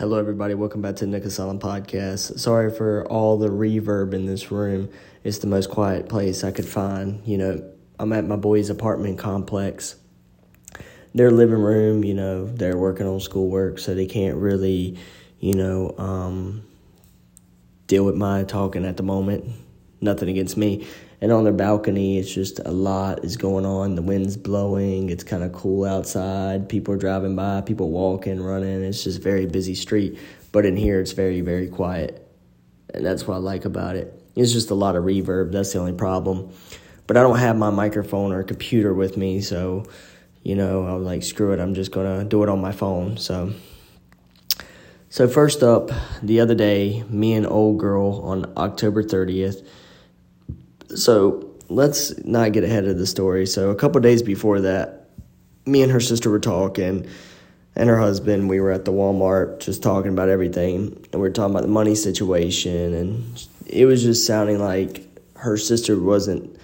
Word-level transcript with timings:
Hello, 0.00 0.18
everybody. 0.18 0.54
Welcome 0.54 0.80
back 0.80 0.96
to 0.96 1.04
the 1.04 1.10
Nick 1.10 1.26
Asylum 1.26 1.58
podcast. 1.58 2.38
Sorry 2.38 2.72
for 2.72 3.06
all 3.08 3.36
the 3.36 3.50
reverb 3.50 4.14
in 4.14 4.24
this 4.24 4.50
room. 4.50 4.88
It's 5.24 5.40
the 5.40 5.46
most 5.46 5.68
quiet 5.68 6.08
place 6.08 6.42
I 6.42 6.52
could 6.52 6.64
find. 6.64 7.20
You 7.26 7.36
know, 7.36 7.70
I'm 7.98 8.10
at 8.14 8.24
my 8.24 8.36
boys' 8.36 8.70
apartment 8.70 9.18
complex. 9.18 9.96
Their 11.14 11.30
living 11.30 11.58
room, 11.58 12.02
you 12.02 12.14
know, 12.14 12.46
they're 12.46 12.78
working 12.78 13.06
on 13.06 13.20
schoolwork, 13.20 13.78
so 13.78 13.94
they 13.94 14.06
can't 14.06 14.38
really, 14.38 14.96
you 15.38 15.52
know, 15.52 15.94
um, 15.98 16.64
deal 17.86 18.06
with 18.06 18.16
my 18.16 18.44
talking 18.44 18.86
at 18.86 18.96
the 18.96 19.02
moment. 19.02 19.44
Nothing 20.00 20.30
against 20.30 20.56
me. 20.56 20.86
And 21.22 21.32
on 21.32 21.44
their 21.44 21.52
balcony, 21.52 22.18
it's 22.18 22.32
just 22.32 22.60
a 22.60 22.70
lot 22.70 23.24
is 23.24 23.36
going 23.36 23.66
on. 23.66 23.94
The 23.94 24.02
wind's 24.02 24.38
blowing. 24.38 25.10
It's 25.10 25.22
kind 25.22 25.42
of 25.42 25.52
cool 25.52 25.84
outside. 25.84 26.68
People 26.68 26.94
are 26.94 26.98
driving 26.98 27.36
by, 27.36 27.60
people 27.60 27.90
walking, 27.90 28.42
running. 28.42 28.82
It's 28.82 29.04
just 29.04 29.20
very 29.20 29.44
busy 29.44 29.74
street. 29.74 30.18
But 30.50 30.64
in 30.64 30.76
here, 30.76 30.98
it's 30.98 31.12
very, 31.12 31.42
very 31.42 31.68
quiet. 31.68 32.26
And 32.94 33.04
that's 33.04 33.26
what 33.26 33.34
I 33.34 33.38
like 33.38 33.66
about 33.66 33.96
it. 33.96 34.20
It's 34.34 34.52
just 34.52 34.70
a 34.70 34.74
lot 34.74 34.96
of 34.96 35.04
reverb. 35.04 35.52
That's 35.52 35.72
the 35.72 35.78
only 35.78 35.92
problem. 35.92 36.52
But 37.06 37.18
I 37.18 37.22
don't 37.22 37.38
have 37.38 37.56
my 37.56 37.70
microphone 37.70 38.32
or 38.32 38.42
computer 38.42 38.94
with 38.94 39.16
me. 39.16 39.42
So, 39.42 39.84
you 40.42 40.54
know, 40.54 40.86
I 40.86 40.94
was 40.94 41.04
like, 41.04 41.22
screw 41.22 41.52
it. 41.52 41.60
I'm 41.60 41.74
just 41.74 41.92
to 41.92 42.24
do 42.24 42.42
it 42.42 42.48
on 42.48 42.60
my 42.60 42.72
phone. 42.72 43.18
So. 43.18 43.52
So 45.12 45.26
first 45.26 45.64
up, 45.64 45.90
the 46.22 46.38
other 46.38 46.54
day, 46.54 47.02
me 47.08 47.34
and 47.34 47.44
old 47.44 47.78
girl 47.78 48.20
on 48.22 48.52
October 48.56 49.02
30th, 49.02 49.66
so 50.98 51.54
let's 51.68 52.16
not 52.24 52.52
get 52.52 52.64
ahead 52.64 52.84
of 52.84 52.98
the 52.98 53.06
story. 53.06 53.46
So 53.46 53.70
a 53.70 53.74
couple 53.74 54.00
days 54.00 54.22
before 54.22 54.60
that, 54.60 55.08
me 55.66 55.82
and 55.82 55.92
her 55.92 56.00
sister 56.00 56.30
were 56.30 56.40
talking, 56.40 57.06
and 57.76 57.88
her 57.88 57.98
husband. 57.98 58.48
We 58.48 58.60
were 58.60 58.72
at 58.72 58.84
the 58.84 58.92
Walmart 58.92 59.60
just 59.60 59.82
talking 59.82 60.12
about 60.12 60.28
everything, 60.28 61.06
and 61.12 61.14
we 61.14 61.20
were 61.20 61.30
talking 61.30 61.52
about 61.52 61.62
the 61.62 61.68
money 61.68 61.94
situation, 61.94 62.94
and 62.94 63.48
it 63.66 63.86
was 63.86 64.02
just 64.02 64.26
sounding 64.26 64.58
like 64.58 65.06
her 65.36 65.56
sister 65.56 65.98
wasn't 65.98 66.58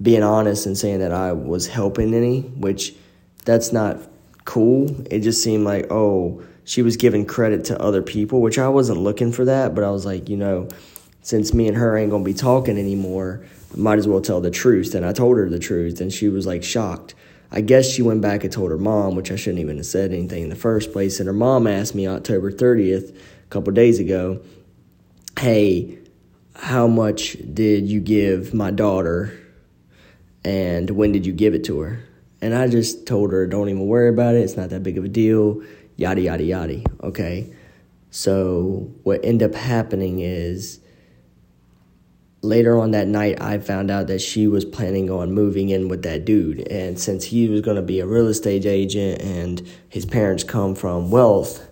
being 0.00 0.22
honest 0.22 0.66
and 0.66 0.76
saying 0.76 1.00
that 1.00 1.12
I 1.12 1.32
was 1.32 1.66
helping 1.66 2.14
any, 2.14 2.42
which 2.42 2.94
that's 3.44 3.72
not 3.72 3.98
cool. 4.44 4.94
It 5.10 5.20
just 5.20 5.42
seemed 5.42 5.64
like 5.64 5.90
oh 5.90 6.42
she 6.64 6.82
was 6.82 6.96
giving 6.96 7.26
credit 7.26 7.64
to 7.66 7.80
other 7.80 8.02
people, 8.02 8.40
which 8.40 8.58
I 8.58 8.68
wasn't 8.68 8.98
looking 8.98 9.32
for 9.32 9.44
that, 9.44 9.74
but 9.74 9.84
I 9.84 9.90
was 9.90 10.06
like, 10.06 10.28
you 10.28 10.36
know, 10.36 10.68
since 11.24 11.54
me 11.54 11.66
and 11.66 11.76
her 11.76 11.96
ain't 11.96 12.10
gonna 12.10 12.22
be 12.22 12.34
talking 12.34 12.78
anymore, 12.78 13.44
might 13.74 13.98
as 13.98 14.06
well 14.06 14.20
tell 14.20 14.40
the 14.40 14.50
truth. 14.50 14.94
And 14.94 15.04
I 15.04 15.12
told 15.12 15.38
her 15.38 15.48
the 15.48 15.58
truth, 15.58 16.00
and 16.00 16.12
she 16.12 16.28
was 16.28 16.46
like 16.46 16.62
shocked. 16.62 17.14
I 17.50 17.62
guess 17.62 17.88
she 17.90 18.02
went 18.02 18.20
back 18.20 18.44
and 18.44 18.52
told 18.52 18.70
her 18.70 18.78
mom, 18.78 19.16
which 19.16 19.32
I 19.32 19.36
shouldn't 19.36 19.60
even 19.60 19.78
have 19.78 19.86
said 19.86 20.12
anything 20.12 20.42
in 20.44 20.48
the 20.50 20.56
first 20.56 20.92
place. 20.92 21.18
And 21.18 21.26
her 21.26 21.32
mom 21.32 21.66
asked 21.66 21.94
me 21.94 22.06
October 22.06 22.52
30th, 22.52 23.16
a 23.16 23.48
couple 23.48 23.72
days 23.72 23.98
ago, 23.98 24.40
hey, 25.40 25.98
how 26.56 26.86
much 26.86 27.36
did 27.52 27.88
you 27.88 28.00
give 28.00 28.54
my 28.54 28.70
daughter 28.70 29.32
and 30.44 30.90
when 30.90 31.12
did 31.12 31.24
you 31.24 31.32
give 31.32 31.54
it 31.54 31.64
to 31.64 31.80
her? 31.80 32.04
And 32.42 32.54
I 32.54 32.68
just 32.68 33.06
told 33.06 33.32
her, 33.32 33.46
don't 33.46 33.70
even 33.70 33.86
worry 33.86 34.10
about 34.10 34.34
it. 34.34 34.40
It's 34.40 34.56
not 34.56 34.68
that 34.70 34.82
big 34.82 34.98
of 34.98 35.04
a 35.04 35.08
deal. 35.08 35.62
Yada, 35.96 36.20
yada, 36.20 36.44
yada. 36.44 36.82
Okay. 37.02 37.50
So 38.10 38.92
what 39.04 39.24
ended 39.24 39.50
up 39.50 39.56
happening 39.58 40.20
is 40.20 40.80
later 42.44 42.78
on 42.78 42.92
that 42.92 43.08
night, 43.08 43.40
I 43.40 43.58
found 43.58 43.90
out 43.90 44.06
that 44.08 44.20
she 44.20 44.46
was 44.46 44.64
planning 44.64 45.10
on 45.10 45.32
moving 45.32 45.70
in 45.70 45.88
with 45.88 46.02
that 46.02 46.24
dude. 46.24 46.68
And 46.68 47.00
since 47.00 47.24
he 47.24 47.48
was 47.48 47.62
going 47.62 47.76
to 47.76 47.82
be 47.82 48.00
a 48.00 48.06
real 48.06 48.28
estate 48.28 48.66
agent 48.66 49.22
and 49.22 49.66
his 49.88 50.04
parents 50.04 50.44
come 50.44 50.74
from 50.74 51.10
wealth, 51.10 51.66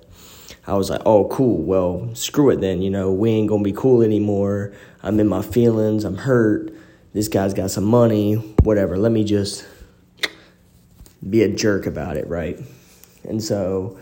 I 0.67 0.75
was 0.75 0.91
like, 0.91 1.03
oh, 1.05 1.29
cool. 1.29 1.63
Well, 1.63 2.15
screw 2.15 2.51
it 2.51 2.61
then. 2.61 2.83
You 2.83 2.91
know, 2.91 3.13
we 3.13 3.31
ain't 3.31 3.49
going 3.49 3.63
to 3.63 3.71
be 3.71 3.77
cool 3.77 4.03
anymore. 4.03 4.73
I'm 5.03 5.21
in 5.21 5.29
my 5.29 5.43
feelings. 5.43 6.05
I'm 6.05 6.17
hurt. 6.17 6.73
This 7.13 7.29
guy's 7.29 7.53
got 7.53 7.71
some 7.71 7.85
money. 7.85 8.35
Whatever. 8.63 8.97
Let 8.97 9.13
me 9.13 9.25
just 9.25 9.67
be 11.29 11.43
a 11.43 11.49
jerk 11.49 11.87
about 11.87 12.17
it, 12.17 12.27
right? 12.27 12.59
And 13.25 13.43
so 13.43 13.99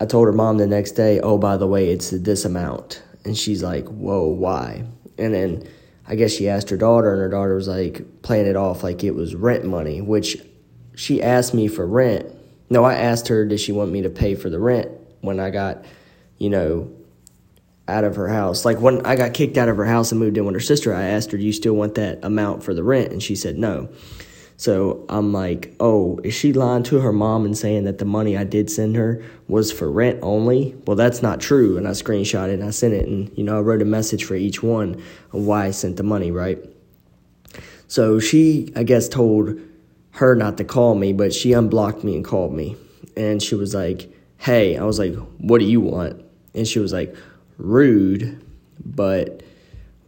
I 0.00 0.06
told 0.06 0.26
her 0.26 0.32
mom 0.32 0.58
the 0.58 0.66
next 0.66 0.92
day, 0.92 1.20
oh, 1.20 1.38
by 1.38 1.56
the 1.56 1.66
way, 1.66 1.90
it's 1.90 2.10
this 2.10 2.44
amount. 2.44 3.02
And 3.24 3.36
she's 3.36 3.62
like, 3.62 3.86
whoa, 3.86 4.26
why? 4.26 4.84
And 5.18 5.34
then 5.34 5.68
I 6.06 6.14
guess 6.14 6.32
she 6.32 6.48
asked 6.48 6.70
her 6.70 6.76
daughter, 6.76 7.12
and 7.12 7.20
her 7.20 7.28
daughter 7.28 7.54
was 7.54 7.68
like 7.68 8.22
playing 8.22 8.46
it 8.46 8.56
off 8.56 8.82
like 8.82 9.04
it 9.04 9.14
was 9.14 9.34
rent 9.34 9.64
money, 9.64 10.00
which 10.00 10.38
she 10.94 11.22
asked 11.22 11.54
me 11.54 11.68
for 11.68 11.86
rent. 11.86 12.26
No, 12.70 12.84
I 12.84 12.94
asked 12.94 13.28
her, 13.28 13.44
did 13.44 13.60
she 13.60 13.72
want 13.72 13.92
me 13.92 14.02
to 14.02 14.10
pay 14.10 14.34
for 14.34 14.50
the 14.50 14.58
rent 14.58 14.90
when 15.20 15.40
I 15.40 15.50
got, 15.50 15.84
you 16.36 16.50
know, 16.50 16.90
out 17.86 18.04
of 18.04 18.16
her 18.16 18.28
house? 18.28 18.64
Like 18.64 18.80
when 18.80 19.04
I 19.06 19.16
got 19.16 19.32
kicked 19.32 19.56
out 19.56 19.68
of 19.68 19.76
her 19.76 19.86
house 19.86 20.12
and 20.12 20.20
moved 20.20 20.36
in 20.36 20.44
with 20.44 20.54
her 20.54 20.60
sister, 20.60 20.94
I 20.94 21.04
asked 21.04 21.30
her, 21.32 21.38
do 21.38 21.44
you 21.44 21.52
still 21.52 21.74
want 21.74 21.94
that 21.94 22.18
amount 22.22 22.62
for 22.62 22.74
the 22.74 22.82
rent? 22.82 23.12
And 23.12 23.22
she 23.22 23.36
said 23.36 23.58
no. 23.58 23.88
So 24.58 25.06
I'm 25.08 25.32
like, 25.32 25.72
oh, 25.78 26.18
is 26.24 26.34
she 26.34 26.52
lying 26.52 26.82
to 26.82 26.98
her 26.98 27.12
mom 27.12 27.44
and 27.44 27.56
saying 27.56 27.84
that 27.84 27.98
the 27.98 28.04
money 28.04 28.36
I 28.36 28.42
did 28.42 28.68
send 28.68 28.96
her 28.96 29.22
was 29.46 29.70
for 29.70 29.88
rent 29.88 30.18
only? 30.20 30.74
Well, 30.84 30.96
that's 30.96 31.22
not 31.22 31.40
true. 31.40 31.78
And 31.78 31.86
I 31.86 31.92
screenshot 31.92 32.48
it 32.48 32.54
and 32.54 32.64
I 32.64 32.70
sent 32.70 32.92
it. 32.92 33.06
And, 33.06 33.30
you 33.38 33.44
know, 33.44 33.56
I 33.56 33.60
wrote 33.60 33.82
a 33.82 33.84
message 33.84 34.24
for 34.24 34.34
each 34.34 34.60
one 34.60 35.00
of 35.32 35.46
why 35.46 35.66
I 35.66 35.70
sent 35.70 35.96
the 35.96 36.02
money, 36.02 36.32
right? 36.32 36.58
So 37.86 38.18
she, 38.18 38.72
I 38.74 38.82
guess, 38.82 39.08
told 39.08 39.60
her 40.10 40.34
not 40.34 40.56
to 40.56 40.64
call 40.64 40.96
me, 40.96 41.12
but 41.12 41.32
she 41.32 41.52
unblocked 41.52 42.02
me 42.02 42.16
and 42.16 42.24
called 42.24 42.52
me. 42.52 42.76
And 43.16 43.40
she 43.40 43.54
was 43.54 43.76
like, 43.76 44.12
hey, 44.38 44.76
I 44.76 44.82
was 44.82 44.98
like, 44.98 45.14
what 45.38 45.60
do 45.60 45.66
you 45.66 45.80
want? 45.80 46.20
And 46.54 46.66
she 46.66 46.80
was 46.80 46.92
like, 46.92 47.14
rude, 47.58 48.44
but 48.84 49.44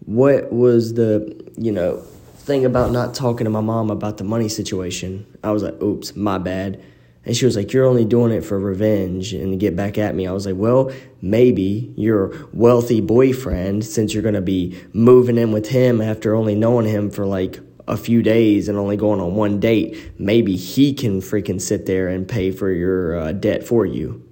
what 0.06 0.52
was 0.52 0.94
the, 0.94 1.40
you 1.56 1.70
know, 1.70 2.04
thing 2.50 2.64
about 2.64 2.90
not 2.90 3.14
talking 3.14 3.44
to 3.44 3.50
my 3.50 3.60
mom 3.60 3.90
about 3.90 4.16
the 4.18 4.24
money 4.24 4.48
situation. 4.48 5.24
I 5.44 5.52
was 5.52 5.62
like, 5.62 5.80
oops, 5.80 6.16
my 6.16 6.36
bad. 6.36 6.82
And 7.24 7.36
she 7.36 7.44
was 7.44 7.54
like, 7.54 7.72
You're 7.72 7.86
only 7.86 8.04
doing 8.04 8.32
it 8.32 8.40
for 8.40 8.58
revenge 8.58 9.32
and 9.32 9.52
to 9.52 9.56
get 9.56 9.76
back 9.76 9.98
at 9.98 10.16
me. 10.16 10.26
I 10.26 10.32
was 10.32 10.46
like, 10.46 10.56
Well, 10.56 10.90
maybe 11.22 11.92
your 11.96 12.48
wealthy 12.52 13.00
boyfriend, 13.00 13.84
since 13.84 14.12
you're 14.12 14.24
going 14.24 14.34
to 14.34 14.40
be 14.40 14.76
moving 14.92 15.38
in 15.38 15.52
with 15.52 15.68
him 15.68 16.00
after 16.00 16.34
only 16.34 16.56
knowing 16.56 16.86
him 16.86 17.08
for 17.08 17.24
like 17.24 17.60
a 17.86 17.96
few 17.96 18.20
days 18.20 18.68
and 18.68 18.76
only 18.76 18.96
going 18.96 19.20
on 19.20 19.36
one 19.36 19.60
date, 19.60 20.12
maybe 20.18 20.56
he 20.56 20.92
can 20.92 21.20
freaking 21.20 21.60
sit 21.60 21.86
there 21.86 22.08
and 22.08 22.26
pay 22.26 22.50
for 22.50 22.72
your 22.72 23.16
uh, 23.16 23.32
debt 23.32 23.62
for 23.62 23.86
you. 23.86 24.26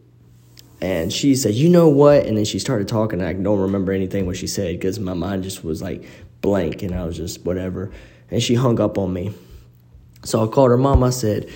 And 0.81 1.13
she 1.13 1.37
said, 1.37 1.55
You 1.55 1.69
know 1.69 1.89
what? 1.89 2.27
And 2.27 2.37
then 2.37 2.45
she 2.45 2.59
started 2.59 2.89
talking. 2.89 3.23
I 3.23 3.33
don't 3.33 3.61
remember 3.61 3.93
anything 3.93 4.27
what 4.27 4.37
she 4.37 4.49
said 4.49 4.77
because 4.77 4.99
my 4.99 5.15
mind 5.15 5.45
just 5.45 5.63
was 5.63 5.81
like 5.81 6.05
blank 6.41 6.83
and 6.83 6.95
I 6.95 7.05
was 7.05 7.17
just 7.17 7.45
whatever. 7.45 7.91
And 8.31 8.43
she 8.43 8.55
hung 8.55 8.81
up 8.81 8.99
on 8.99 9.13
me. 9.13 9.35
So 10.25 10.45
I 10.45 10.49
called 10.49 10.71
her 10.71 10.77
mom. 10.77 11.03
I 11.03 11.11
said, 11.11 11.51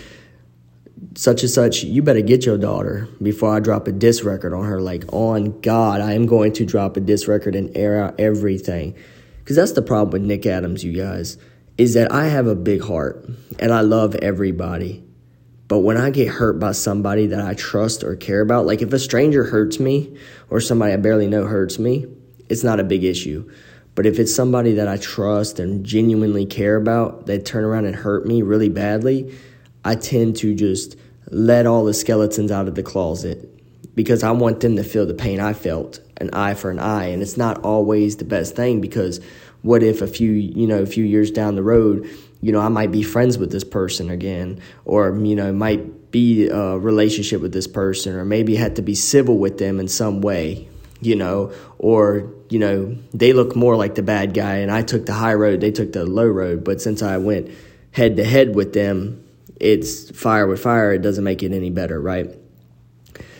such 1.14 1.42
and 1.42 1.50
such, 1.50 1.82
you 1.82 2.02
better 2.02 2.20
get 2.20 2.46
your 2.46 2.58
daughter 2.58 3.08
before 3.20 3.54
I 3.54 3.60
drop 3.60 3.88
a 3.88 3.92
diss 3.92 4.22
record 4.22 4.54
on 4.54 4.64
her. 4.64 4.80
Like, 4.80 5.04
on 5.12 5.60
God, 5.60 6.00
I 6.00 6.12
am 6.14 6.26
going 6.26 6.52
to 6.54 6.64
drop 6.64 6.96
a 6.96 7.00
diss 7.00 7.28
record 7.28 7.54
and 7.54 7.76
air 7.76 8.02
out 8.02 8.20
everything. 8.20 8.94
Because 9.40 9.56
that's 9.56 9.72
the 9.72 9.82
problem 9.82 10.10
with 10.10 10.22
Nick 10.22 10.46
Adams, 10.46 10.84
you 10.84 10.92
guys, 10.92 11.36
is 11.76 11.94
that 11.94 12.12
I 12.12 12.28
have 12.28 12.46
a 12.46 12.54
big 12.54 12.82
heart 12.82 13.28
and 13.58 13.72
I 13.72 13.80
love 13.80 14.14
everybody. 14.16 15.02
But 15.66 15.80
when 15.80 15.96
I 15.96 16.10
get 16.10 16.28
hurt 16.28 16.58
by 16.58 16.72
somebody 16.72 17.26
that 17.28 17.40
I 17.40 17.54
trust 17.54 18.04
or 18.04 18.14
care 18.14 18.40
about, 18.40 18.66
like 18.66 18.82
if 18.82 18.92
a 18.92 18.98
stranger 18.98 19.44
hurts 19.44 19.80
me 19.80 20.16
or 20.50 20.60
somebody 20.60 20.92
I 20.92 20.96
barely 20.96 21.26
know 21.28 21.46
hurts 21.46 21.78
me, 21.78 22.06
it's 22.48 22.62
not 22.62 22.78
a 22.78 22.84
big 22.84 23.04
issue. 23.04 23.50
But 23.94 24.06
if 24.06 24.18
it's 24.18 24.34
somebody 24.34 24.74
that 24.74 24.88
I 24.88 24.96
trust 24.96 25.58
and 25.58 25.84
genuinely 25.84 26.46
care 26.46 26.76
about, 26.76 27.26
they 27.26 27.38
turn 27.38 27.64
around 27.64 27.84
and 27.84 27.94
hurt 27.94 28.26
me 28.26 28.42
really 28.42 28.70
badly, 28.70 29.34
I 29.84 29.96
tend 29.96 30.36
to 30.36 30.54
just 30.54 30.96
let 31.30 31.66
all 31.66 31.84
the 31.84 31.94
skeletons 31.94 32.50
out 32.50 32.68
of 32.68 32.74
the 32.74 32.82
closet 32.82 33.48
because 33.94 34.22
I 34.22 34.30
want 34.30 34.60
them 34.60 34.76
to 34.76 34.84
feel 34.84 35.04
the 35.04 35.14
pain 35.14 35.40
I 35.40 35.52
felt, 35.52 36.00
an 36.16 36.30
eye 36.32 36.54
for 36.54 36.70
an 36.70 36.78
eye. 36.78 37.06
And 37.06 37.20
it's 37.20 37.36
not 37.36 37.62
always 37.62 38.16
the 38.16 38.24
best 38.24 38.56
thing 38.56 38.80
because 38.80 39.20
what 39.60 39.82
if 39.82 40.00
a 40.00 40.06
few, 40.06 40.32
you 40.32 40.66
know, 40.66 40.80
a 40.82 40.86
few 40.86 41.04
years 41.04 41.30
down 41.30 41.54
the 41.54 41.62
road, 41.62 42.08
you 42.40 42.50
know, 42.50 42.60
I 42.60 42.68
might 42.68 42.90
be 42.90 43.02
friends 43.02 43.38
with 43.38 43.52
this 43.52 43.64
person 43.64 44.10
again, 44.10 44.60
or, 44.84 45.16
you 45.16 45.36
know, 45.36 45.52
might 45.52 46.10
be 46.10 46.48
a 46.48 46.78
relationship 46.78 47.40
with 47.40 47.52
this 47.52 47.68
person, 47.68 48.16
or 48.16 48.24
maybe 48.24 48.56
had 48.56 48.76
to 48.76 48.82
be 48.82 48.94
civil 48.94 49.38
with 49.38 49.58
them 49.58 49.78
in 49.78 49.86
some 49.86 50.20
way, 50.20 50.68
you 51.00 51.14
know, 51.14 51.52
or, 51.78 52.32
you 52.52 52.58
know, 52.58 52.94
they 53.14 53.32
look 53.32 53.56
more 53.56 53.76
like 53.76 53.94
the 53.94 54.02
bad 54.02 54.34
guy 54.34 54.56
and 54.56 54.70
I 54.70 54.82
took 54.82 55.06
the 55.06 55.14
high 55.14 55.32
road, 55.32 55.62
they 55.62 55.70
took 55.70 55.92
the 55.92 56.04
low 56.04 56.26
road. 56.26 56.64
But 56.64 56.82
since 56.82 57.02
I 57.02 57.16
went 57.16 57.50
head 57.92 58.16
to 58.16 58.24
head 58.24 58.54
with 58.54 58.74
them, 58.74 59.24
it's 59.58 60.10
fire 60.10 60.46
with 60.46 60.60
fire. 60.60 60.92
It 60.92 61.00
doesn't 61.00 61.24
make 61.24 61.42
it 61.42 61.52
any 61.52 61.70
better, 61.70 61.98
right? 61.98 62.28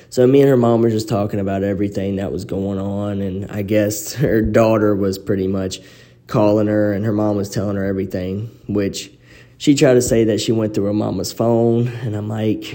So 0.09 0.27
me 0.27 0.41
and 0.41 0.49
her 0.49 0.57
mom 0.57 0.81
were 0.81 0.89
just 0.89 1.11
talking 1.11 1.41
about 1.41 1.63
everything 1.63 2.17
that 2.17 2.33
was 2.33 2.47
going 2.47 2.79
on. 2.79 3.21
And 3.21 3.51
I 3.51 3.61
guess 3.61 4.15
her 4.25 4.41
daughter 4.41 4.97
was 4.97 5.19
pretty 5.19 5.47
much 5.47 5.81
calling 6.27 6.69
her 6.69 6.95
and 6.95 7.05
her 7.05 7.13
mom 7.13 7.37
was 7.37 7.51
telling 7.51 7.77
her 7.77 7.85
everything, 7.85 8.49
which 8.67 9.11
she 9.59 9.75
tried 9.75 9.95
to 9.95 10.03
say 10.03 10.25
that 10.25 10.41
she 10.41 10.53
went 10.53 10.73
through 10.73 10.87
her 10.87 10.95
mama's 10.95 11.35
phone. 11.35 11.89
And 11.89 12.17
I'm 12.17 12.31
like, 12.31 12.75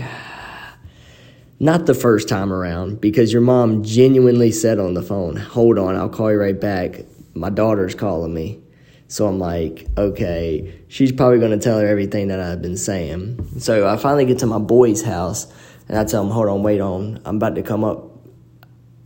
not 1.59 1.86
the 1.86 1.94
first 1.94 2.30
time 2.30 2.54
around 2.54 3.01
because 3.01 3.33
your 3.33 3.42
mom 3.42 3.83
genuinely 3.83 4.51
said 4.51 4.80
on 4.80 4.94
the 4.94 5.01
phone, 5.01 5.36
Hold 5.36 5.80
on, 5.80 5.95
I'll 5.95 6.09
call 6.09 6.31
you 6.31 6.39
right 6.39 6.59
back. 6.59 7.01
My 7.33 7.50
daughter's 7.50 7.95
calling 7.95 8.33
me. 8.33 8.62
So 9.09 9.25
I'm 9.25 9.39
like, 9.39 9.88
okay, 9.98 10.81
she's 10.89 11.13
probably 11.13 11.39
going 11.39 11.57
to 11.57 11.63
tell 11.63 11.80
her 11.80 11.88
everything 11.88 12.27
that 12.27 12.42
I've 12.42 12.62
been 12.62 12.75
saying. 12.75 13.59
So 13.59 13.88
I 13.88 13.95
finally 13.95 14.25
get 14.25 14.39
to 14.39 14.45
my 14.45 14.59
boy's 14.59 15.01
house 15.01 15.48
and 15.88 15.98
I 15.98 16.04
tell 16.04 16.24
him, 16.24 16.30
hold 16.30 16.50
on, 16.50 16.62
wait 16.62 16.81
on. 16.81 17.21
I'm 17.24 17.38
about 17.38 17.56
to 17.56 17.63
come 17.63 17.86
up 17.86 18.03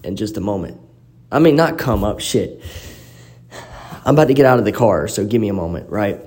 in 0.03 0.15
just 0.15 0.37
a 0.37 0.41
moment. 0.41 0.81
I 1.31 1.37
mean, 1.37 1.55
not 1.55 1.77
come 1.77 2.03
up, 2.03 2.19
shit. 2.19 2.63
I'm 4.05 4.15
about 4.15 4.29
to 4.29 4.33
get 4.33 4.47
out 4.47 4.57
of 4.57 4.65
the 4.65 4.71
car, 4.71 5.07
so 5.07 5.23
give 5.23 5.39
me 5.39 5.49
a 5.49 5.53
moment, 5.53 5.89
right? 5.91 6.19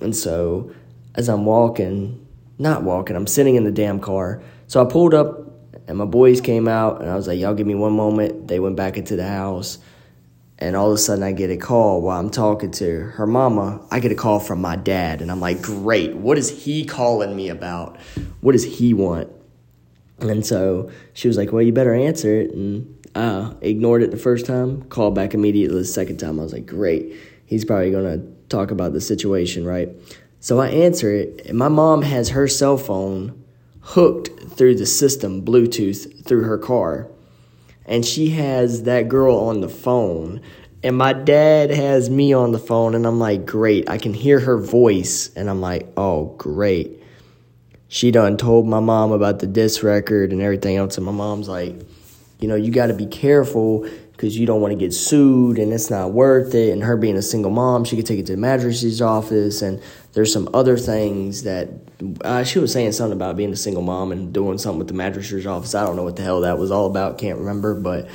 And 0.00 0.14
so 0.14 0.72
as 1.16 1.28
I'm 1.28 1.44
walking, 1.44 2.24
not 2.58 2.84
walking, 2.84 3.16
I'm 3.16 3.26
sitting 3.26 3.56
in 3.56 3.64
the 3.64 3.72
damn 3.72 3.98
car. 3.98 4.40
So 4.68 4.80
I 4.80 4.88
pulled 4.88 5.14
up 5.14 5.45
and 5.86 5.98
my 5.98 6.04
boys 6.04 6.40
came 6.40 6.68
out 6.68 7.00
and 7.00 7.10
I 7.10 7.16
was 7.16 7.26
like, 7.26 7.38
y'all 7.38 7.54
give 7.54 7.66
me 7.66 7.74
one 7.74 7.92
moment. 7.92 8.48
They 8.48 8.60
went 8.60 8.76
back 8.76 8.96
into 8.96 9.16
the 9.16 9.26
house. 9.26 9.78
And 10.58 10.74
all 10.74 10.88
of 10.88 10.94
a 10.94 10.98
sudden, 10.98 11.22
I 11.22 11.32
get 11.32 11.50
a 11.50 11.58
call 11.58 12.00
while 12.00 12.18
I'm 12.18 12.30
talking 12.30 12.70
to 12.72 13.00
her 13.00 13.26
mama. 13.26 13.86
I 13.90 14.00
get 14.00 14.10
a 14.10 14.14
call 14.14 14.40
from 14.40 14.62
my 14.62 14.74
dad, 14.74 15.20
and 15.20 15.30
I'm 15.30 15.38
like, 15.38 15.60
great. 15.60 16.16
What 16.16 16.38
is 16.38 16.64
he 16.64 16.86
calling 16.86 17.36
me 17.36 17.50
about? 17.50 17.98
What 18.40 18.52
does 18.52 18.64
he 18.64 18.94
want? 18.94 19.30
And 20.18 20.46
so 20.46 20.90
she 21.12 21.28
was 21.28 21.36
like, 21.36 21.52
well, 21.52 21.60
you 21.60 21.74
better 21.74 21.94
answer 21.94 22.40
it. 22.40 22.52
And 22.52 23.06
I 23.14 23.52
ignored 23.60 24.02
it 24.02 24.10
the 24.10 24.16
first 24.16 24.46
time, 24.46 24.84
called 24.84 25.14
back 25.14 25.34
immediately 25.34 25.76
the 25.76 25.84
second 25.84 26.16
time. 26.16 26.40
I 26.40 26.44
was 26.44 26.54
like, 26.54 26.64
great. 26.64 27.14
He's 27.44 27.66
probably 27.66 27.90
going 27.90 28.18
to 28.18 28.26
talk 28.48 28.70
about 28.70 28.94
the 28.94 29.00
situation, 29.02 29.66
right? 29.66 29.90
So 30.40 30.58
I 30.58 30.68
answer 30.68 31.12
it, 31.12 31.42
and 31.44 31.58
my 31.58 31.68
mom 31.68 32.00
has 32.00 32.30
her 32.30 32.48
cell 32.48 32.78
phone 32.78 33.44
hooked 33.86 34.50
through 34.50 34.74
the 34.74 34.84
system, 34.84 35.42
Bluetooth, 35.42 36.24
through 36.24 36.42
her 36.42 36.58
car. 36.58 37.08
And 37.84 38.04
she 38.04 38.30
has 38.30 38.82
that 38.82 39.08
girl 39.08 39.36
on 39.36 39.60
the 39.60 39.68
phone. 39.68 40.40
And 40.82 40.96
my 40.96 41.12
dad 41.12 41.70
has 41.70 42.10
me 42.10 42.32
on 42.32 42.50
the 42.50 42.58
phone 42.58 42.96
and 42.96 43.06
i'm 43.06 43.20
like 43.20 43.46
great. 43.46 43.88
I 43.88 43.98
can 43.98 44.12
hear 44.12 44.40
her 44.40 44.58
voice 44.58 45.32
and 45.34 45.48
i'm 45.48 45.60
like 45.60 45.86
oh 45.96 46.34
great. 46.36 47.02
She 47.88 48.10
done 48.10 48.36
told 48.36 48.66
my 48.66 48.80
mom 48.80 49.12
about 49.12 49.38
the 49.38 49.46
diss 49.46 49.84
record 49.84 50.32
and 50.32 50.42
everything 50.42 50.76
else 50.76 50.96
and 50.96 51.06
my 51.06 51.12
mom's 51.12 51.48
like 51.48 51.80
you 52.40 52.48
know 52.48 52.56
you 52.56 52.72
got 52.72 52.88
to 52.88 52.94
be 52.94 53.06
careful 53.06 53.88
because 54.12 54.36
you 54.36 54.46
don't 54.46 54.60
want 54.60 54.72
to 54.72 54.78
get 54.78 54.92
sued 54.92 55.58
and 55.58 55.72
it's 55.72 55.90
not 55.90 56.12
worth 56.12 56.54
it. 56.54 56.72
And 56.72 56.82
her 56.82 56.96
being 56.96 57.16
a 57.16 57.22
single 57.22 57.52
mom 57.52 57.84
she 57.84 57.94
could 57.94 58.06
take 58.06 58.18
it 58.18 58.26
to 58.26 58.32
the 58.32 58.38
magistrate's 58.38 59.00
office 59.00 59.62
and 59.62 59.80
there's 60.16 60.32
some 60.32 60.48
other 60.54 60.78
things 60.78 61.42
that 61.42 61.68
uh, 62.24 62.42
she 62.42 62.58
was 62.58 62.72
saying 62.72 62.92
something 62.92 63.12
about 63.12 63.36
being 63.36 63.52
a 63.52 63.56
single 63.56 63.82
mom 63.82 64.12
and 64.12 64.32
doing 64.32 64.56
something 64.56 64.78
with 64.78 64.88
the 64.88 64.94
magistrate's 64.94 65.44
office. 65.44 65.74
I 65.74 65.84
don't 65.84 65.94
know 65.94 66.04
what 66.04 66.16
the 66.16 66.22
hell 66.22 66.40
that 66.40 66.56
was 66.56 66.70
all 66.70 66.86
about, 66.86 67.18
can't 67.18 67.38
remember, 67.38 67.78
but 67.78 68.08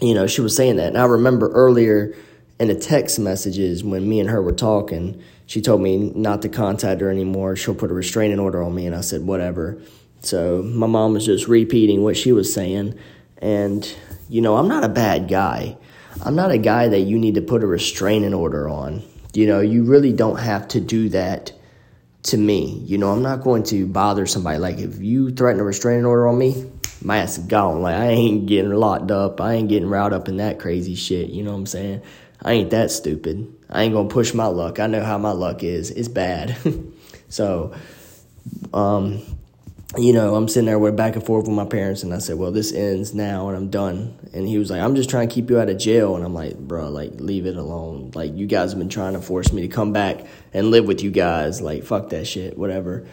you 0.00 0.14
know, 0.14 0.28
she 0.28 0.42
was 0.42 0.54
saying 0.54 0.76
that. 0.76 0.86
And 0.86 0.96
I 0.96 1.04
remember 1.06 1.50
earlier 1.50 2.14
in 2.60 2.68
the 2.68 2.76
text 2.76 3.18
messages 3.18 3.82
when 3.82 4.08
me 4.08 4.20
and 4.20 4.30
her 4.30 4.40
were 4.40 4.52
talking, 4.52 5.20
she 5.46 5.60
told 5.60 5.80
me 5.80 6.12
not 6.14 6.40
to 6.42 6.48
contact 6.48 7.00
her 7.00 7.10
anymore. 7.10 7.56
She'll 7.56 7.74
put 7.74 7.90
a 7.90 7.94
restraining 7.94 8.38
order 8.38 8.62
on 8.62 8.72
me. 8.72 8.86
And 8.86 8.94
I 8.94 9.00
said, 9.00 9.22
whatever. 9.22 9.82
So 10.20 10.62
my 10.62 10.86
mom 10.86 11.14
was 11.14 11.26
just 11.26 11.48
repeating 11.48 12.04
what 12.04 12.16
she 12.16 12.30
was 12.30 12.54
saying. 12.54 12.96
And, 13.38 13.92
you 14.28 14.40
know, 14.40 14.56
I'm 14.56 14.68
not 14.68 14.84
a 14.84 14.88
bad 14.88 15.26
guy. 15.26 15.76
I'm 16.24 16.36
not 16.36 16.52
a 16.52 16.58
guy 16.58 16.86
that 16.86 17.00
you 17.00 17.18
need 17.18 17.34
to 17.34 17.42
put 17.42 17.64
a 17.64 17.66
restraining 17.66 18.34
order 18.34 18.68
on. 18.68 19.02
You 19.34 19.46
know, 19.46 19.60
you 19.60 19.84
really 19.84 20.12
don't 20.12 20.38
have 20.38 20.68
to 20.68 20.80
do 20.80 21.08
that 21.10 21.52
to 22.24 22.36
me. 22.36 22.82
You 22.84 22.98
know, 22.98 23.10
I'm 23.10 23.22
not 23.22 23.42
going 23.42 23.62
to 23.64 23.86
bother 23.86 24.26
somebody. 24.26 24.58
Like, 24.58 24.78
if 24.78 25.00
you 25.00 25.30
threaten 25.30 25.60
a 25.60 25.64
restraining 25.64 26.04
order 26.04 26.28
on 26.28 26.38
me, 26.38 26.70
my 27.02 27.18
ass 27.18 27.38
is 27.38 27.44
gone. 27.44 27.82
Like, 27.82 27.96
I 27.96 28.08
ain't 28.08 28.46
getting 28.46 28.72
locked 28.72 29.10
up. 29.10 29.40
I 29.40 29.54
ain't 29.54 29.68
getting 29.68 29.88
riled 29.88 30.12
up 30.12 30.28
in 30.28 30.36
that 30.36 30.58
crazy 30.58 30.94
shit. 30.94 31.30
You 31.30 31.42
know 31.42 31.52
what 31.52 31.58
I'm 31.58 31.66
saying? 31.66 32.02
I 32.42 32.52
ain't 32.52 32.70
that 32.70 32.90
stupid. 32.90 33.52
I 33.70 33.82
ain't 33.82 33.94
gonna 33.94 34.08
push 34.08 34.34
my 34.34 34.46
luck. 34.46 34.80
I 34.80 34.86
know 34.86 35.02
how 35.02 35.18
my 35.18 35.32
luck 35.32 35.62
is. 35.62 35.90
It's 35.90 36.08
bad. 36.08 36.56
so, 37.28 37.74
um, 38.74 39.22
you 39.98 40.12
know, 40.14 40.34
I'm 40.34 40.48
sitting 40.48 40.66
there 40.66 40.78
with 40.78 40.96
back 40.96 41.16
and 41.16 41.24
forth 41.24 41.46
with 41.46 41.54
my 41.54 41.66
parents, 41.66 42.02
and 42.02 42.14
I 42.14 42.18
said, 42.18 42.38
"Well, 42.38 42.50
this 42.50 42.72
ends 42.72 43.12
now, 43.12 43.48
and 43.48 43.56
I'm 43.56 43.68
done." 43.68 44.14
And 44.32 44.48
he 44.48 44.56
was 44.56 44.70
like, 44.70 44.80
"I'm 44.80 44.94
just 44.94 45.10
trying 45.10 45.28
to 45.28 45.34
keep 45.34 45.50
you 45.50 45.60
out 45.60 45.68
of 45.68 45.76
jail," 45.76 46.16
and 46.16 46.24
I'm 46.24 46.32
like, 46.32 46.58
"Bro, 46.58 46.90
like, 46.90 47.20
leave 47.20 47.44
it 47.44 47.56
alone. 47.56 48.10
Like, 48.14 48.34
you 48.34 48.46
guys 48.46 48.70
have 48.70 48.78
been 48.78 48.88
trying 48.88 49.12
to 49.12 49.20
force 49.20 49.52
me 49.52 49.62
to 49.62 49.68
come 49.68 49.92
back 49.92 50.24
and 50.54 50.70
live 50.70 50.86
with 50.86 51.02
you 51.02 51.10
guys. 51.10 51.60
Like, 51.60 51.84
fuck 51.84 52.08
that 52.10 52.26
shit, 52.26 52.56
whatever." 52.56 53.04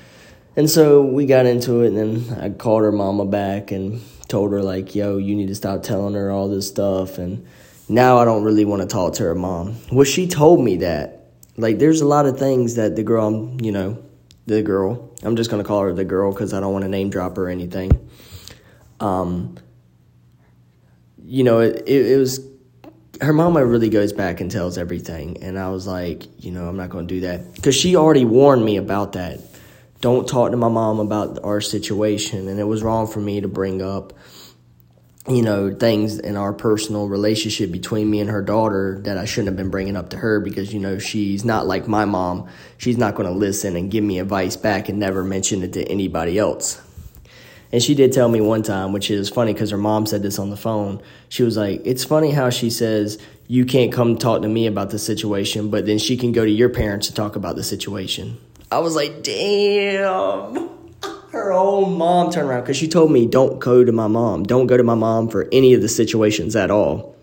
And 0.56 0.70
so 0.70 1.02
we 1.02 1.26
got 1.26 1.46
into 1.46 1.81
it, 1.81 1.94
and 1.94 1.98
then 1.98 2.38
I 2.40 2.50
called 2.50 2.84
her 2.84 2.92
mama 2.92 3.26
back 3.26 3.72
and 3.72 4.02
told 4.28 4.52
her 4.54 4.64
like, 4.64 4.96
"Yo, 4.96 5.18
you 5.18 5.36
need 5.36 5.50
to 5.50 5.56
stop 5.56 5.84
telling 5.84 6.14
her 6.14 6.31
all 6.31 6.48
this 6.48 6.68
stuff." 6.68 7.18
And 7.18 7.46
now 7.90 8.20
I 8.20 8.26
don't 8.26 8.44
really 8.44 8.66
want 8.66 8.81
to 8.81 8.88
talk 8.88 9.16
to 9.16 9.24
her 9.24 9.36
mom. 9.36 9.76
Well, 9.92 10.06
she 10.06 10.28
told 10.28 10.64
me 10.64 10.78
that. 10.78 11.26
Like, 11.58 11.80
there's 11.80 12.00
a 12.00 12.06
lot 12.06 12.26
of 12.26 12.40
things 12.40 12.76
that 12.76 12.96
the 12.96 13.04
girl, 13.04 13.54
you 13.62 13.74
know, 13.74 13.98
the 14.48 14.62
girl. 14.62 15.09
I'm 15.24 15.36
just 15.36 15.50
gonna 15.50 15.63
call 15.63 15.81
her 15.81 15.94
the 15.94 16.06
girl 16.06 16.31
because 16.31 16.54
I 16.54 16.60
don't 16.60 16.71
want 16.71 16.83
to 16.83 16.89
name 16.89 17.10
drop 17.10 17.36
her 17.36 17.45
or 17.45 17.50
anything. 17.50 18.10
Um, 19.00 19.57
you 21.24 21.44
know, 21.44 21.60
it, 21.60 21.83
it, 21.88 22.12
it 22.12 22.18
was 22.18 22.45
her 23.21 23.33
mama 23.33 23.66
really 23.66 23.89
goes 23.89 24.13
back 24.13 24.39
and 24.39 24.50
tells 24.50 24.77
everything, 24.77 25.44
and 25.44 25.60
I 25.60 25.69
was 25.69 25.86
like, 25.86 26.24
you 26.44 26.51
know, 26.51 26.68
I'm 26.68 26.77
not 26.77 26.89
gonna 26.89 27.07
do 27.07 27.21
that 27.21 27.54
because 27.56 27.75
she 27.75 27.95
already 27.95 28.25
warned 28.25 28.63
me 28.63 28.77
about 28.77 29.13
that. 29.13 29.39
Don't 30.01 30.27
talk 30.27 30.51
to 30.51 30.57
my 30.57 30.69
mom 30.69 31.00
about 31.00 31.39
our 31.44 31.60
situation, 31.60 32.48
and 32.48 32.60
it 32.60 32.63
was 32.63 32.81
wrong 32.81 33.07
for 33.07 33.19
me 33.19 33.42
to 33.42 33.50
bring 33.50 33.81
up 33.81 34.13
you 35.27 35.42
know, 35.42 35.74
things 35.74 36.18
in 36.18 36.38
our 36.38 36.54
personal 36.54 37.07
relationship 37.07 37.71
between 37.71 38.10
me 38.10 38.21
and 38.21 38.30
her 38.30 38.42
daughter 38.42 39.00
that 39.04 39.18
I 39.18 39.25
shouldn't 39.25 39.48
have 39.48 39.57
been 39.57 39.69
bringing 39.69 39.98
up 39.98 40.12
to 40.12 40.18
her 40.18 40.39
because, 40.39 40.74
you 40.74 40.80
know, 40.80 40.98
she's 40.98 41.44
not 41.44 41.68
like 41.68 41.88
my 41.88 42.06
mom. 42.06 42.48
She's 42.77 42.98
not 42.98 43.16
going 43.16 43.27
to 43.27 43.38
listen 43.38 43.75
and 43.75 43.92
give 43.92 44.04
me 44.04 44.19
advice 44.19 44.56
back 44.56 44.88
and 44.88 44.98
never 44.98 45.24
mention 45.24 45.62
it 45.62 45.74
to 45.74 45.83
anybody 45.83 46.38
else. 46.39 46.81
And 47.71 47.83
she 47.83 47.94
did 47.94 48.13
tell 48.13 48.30
me 48.30 48.42
one 48.42 48.63
time, 48.63 48.94
which 48.94 49.12
is 49.12 49.30
funny 49.30 49.54
because 49.54 49.69
her 49.69 49.77
mom 49.77 50.06
said 50.06 50.24
this 50.24 50.39
on 50.39 50.50
the 50.50 50.57
phone. 50.57 51.01
She 51.27 51.44
was 51.44 51.56
like, 51.56 51.81
It's 51.86 52.04
funny 52.04 52.31
how 52.31 52.50
she 52.50 52.71
says, 52.71 53.19
You 53.48 53.66
can't 53.66 53.92
come 53.92 54.18
talk 54.18 54.42
to 54.42 54.48
me 54.48 54.66
about 54.66 54.89
the 54.89 54.98
situation, 54.98 55.69
but 55.69 55.86
then 55.86 56.00
she 56.00 56.18
can 56.18 56.31
go 56.31 56.44
to 56.44 56.50
your 56.50 56.69
parents 56.69 57.07
to 57.07 57.13
talk 57.13 57.36
about 57.36 57.56
the 57.56 57.63
situation. 57.63 58.39
I 58.71 58.80
was 58.80 58.95
like, 58.95 59.21
Damn 59.21 60.79
her 61.31 61.52
own 61.54 61.98
mom 61.98 62.31
turned 62.31 62.50
around 62.50 62.62
because 62.62 62.78
she 62.78 62.88
told 62.88 63.12
me 63.12 63.28
don't 63.28 63.60
go 63.60 63.84
to 63.84 63.92
my 63.92 64.08
mom. 64.08 64.44
Don't 64.44 64.68
go 64.68 64.78
to 64.78 64.84
my 64.84 64.96
mom 64.96 65.30
for 65.30 65.48
any 65.52 65.74
of 65.74 65.81
the 65.81 65.90
situations 65.90 66.56
at 66.56 66.72
all. 66.72 67.16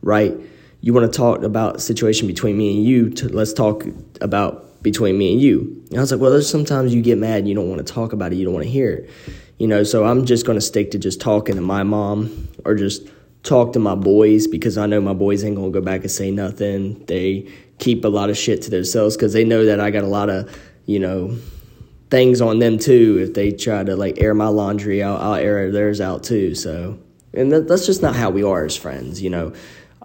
Right? 0.00 0.34
You 0.80 0.94
want 0.94 1.12
to 1.12 1.16
talk 1.16 1.42
about 1.42 1.80
situation 1.80 2.26
between 2.26 2.56
me 2.56 2.76
and 2.76 2.84
you 2.84 3.10
to, 3.10 3.28
let's 3.28 3.52
talk 3.52 3.84
about 4.20 4.82
between 4.82 5.16
me 5.16 5.32
and 5.32 5.40
you. 5.40 5.84
And 5.90 5.98
i 5.98 6.00
was 6.00 6.10
like 6.10 6.20
well 6.20 6.30
there's 6.30 6.48
sometimes 6.48 6.94
you 6.94 7.02
get 7.02 7.18
mad 7.18 7.40
and 7.40 7.48
you 7.48 7.54
don't 7.54 7.68
want 7.68 7.86
to 7.86 7.92
talk 7.92 8.12
about 8.12 8.32
it. 8.32 8.36
You 8.36 8.44
don't 8.44 8.54
want 8.54 8.64
to 8.64 8.70
hear 8.70 8.90
it. 8.90 9.10
You 9.58 9.68
know 9.68 9.84
so 9.84 10.04
i'm 10.04 10.24
just 10.26 10.44
going 10.44 10.56
to 10.56 10.62
stick 10.62 10.90
to 10.92 10.98
just 10.98 11.20
talking 11.20 11.54
to 11.54 11.60
my 11.60 11.82
mom 11.82 12.48
or 12.64 12.74
just 12.74 13.06
talk 13.44 13.74
to 13.74 13.78
my 13.78 13.94
boys 13.94 14.46
because 14.46 14.78
i 14.78 14.86
know 14.86 15.00
my 15.00 15.12
boys 15.12 15.44
ain't 15.44 15.56
to 15.56 15.70
go 15.70 15.80
back 15.80 16.00
and 16.00 16.10
say 16.10 16.30
nothing. 16.30 17.04
They 17.04 17.48
keep 17.78 18.04
a 18.04 18.08
lot 18.08 18.30
of 18.30 18.36
shit 18.36 18.62
to 18.62 18.70
themselves 18.70 19.16
because 19.16 19.32
they 19.32 19.44
know 19.44 19.66
that 19.66 19.78
i 19.78 19.90
got 19.90 20.04
a 20.04 20.08
lot 20.08 20.30
of 20.30 20.58
you 20.86 20.98
know 20.98 21.36
things 22.12 22.42
on 22.42 22.58
them 22.58 22.78
too. 22.78 23.18
If 23.26 23.32
they 23.32 23.50
try 23.50 23.82
to 23.82 23.96
like 23.96 24.20
air 24.20 24.34
my 24.34 24.48
laundry, 24.48 25.02
I'll, 25.02 25.16
I'll 25.16 25.34
air 25.34 25.72
theirs 25.72 25.98
out 25.98 26.22
too. 26.22 26.54
So, 26.54 26.98
and 27.32 27.50
that, 27.50 27.66
that's 27.66 27.86
just 27.86 28.02
not 28.02 28.14
how 28.14 28.28
we 28.28 28.44
are 28.44 28.66
as 28.66 28.76
friends, 28.76 29.22
you 29.22 29.30
know. 29.30 29.54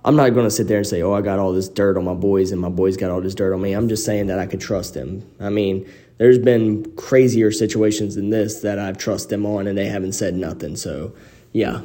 I'm 0.06 0.16
not 0.16 0.30
going 0.30 0.46
to 0.46 0.52
sit 0.52 0.70
there 0.70 0.78
and 0.78 0.88
say, 0.88 1.02
oh, 1.02 1.12
I 1.12 1.22
got 1.22 1.38
all 1.38 1.52
this 1.52 1.68
dirt 1.68 1.98
on 1.98 2.06
my 2.06 2.14
boys 2.14 2.54
and 2.54 2.62
my 2.62 2.70
boys 2.70 2.96
got 2.96 3.12
all 3.12 3.20
this 3.20 3.36
dirt 3.36 3.54
on 3.54 3.62
me. 3.62 3.74
I'm 3.74 3.90
just 3.90 4.06
saying 4.06 4.28
that 4.28 4.40
I 4.40 4.46
could 4.46 4.62
trust 4.62 4.94
them. 4.94 5.30
I 5.42 5.50
mean, 5.50 5.86
there's 6.18 6.40
been 6.40 6.96
crazier 6.96 7.52
situations 7.52 8.16
than 8.16 8.30
this 8.30 8.62
that 8.62 8.80
I've 8.80 8.98
trusted 8.98 9.32
them 9.32 9.46
on 9.46 9.68
and 9.68 9.78
they 9.78 9.88
haven't 9.88 10.14
said 10.14 10.34
nothing. 10.34 10.78
So, 10.78 11.14
yeah. 11.52 11.82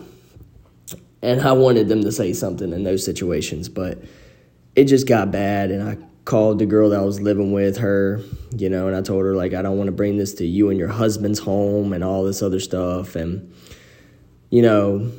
And 1.21 1.41
I 1.41 1.51
wanted 1.51 1.89
them 1.89 2.03
to 2.03 2.13
say 2.13 2.33
something 2.33 2.73
in 2.73 2.85
those 2.85 3.05
situations, 3.05 3.69
but 3.69 3.99
it 4.77 4.85
just 4.85 5.09
got 5.09 5.33
bad 5.33 5.73
and 5.73 5.83
I 5.83 5.97
called 6.25 6.59
the 6.59 6.67
girl 6.67 6.91
that 6.91 7.01
I 7.01 7.05
was 7.05 7.21
living 7.21 7.53
with 7.53 7.79
her, 7.79 8.21
you 8.57 8.69
know, 8.69 8.87
and 8.87 8.97
I 8.97 9.03
told 9.03 9.25
her 9.25 9.35
like 9.35 9.55
I 9.55 9.63
don't 9.63 9.77
want 9.77 9.89
to 9.89 9.93
bring 9.93 10.17
this 10.17 10.35
to 10.35 10.47
you 10.47 10.71
and 10.71 10.79
your 10.79 10.89
husband's 10.89 11.41
home 11.41 11.93
and 11.93 12.05
all 12.05 12.25
this 12.25 12.43
other 12.43 12.61
stuff 12.61 13.17
and 13.17 13.53
you 14.53 14.61
know, 14.61 15.11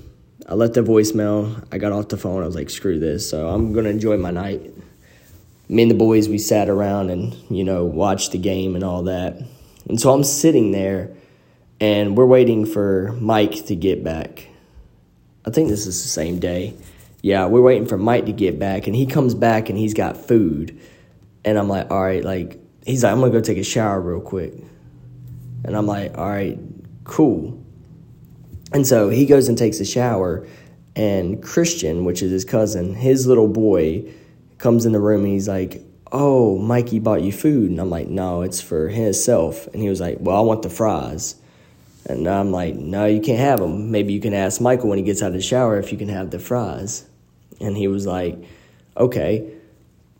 I 0.47 0.53
left 0.53 0.75
the 0.75 0.81
voicemail. 0.81 1.65
I 1.71 1.79
got 1.79 1.91
off 1.91 2.09
the 2.09 2.17
phone. 2.17 2.43
I 2.43 2.45
was 2.45 2.53
like, 2.53 2.69
screw 2.69 2.99
this. 2.99 3.27
So 3.27 3.49
I'm 3.49 3.73
going 3.73 3.85
to 3.85 3.89
enjoy 3.89 4.15
my 4.17 4.29
night. 4.29 4.61
Me 5.69 5.81
and 5.81 5.89
the 5.89 5.95
boys, 5.95 6.29
we 6.29 6.37
sat 6.37 6.69
around 6.69 7.09
and, 7.09 7.33
you 7.49 7.63
know, 7.63 7.83
watched 7.83 8.31
the 8.31 8.37
game 8.37 8.75
and 8.75 8.83
all 8.83 9.03
that. 9.03 9.41
And 9.89 9.99
so 9.99 10.13
I'm 10.13 10.23
sitting 10.23 10.71
there 10.71 11.09
and 11.79 12.15
we're 12.15 12.27
waiting 12.27 12.67
for 12.67 13.17
Mike 13.19 13.65
to 13.65 13.75
get 13.75 14.03
back. 14.03 14.47
I 15.45 15.49
think 15.49 15.69
this 15.69 15.87
is 15.87 16.03
the 16.03 16.09
same 16.09 16.37
day. 16.39 16.75
Yeah, 17.23 17.47
we're 17.47 17.61
waiting 17.61 17.87
for 17.87 17.97
Mike 17.97 18.27
to 18.27 18.33
get 18.33 18.59
back 18.59 18.85
and 18.85 18.95
he 18.95 19.07
comes 19.07 19.33
back 19.33 19.69
and 19.69 19.79
he's 19.79 19.95
got 19.95 20.15
food. 20.15 20.79
And 21.45 21.57
I'm 21.57 21.67
like, 21.67 21.91
all 21.91 22.01
right, 22.01 22.23
like, 22.23 22.59
he's 22.85 23.03
like, 23.03 23.11
I'm 23.11 23.19
gonna 23.19 23.31
go 23.31 23.41
take 23.41 23.57
a 23.57 23.63
shower 23.63 23.99
real 23.99 24.21
quick. 24.21 24.53
And 25.65 25.75
I'm 25.75 25.87
like, 25.87 26.17
all 26.17 26.29
right, 26.29 26.57
cool. 27.03 27.59
And 28.73 28.87
so 28.87 29.09
he 29.09 29.25
goes 29.25 29.47
and 29.47 29.57
takes 29.57 29.79
a 29.79 29.85
shower, 29.85 30.47
and 30.95 31.41
Christian, 31.41 32.05
which 32.05 32.21
is 32.21 32.31
his 32.31 32.45
cousin, 32.45 32.95
his 32.95 33.27
little 33.27 33.47
boy, 33.47 34.11
comes 34.57 34.85
in 34.85 34.91
the 34.91 34.99
room 34.99 35.23
and 35.23 35.33
he's 35.33 35.47
like, 35.47 35.81
Oh, 36.11 36.59
Mikey 36.59 36.99
bought 36.99 37.23
you 37.23 37.31
food. 37.31 37.71
And 37.71 37.79
I'm 37.79 37.89
like, 37.89 38.07
No, 38.07 38.43
it's 38.43 38.61
for 38.61 38.87
himself. 38.89 39.67
And 39.67 39.81
he 39.81 39.89
was 39.89 39.99
like, 39.99 40.17
Well, 40.19 40.37
I 40.37 40.41
want 40.41 40.61
the 40.61 40.69
fries. 40.69 41.35
And 42.05 42.27
I'm 42.27 42.51
like, 42.51 42.75
No, 42.75 43.05
you 43.05 43.21
can't 43.21 43.39
have 43.39 43.59
them. 43.59 43.91
Maybe 43.91 44.13
you 44.13 44.21
can 44.21 44.33
ask 44.33 44.61
Michael 44.61 44.89
when 44.89 44.99
he 44.99 45.03
gets 45.03 45.21
out 45.21 45.27
of 45.27 45.33
the 45.33 45.41
shower 45.41 45.79
if 45.79 45.91
you 45.91 45.97
can 45.97 46.09
have 46.09 46.29
the 46.29 46.39
fries. 46.39 47.05
And 47.59 47.75
he 47.75 47.87
was 47.87 48.05
like, 48.05 48.37
Okay. 48.95 49.51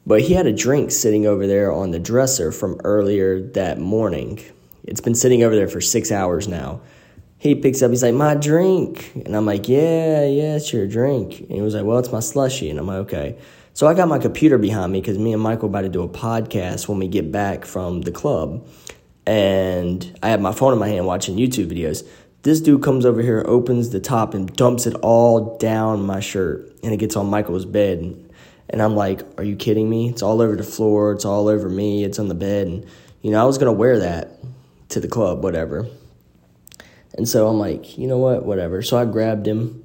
But 0.05 0.22
he 0.22 0.33
had 0.33 0.48
a 0.48 0.53
drink 0.53 0.91
sitting 0.91 1.25
over 1.25 1.48
there 1.48 1.72
on 1.72 1.91
the 1.91 2.00
dresser 2.00 2.51
from 2.51 2.79
earlier 2.83 3.41
that 3.51 3.79
morning. 3.79 4.43
It's 4.83 5.01
been 5.01 5.15
sitting 5.15 5.43
over 5.43 5.55
there 5.55 5.67
for 5.67 5.79
six 5.79 6.12
hours 6.12 6.48
now. 6.48 6.81
He 7.38 7.55
picks 7.55 7.81
up, 7.81 7.89
he's 7.91 8.03
like, 8.03 8.13
My 8.13 8.36
drink. 8.36 9.12
And 9.15 9.36
I'm 9.36 9.45
like, 9.45 9.67
Yeah, 9.67 10.25
yeah, 10.25 10.55
it's 10.55 10.74
your 10.74 10.88
drink. 10.88 11.39
And 11.39 11.51
he 11.51 11.62
was 11.62 11.74
like, 11.74 11.86
Well, 11.86 12.00
it's 12.00 12.12
my 12.12 12.19
slushy. 12.19 12.69
And 12.69 12.79
I'm 12.79 12.88
like, 12.88 12.98
Okay. 12.98 13.38
So 13.74 13.88
I 13.88 13.95
got 13.95 14.07
my 14.07 14.19
computer 14.19 14.57
behind 14.57 14.91
me 14.91 15.01
because 15.01 15.17
me 15.17 15.33
and 15.33 15.41
Michael 15.41 15.67
about 15.67 15.81
to 15.81 15.89
do 15.89 16.03
a 16.03 16.07
podcast 16.07 16.88
when 16.88 17.00
we 17.00 17.07
get 17.07 17.31
back 17.31 17.65
from 17.65 18.01
the 18.01 18.12
club. 18.12 18.67
And 19.25 20.17
I 20.22 20.29
have 20.29 20.41
my 20.41 20.51
phone 20.51 20.74
in 20.74 20.79
my 20.79 20.89
hand 20.89 21.07
watching 21.07 21.38
YouTube 21.38 21.72
videos. 21.72 22.07
This 22.43 22.60
dude 22.60 22.83
comes 22.83 23.05
over 23.05 23.22
here, 23.22 23.43
opens 23.48 23.89
the 23.89 24.01
top, 24.01 24.33
and 24.33 24.53
dumps 24.55 24.86
it 24.86 24.93
all 24.95 25.57
down 25.57 26.05
my 26.05 26.19
shirt. 26.19 26.69
And 26.83 26.93
it 26.93 26.98
gets 26.98 27.15
on 27.15 27.27
Michael's 27.27 27.65
bed. 27.65 28.23
And 28.70 28.82
I'm 28.82 28.96
like, 28.96 29.22
are 29.38 29.43
you 29.43 29.55
kidding 29.55 29.89
me? 29.89 30.10
It's 30.10 30.22
all 30.22 30.41
over 30.41 30.55
the 30.55 30.63
floor. 30.63 31.12
It's 31.12 31.25
all 31.25 31.48
over 31.48 31.70
me. 31.70 32.03
It's 32.03 32.20
on 32.20 32.27
the 32.27 32.36
bed. 32.36 32.67
And, 32.67 32.86
you 33.22 33.32
know, 33.32 33.41
I 33.41 33.46
was 33.46 33.58
going 33.58 33.74
to 33.74 33.77
wear 33.77 34.00
that 34.00 34.32
to 34.89 35.00
the 35.00 35.08
club, 35.08 35.43
whatever. 35.43 35.88
And 37.15 37.27
so 37.27 37.48
I'm 37.48 37.60
like, 37.60 37.98
you 37.98 38.08
know 38.08 38.17
what? 38.17 38.46
Whatever. 38.46 38.82
So 38.82 38.98
I 38.98 39.05
grabbed 39.05 39.48
him 39.48 39.84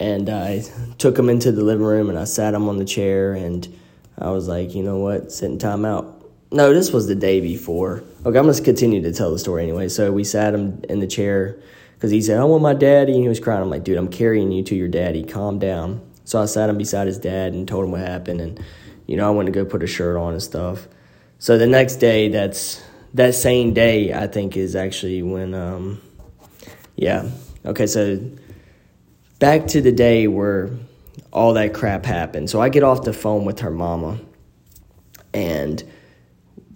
and 0.00 0.30
I 0.30 0.64
took 0.98 1.18
him 1.18 1.28
into 1.28 1.52
the 1.52 1.62
living 1.62 1.84
room 1.84 2.08
and 2.08 2.18
I 2.18 2.24
sat 2.24 2.54
him 2.54 2.68
on 2.68 2.78
the 2.78 2.84
chair 2.84 3.34
and 3.34 3.66
I 4.18 4.30
was 4.30 4.48
like, 4.48 4.74
you 4.74 4.82
know 4.82 4.98
what? 4.98 5.32
Sitting 5.32 5.58
time 5.58 5.84
out. 5.84 6.22
No, 6.50 6.72
this 6.72 6.92
was 6.92 7.06
the 7.06 7.14
day 7.14 7.40
before. 7.40 8.04
Okay, 8.24 8.38
I'm 8.38 8.44
going 8.44 8.54
to 8.54 8.62
continue 8.62 9.02
to 9.02 9.12
tell 9.12 9.32
the 9.32 9.38
story 9.38 9.62
anyway. 9.64 9.88
So 9.88 10.12
we 10.12 10.24
sat 10.24 10.54
him 10.54 10.82
in 10.88 11.00
the 11.00 11.06
chair 11.06 11.58
because 11.94 12.10
he 12.10 12.22
said, 12.22 12.38
I 12.38 12.44
want 12.44 12.62
my 12.62 12.74
daddy. 12.74 13.12
And 13.12 13.22
he 13.22 13.28
was 13.28 13.40
crying. 13.40 13.62
I'm 13.62 13.70
like, 13.70 13.84
dude, 13.84 13.98
I'm 13.98 14.08
carrying 14.08 14.52
you 14.52 14.62
to 14.64 14.74
your 14.74 14.88
daddy. 14.88 15.24
Calm 15.24 15.58
down. 15.58 16.00
So 16.24 16.40
I 16.40 16.46
sat 16.46 16.70
him 16.70 16.78
beside 16.78 17.06
his 17.06 17.18
dad 17.18 17.52
and 17.52 17.68
told 17.68 17.84
him 17.84 17.92
what 17.92 18.00
happened, 18.00 18.40
and 18.40 18.64
you 19.06 19.16
know 19.16 19.28
I 19.28 19.30
went 19.30 19.46
to 19.46 19.52
go 19.52 19.64
put 19.64 19.82
a 19.82 19.86
shirt 19.86 20.16
on 20.16 20.32
and 20.32 20.42
stuff. 20.42 20.88
So 21.38 21.58
the 21.58 21.66
next 21.66 21.96
day, 21.96 22.28
that's 22.28 22.82
that 23.14 23.34
same 23.34 23.74
day, 23.74 24.12
I 24.12 24.26
think 24.26 24.56
is 24.56 24.74
actually 24.74 25.22
when, 25.22 25.54
um, 25.54 26.00
yeah, 26.96 27.28
okay. 27.64 27.86
So 27.86 28.18
back 29.38 29.66
to 29.68 29.80
the 29.80 29.92
day 29.92 30.26
where 30.26 30.70
all 31.32 31.54
that 31.54 31.74
crap 31.74 32.04
happened. 32.04 32.50
So 32.50 32.60
I 32.60 32.68
get 32.68 32.82
off 32.82 33.02
the 33.02 33.12
phone 33.12 33.44
with 33.44 33.60
her 33.60 33.70
mama, 33.70 34.18
and 35.32 35.82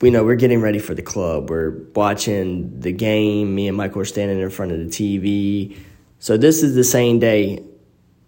we 0.01 0.11
know 0.11 0.25
we're 0.25 0.37
getting 0.37 0.61
ready 0.61 0.79
for 0.79 0.95
the 0.95 1.03
club. 1.03 1.51
We're 1.51 1.71
watching 1.95 2.81
the 2.81 2.93
game. 2.93 3.55
Me 3.55 3.69
and 3.69 3.77
Michael 3.77 4.03
are 4.03 4.05
standing 4.05 4.39
in 4.39 4.51
front 4.51 4.73
of 4.73 4.79
the 4.79 4.87
TV. 4.87 5.77
So 6.21 6.37
this 6.37 6.63
is 6.63 6.75
the 6.75 6.85
same 6.85 7.19
day, 7.19 7.65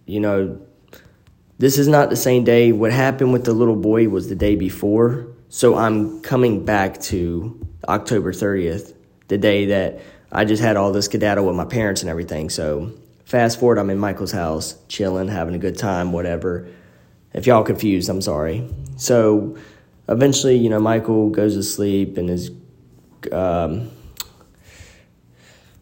you 0.06 0.20
know, 0.20 0.60
this 1.60 1.76
is 1.76 1.88
not 1.88 2.08
the 2.08 2.16
same 2.16 2.42
day. 2.42 2.72
What 2.72 2.90
happened 2.90 3.34
with 3.34 3.44
the 3.44 3.52
little 3.52 3.76
boy 3.76 4.08
was 4.08 4.30
the 4.30 4.34
day 4.34 4.56
before. 4.56 5.26
So 5.50 5.76
I'm 5.76 6.22
coming 6.22 6.64
back 6.64 6.98
to 7.02 7.68
October 7.86 8.32
30th, 8.32 8.94
the 9.28 9.36
day 9.36 9.66
that 9.66 10.00
I 10.32 10.46
just 10.46 10.62
had 10.62 10.78
all 10.78 10.90
this 10.90 11.04
skedaddle 11.04 11.44
with 11.44 11.54
my 11.54 11.66
parents 11.66 12.00
and 12.00 12.08
everything. 12.08 12.48
So 12.48 12.94
fast 13.26 13.60
forward, 13.60 13.76
I'm 13.76 13.90
in 13.90 13.98
Michael's 13.98 14.32
house, 14.32 14.74
chilling, 14.88 15.28
having 15.28 15.54
a 15.54 15.58
good 15.58 15.76
time, 15.76 16.12
whatever. 16.12 16.66
If 17.34 17.46
y'all 17.46 17.62
confused, 17.62 18.08
I'm 18.08 18.22
sorry. 18.22 18.66
So 18.96 19.58
eventually, 20.08 20.56
you 20.56 20.70
know, 20.70 20.80
Michael 20.80 21.28
goes 21.28 21.56
to 21.56 21.62
sleep 21.62 22.16
and 22.16 22.30
is, 22.30 22.50
um, 23.32 23.90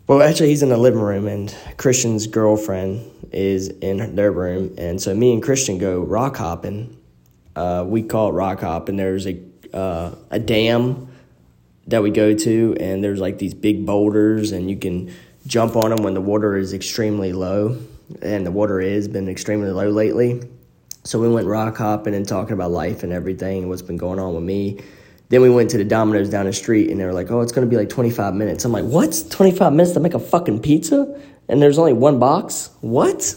well, 0.08 0.22
actually, 0.22 0.48
he's 0.48 0.62
in 0.62 0.70
the 0.70 0.78
living 0.78 1.02
room, 1.02 1.28
and 1.28 1.54
Christian's 1.76 2.26
girlfriend 2.26 3.10
is 3.30 3.68
in 3.68 4.16
their 4.16 4.32
room, 4.32 4.74
and 4.78 5.00
so 5.00 5.14
me 5.14 5.34
and 5.34 5.42
Christian 5.42 5.76
go 5.76 6.00
rock 6.00 6.38
hopping. 6.38 6.96
Uh, 7.54 7.84
we 7.86 8.02
call 8.02 8.30
it 8.30 8.32
rock 8.32 8.60
hop, 8.60 8.88
and 8.88 8.98
there's 8.98 9.26
a 9.26 9.38
uh, 9.74 10.14
a 10.30 10.38
dam 10.38 11.08
that 11.88 12.02
we 12.02 12.10
go 12.10 12.34
to, 12.34 12.74
and 12.80 13.04
there's 13.04 13.20
like 13.20 13.38
these 13.38 13.52
big 13.52 13.84
boulders, 13.84 14.52
and 14.52 14.70
you 14.70 14.78
can 14.78 15.12
jump 15.46 15.76
on 15.76 15.90
them 15.90 16.02
when 16.02 16.14
the 16.14 16.22
water 16.22 16.56
is 16.56 16.72
extremely 16.72 17.34
low, 17.34 17.78
and 18.22 18.46
the 18.46 18.50
water 18.50 18.80
has 18.80 19.08
been 19.08 19.28
extremely 19.28 19.70
low 19.70 19.90
lately. 19.90 20.40
So 21.04 21.20
we 21.20 21.28
went 21.28 21.46
rock 21.46 21.76
hopping 21.76 22.14
and 22.14 22.26
talking 22.26 22.54
about 22.54 22.70
life 22.70 23.02
and 23.02 23.12
everything, 23.12 23.58
and 23.58 23.68
what's 23.68 23.82
been 23.82 23.98
going 23.98 24.18
on 24.18 24.34
with 24.34 24.44
me. 24.44 24.80
Then 25.30 25.42
we 25.42 25.50
went 25.50 25.70
to 25.70 25.78
the 25.78 25.84
Domino's 25.84 26.30
down 26.30 26.46
the 26.46 26.52
street, 26.52 26.90
and 26.90 26.98
they 26.98 27.04
were 27.04 27.12
like, 27.12 27.30
"Oh, 27.30 27.40
it's 27.40 27.52
going 27.52 27.66
to 27.66 27.70
be 27.70 27.76
like 27.76 27.88
25 27.88 28.34
minutes." 28.34 28.64
I'm 28.64 28.72
like, 28.72 28.84
"What? 28.84 29.24
25 29.30 29.72
minutes 29.72 29.92
to 29.92 30.00
make 30.00 30.14
a 30.14 30.18
fucking 30.18 30.60
pizza?" 30.60 31.20
and 31.48 31.62
there's 31.62 31.78
only 31.78 31.92
one 31.92 32.18
box? 32.18 32.70
What? 32.80 33.34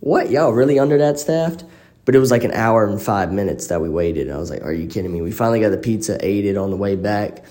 What? 0.00 0.30
Y'all 0.30 0.52
really 0.52 0.78
under 0.78 0.98
that 0.98 1.18
staffed? 1.18 1.64
But 2.04 2.16
it 2.16 2.18
was 2.18 2.30
like 2.30 2.44
an 2.44 2.52
hour 2.52 2.84
and 2.84 3.00
five 3.00 3.32
minutes 3.32 3.68
that 3.68 3.80
we 3.80 3.88
waited. 3.88 4.26
And 4.26 4.36
I 4.36 4.38
was 4.38 4.50
like, 4.50 4.62
are 4.62 4.72
you 4.72 4.88
kidding 4.88 5.12
me? 5.12 5.22
We 5.22 5.30
finally 5.30 5.60
got 5.60 5.70
the 5.70 5.76
pizza, 5.76 6.18
ate 6.24 6.44
it 6.44 6.56
on 6.56 6.70
the 6.70 6.76
way 6.76 6.96
back, 6.96 7.44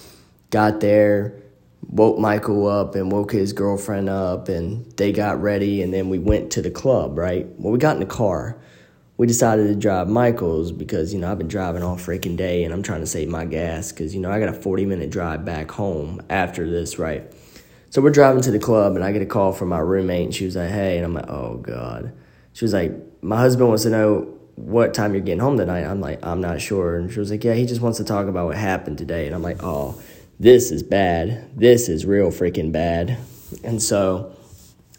got 0.50 0.81
there, 0.81 1.35
woke 1.88 2.19
Michael 2.19 2.67
up 2.67 2.95
and 2.95 3.11
woke 3.11 3.31
his 3.31 3.53
girlfriend 3.53 4.09
up, 4.09 4.50
and 4.50 4.91
they 4.97 5.13
got 5.13 5.41
ready. 5.41 5.81
And 5.81 5.93
then 5.93 6.09
we 6.09 6.19
went 6.19 6.51
to 6.53 6.61
the 6.61 6.71
club, 6.71 7.17
right? 7.17 7.47
Well, 7.57 7.71
we 7.71 7.79
got 7.79 7.95
in 7.95 8.01
the 8.01 8.05
car. 8.05 8.57
We 9.21 9.27
decided 9.27 9.67
to 9.67 9.75
drive 9.75 10.09
Michael's 10.09 10.71
because, 10.71 11.13
you 11.13 11.19
know, 11.19 11.31
I've 11.31 11.37
been 11.37 11.47
driving 11.47 11.83
all 11.83 11.95
freaking 11.95 12.35
day 12.35 12.63
and 12.63 12.73
I'm 12.73 12.81
trying 12.81 13.01
to 13.01 13.05
save 13.05 13.29
my 13.29 13.45
gas 13.45 13.91
because, 13.91 14.15
you 14.15 14.19
know, 14.19 14.31
I 14.31 14.39
got 14.39 14.49
a 14.49 14.53
40 14.53 14.87
minute 14.87 15.11
drive 15.11 15.45
back 15.45 15.69
home 15.69 16.23
after 16.27 16.67
this, 16.67 16.97
right? 16.97 17.31
So 17.91 18.01
we're 18.01 18.09
driving 18.09 18.41
to 18.41 18.49
the 18.49 18.57
club, 18.57 18.95
and 18.95 19.05
I 19.05 19.11
get 19.11 19.21
a 19.21 19.27
call 19.27 19.51
from 19.51 19.69
my 19.69 19.77
roommate, 19.77 20.23
and 20.25 20.33
she 20.33 20.45
was 20.45 20.55
like, 20.55 20.71
"Hey," 20.71 20.97
and 20.97 21.05
I'm 21.05 21.13
like, 21.13 21.29
"Oh 21.29 21.57
God." 21.57 22.13
She 22.53 22.65
was 22.65 22.73
like, 22.73 22.93
"My 23.21 23.37
husband 23.37 23.67
wants 23.69 23.83
to 23.83 23.91
know 23.91 24.27
what 24.55 24.95
time 24.95 25.13
you're 25.13 25.21
getting 25.21 25.39
home 25.39 25.55
tonight." 25.55 25.83
I'm 25.83 26.01
like, 26.01 26.25
"I'm 26.25 26.41
not 26.41 26.59
sure," 26.59 26.95
and 26.95 27.11
she 27.13 27.19
was 27.19 27.29
like, 27.29 27.43
"Yeah, 27.43 27.53
he 27.53 27.67
just 27.67 27.79
wants 27.79 27.99
to 27.99 28.03
talk 28.03 28.25
about 28.27 28.47
what 28.47 28.57
happened 28.57 28.97
today," 28.97 29.27
and 29.27 29.35
I'm 29.35 29.43
like, 29.43 29.61
"Oh, 29.61 30.01
this 30.39 30.71
is 30.71 30.81
bad. 30.81 31.47
This 31.55 31.89
is 31.89 32.07
real 32.07 32.31
freaking 32.31 32.71
bad." 32.71 33.19
And 33.63 33.83
so 33.83 34.31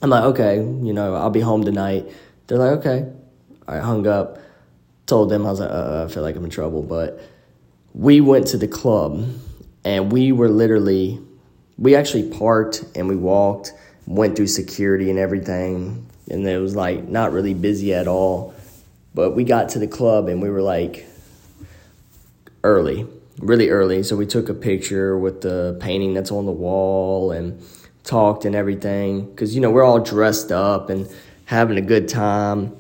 I'm 0.00 0.10
like, 0.10 0.22
"Okay, 0.22 0.58
you 0.58 0.92
know, 0.92 1.16
I'll 1.16 1.30
be 1.30 1.40
home 1.40 1.64
tonight." 1.64 2.08
They're 2.46 2.58
like, 2.58 2.86
"Okay." 2.86 3.06
I 3.66 3.78
hung 3.78 4.06
up, 4.06 4.38
told 5.06 5.30
them 5.30 5.46
I 5.46 5.50
was 5.50 5.60
like, 5.60 5.70
uh, 5.70 6.04
"I 6.04 6.12
feel 6.12 6.22
like 6.22 6.36
I'm 6.36 6.44
in 6.44 6.50
trouble," 6.50 6.82
but 6.82 7.20
we 7.94 8.20
went 8.20 8.48
to 8.48 8.56
the 8.56 8.68
club, 8.68 9.26
and 9.84 10.12
we 10.12 10.32
were 10.32 10.48
literally 10.48 11.20
we 11.78 11.96
actually 11.96 12.28
parked 12.28 12.84
and 12.94 13.08
we 13.08 13.16
walked, 13.16 13.72
went 14.06 14.36
through 14.36 14.46
security 14.46 15.10
and 15.10 15.18
everything, 15.18 16.06
and 16.30 16.46
it 16.46 16.58
was 16.58 16.76
like 16.76 17.08
not 17.08 17.32
really 17.32 17.54
busy 17.54 17.92
at 17.94 18.06
all. 18.06 18.54
But 19.14 19.32
we 19.32 19.44
got 19.44 19.70
to 19.70 19.78
the 19.78 19.86
club 19.86 20.28
and 20.28 20.40
we 20.40 20.48
were 20.48 20.62
like 20.62 21.06
early, 22.64 23.06
really 23.38 23.68
early. 23.68 24.02
So 24.02 24.16
we 24.16 24.26
took 24.26 24.48
a 24.48 24.54
picture 24.54 25.18
with 25.18 25.42
the 25.42 25.76
painting 25.80 26.14
that's 26.14 26.30
on 26.30 26.46
the 26.46 26.52
wall 26.52 27.32
and 27.32 27.60
talked 28.04 28.44
and 28.44 28.54
everything 28.54 29.26
because 29.26 29.54
you 29.54 29.60
know 29.60 29.70
we're 29.70 29.84
all 29.84 30.00
dressed 30.00 30.50
up 30.50 30.90
and 30.90 31.08
having 31.44 31.78
a 31.78 31.82
good 31.82 32.08
time 32.08 32.76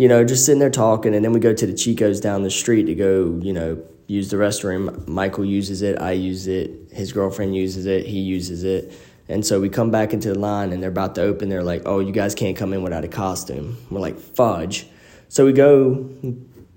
you 0.00 0.08
know 0.08 0.24
just 0.24 0.46
sitting 0.46 0.60
there 0.60 0.70
talking 0.70 1.14
and 1.14 1.24
then 1.24 1.32
we 1.32 1.40
go 1.40 1.52
to 1.52 1.66
the 1.66 1.72
chicos 1.72 2.20
down 2.20 2.42
the 2.42 2.50
street 2.50 2.84
to 2.84 2.94
go 2.94 3.38
you 3.42 3.52
know 3.52 3.82
use 4.10 4.28
the 4.28 4.36
restroom. 4.36 5.06
Michael 5.06 5.44
uses 5.44 5.82
it, 5.82 6.02
I 6.02 6.12
use 6.12 6.48
it, 6.48 6.88
his 6.90 7.12
girlfriend 7.12 7.54
uses 7.54 7.86
it, 7.86 8.06
he 8.06 8.18
uses 8.18 8.64
it. 8.64 8.92
And 9.28 9.46
so 9.46 9.60
we 9.60 9.68
come 9.68 9.92
back 9.92 10.12
into 10.12 10.32
the 10.32 10.38
line 10.38 10.72
and 10.72 10.82
they're 10.82 10.90
about 10.90 11.14
to 11.14 11.22
open. 11.22 11.48
They're 11.48 11.62
like, 11.62 11.82
oh, 11.86 12.00
you 12.00 12.10
guys 12.10 12.34
can't 12.34 12.56
come 12.56 12.72
in 12.72 12.82
without 12.82 13.04
a 13.04 13.08
costume. 13.08 13.76
We're 13.88 14.00
like, 14.00 14.18
fudge. 14.18 14.88
So 15.28 15.46
we 15.46 15.52
go 15.52 16.10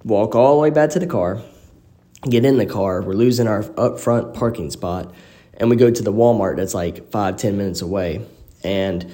walk 0.04 0.36
all 0.36 0.54
the 0.54 0.62
way 0.62 0.70
back 0.70 0.92
to 0.92 1.00
the 1.00 1.08
car, 1.08 1.42
get 2.30 2.46
in 2.46 2.58
the 2.58 2.68
car. 2.68 3.02
We're 3.02 3.14
losing 3.14 3.48
our 3.48 3.66
up 3.80 4.00
front 4.00 4.36
parking 4.36 4.70
spot. 4.70 5.12
And 5.56 5.72
we 5.72 5.76
go 5.76 5.90
to 5.90 6.04
the 6.04 6.14
Walmart 6.14 6.58
that's 6.58 6.76
like 6.76 7.10
five, 7.10 7.38
ten 7.38 7.58
minutes 7.58 7.82
away. 7.82 8.24
And 8.64 9.12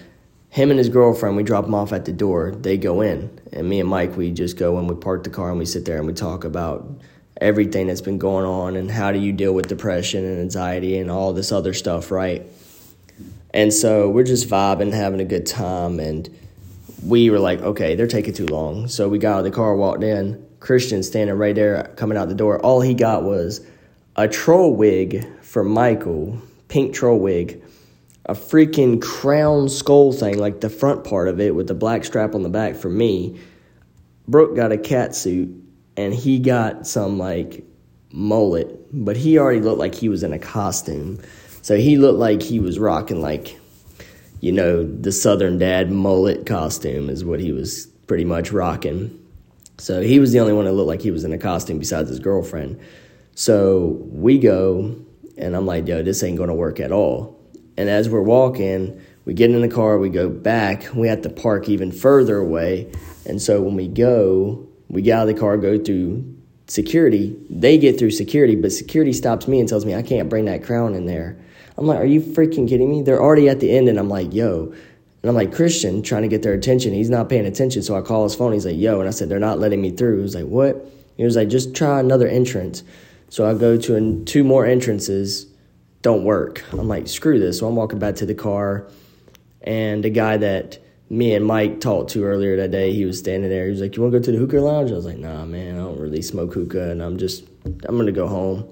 him 0.49 0.71
and 0.71 0.77
his 0.77 0.89
girlfriend, 0.89 1.37
we 1.37 1.43
drop 1.43 1.65
them 1.65 1.75
off 1.75 1.93
at 1.93 2.05
the 2.05 2.11
door. 2.11 2.51
They 2.51 2.77
go 2.77 3.01
in. 3.01 3.39
And 3.53 3.69
me 3.69 3.79
and 3.79 3.89
Mike, 3.89 4.17
we 4.17 4.31
just 4.31 4.57
go 4.57 4.77
and 4.77 4.89
we 4.89 4.95
park 4.95 5.23
the 5.23 5.29
car 5.29 5.49
and 5.49 5.59
we 5.59 5.65
sit 5.65 5.85
there 5.85 5.97
and 5.97 6.07
we 6.07 6.13
talk 6.13 6.43
about 6.43 6.89
everything 7.39 7.87
that's 7.87 8.01
been 8.01 8.17
going 8.17 8.45
on 8.45 8.75
and 8.75 8.91
how 8.91 9.11
do 9.11 9.19
you 9.19 9.31
deal 9.31 9.53
with 9.53 9.67
depression 9.67 10.25
and 10.25 10.39
anxiety 10.39 10.97
and 10.97 11.09
all 11.09 11.33
this 11.33 11.51
other 11.51 11.73
stuff, 11.73 12.11
right? 12.11 12.45
And 13.53 13.73
so 13.73 14.09
we're 14.09 14.23
just 14.23 14.47
vibing, 14.47 14.93
having 14.93 15.19
a 15.19 15.25
good 15.25 15.45
time, 15.45 15.99
and 15.99 16.29
we 17.03 17.29
were 17.29 17.39
like, 17.39 17.61
okay, 17.61 17.95
they're 17.95 18.07
taking 18.07 18.33
too 18.33 18.45
long. 18.45 18.87
So 18.87 19.09
we 19.09 19.17
got 19.17 19.33
out 19.33 19.37
of 19.39 19.43
the 19.45 19.51
car, 19.51 19.75
walked 19.75 20.03
in. 20.03 20.45
Christian 20.59 21.03
standing 21.03 21.37
right 21.37 21.55
there, 21.55 21.91
coming 21.95 22.17
out 22.17 22.27
the 22.27 22.35
door. 22.35 22.59
All 22.59 22.81
he 22.81 22.93
got 22.93 23.23
was 23.23 23.65
a 24.17 24.27
troll 24.27 24.75
wig 24.75 25.25
from 25.41 25.69
Michael, 25.69 26.39
pink 26.67 26.93
troll 26.93 27.17
wig, 27.17 27.63
a 28.25 28.33
freaking 28.33 29.01
crown 29.01 29.69
skull 29.69 30.11
thing, 30.11 30.37
like 30.37 30.61
the 30.61 30.69
front 30.69 31.03
part 31.03 31.27
of 31.27 31.39
it 31.39 31.55
with 31.55 31.67
the 31.67 31.73
black 31.73 32.05
strap 32.05 32.35
on 32.35 32.43
the 32.43 32.49
back 32.49 32.75
for 32.75 32.89
me. 32.89 33.39
Brooke 34.27 34.55
got 34.55 34.71
a 34.71 34.77
cat 34.77 35.15
suit 35.15 35.49
and 35.97 36.13
he 36.13 36.39
got 36.39 36.85
some 36.85 37.17
like 37.17 37.63
mullet, 38.11 38.77
but 38.91 39.17
he 39.17 39.39
already 39.39 39.61
looked 39.61 39.79
like 39.79 39.95
he 39.95 40.09
was 40.09 40.23
in 40.23 40.33
a 40.33 40.39
costume. 40.39 41.19
So 41.61 41.77
he 41.77 41.97
looked 41.97 42.19
like 42.19 42.41
he 42.41 42.59
was 42.59 42.77
rocking 42.77 43.21
like 43.21 43.59
you 44.41 44.51
know, 44.51 44.85
the 44.85 45.11
Southern 45.11 45.57
Dad 45.57 45.91
mullet 45.91 46.45
costume 46.45 47.09
is 47.09 47.25
what 47.25 47.39
he 47.39 47.51
was 47.51 47.87
pretty 48.07 48.25
much 48.25 48.51
rocking. 48.51 49.15
So 49.77 50.01
he 50.01 50.19
was 50.19 50.31
the 50.31 50.39
only 50.39 50.53
one 50.53 50.65
that 50.65 50.73
looked 50.73 50.87
like 50.87 51.01
he 51.01 51.11
was 51.11 51.23
in 51.23 51.33
a 51.33 51.37
costume 51.37 51.79
besides 51.79 52.09
his 52.09 52.19
girlfriend. 52.19 52.79
So 53.35 53.97
we 54.11 54.39
go, 54.39 54.95
and 55.37 55.55
I'm 55.55 55.65
like, 55.65 55.87
yo, 55.87 56.03
this 56.03 56.23
ain't 56.23 56.37
gonna 56.37 56.55
work 56.55 56.79
at 56.79 56.91
all. 56.91 57.38
And 57.79 57.89
as 57.89 58.09
we're 58.09 58.21
walking, 58.21 59.01
we 59.23 59.33
get 59.33 59.51
in 59.51 59.61
the 59.61 59.69
car, 59.69 59.97
we 59.97 60.09
go 60.09 60.27
back, 60.27 60.93
we 60.93 61.07
have 61.07 61.21
to 61.21 61.29
park 61.29 61.69
even 61.69 61.93
further 61.93 62.35
away. 62.35 62.91
And 63.25 63.41
so 63.41 63.61
when 63.61 63.75
we 63.75 63.87
go, 63.87 64.67
we 64.89 65.01
get 65.01 65.17
out 65.17 65.29
of 65.29 65.33
the 65.33 65.39
car, 65.39 65.55
go 65.55 65.81
through 65.81 66.35
security. 66.67 67.39
They 67.49 67.77
get 67.77 67.97
through 67.97 68.11
security, 68.11 68.57
but 68.57 68.73
security 68.73 69.13
stops 69.13 69.47
me 69.47 69.61
and 69.61 69.69
tells 69.69 69.85
me 69.85 69.95
I 69.95 70.01
can't 70.01 70.27
bring 70.27 70.43
that 70.43 70.61
crown 70.61 70.93
in 70.93 71.05
there. 71.05 71.37
I'm 71.77 71.87
like, 71.87 71.99
are 71.99 72.05
you 72.05 72.19
freaking 72.19 72.67
kidding 72.67 72.91
me? 72.91 73.01
They're 73.01 73.21
already 73.21 73.47
at 73.47 73.61
the 73.61 73.71
end, 73.71 73.87
and 73.87 73.97
I'm 73.97 74.09
like, 74.09 74.33
yo. 74.33 74.73
And 75.21 75.29
I'm 75.29 75.35
like, 75.35 75.55
Christian, 75.55 76.01
trying 76.01 76.23
to 76.23 76.27
get 76.27 76.43
their 76.43 76.53
attention. 76.53 76.93
He's 76.93 77.09
not 77.09 77.29
paying 77.29 77.45
attention. 77.45 77.81
So 77.81 77.95
I 77.95 78.01
call 78.01 78.25
his 78.25 78.35
phone. 78.35 78.51
He's 78.51 78.65
like, 78.65 78.77
yo. 78.77 78.99
And 78.99 79.07
I 79.07 79.11
said, 79.11 79.29
they're 79.29 79.39
not 79.39 79.59
letting 79.59 79.81
me 79.81 79.91
through. 79.91 80.17
He 80.17 80.21
was 80.21 80.35
like, 80.35 80.47
what? 80.47 80.85
He 81.15 81.23
was 81.23 81.37
like, 81.37 81.47
just 81.47 81.73
try 81.73 82.01
another 82.01 82.27
entrance. 82.27 82.83
So 83.29 83.49
I 83.49 83.53
go 83.53 83.77
to 83.77 83.95
an, 83.95 84.25
two 84.25 84.43
more 84.43 84.65
entrances, 84.65 85.45
don't 86.01 86.23
work. 86.23 86.63
I'm 86.71 86.87
like, 86.87 87.07
screw 87.07 87.39
this. 87.39 87.59
So 87.59 87.67
I'm 87.67 87.75
walking 87.75 87.99
back 87.99 88.15
to 88.15 88.25
the 88.25 88.35
car, 88.35 88.87
and 89.61 90.03
the 90.03 90.09
guy 90.09 90.37
that 90.37 90.79
me 91.09 91.33
and 91.33 91.45
Mike 91.45 91.81
talked 91.81 92.11
to 92.11 92.23
earlier 92.23 92.55
that 92.57 92.71
day, 92.71 92.93
he 92.93 93.05
was 93.05 93.17
standing 93.17 93.49
there. 93.49 93.65
He 93.65 93.71
was 93.71 93.81
like, 93.81 93.95
you 93.95 94.03
want 94.03 94.13
to 94.13 94.19
go 94.19 94.23
to 94.25 94.31
the 94.31 94.37
hookah 94.37 94.61
lounge? 94.61 94.91
I 94.91 94.95
was 94.95 95.05
like, 95.05 95.17
nah, 95.17 95.43
man, 95.45 95.75
I 95.75 95.79
don't 95.79 95.99
really 95.99 96.21
smoke 96.21 96.53
hookah, 96.53 96.91
and 96.91 97.01
I'm 97.01 97.17
just, 97.17 97.43
I'm 97.65 98.05
to 98.05 98.11
go 98.11 98.27
home. 98.27 98.67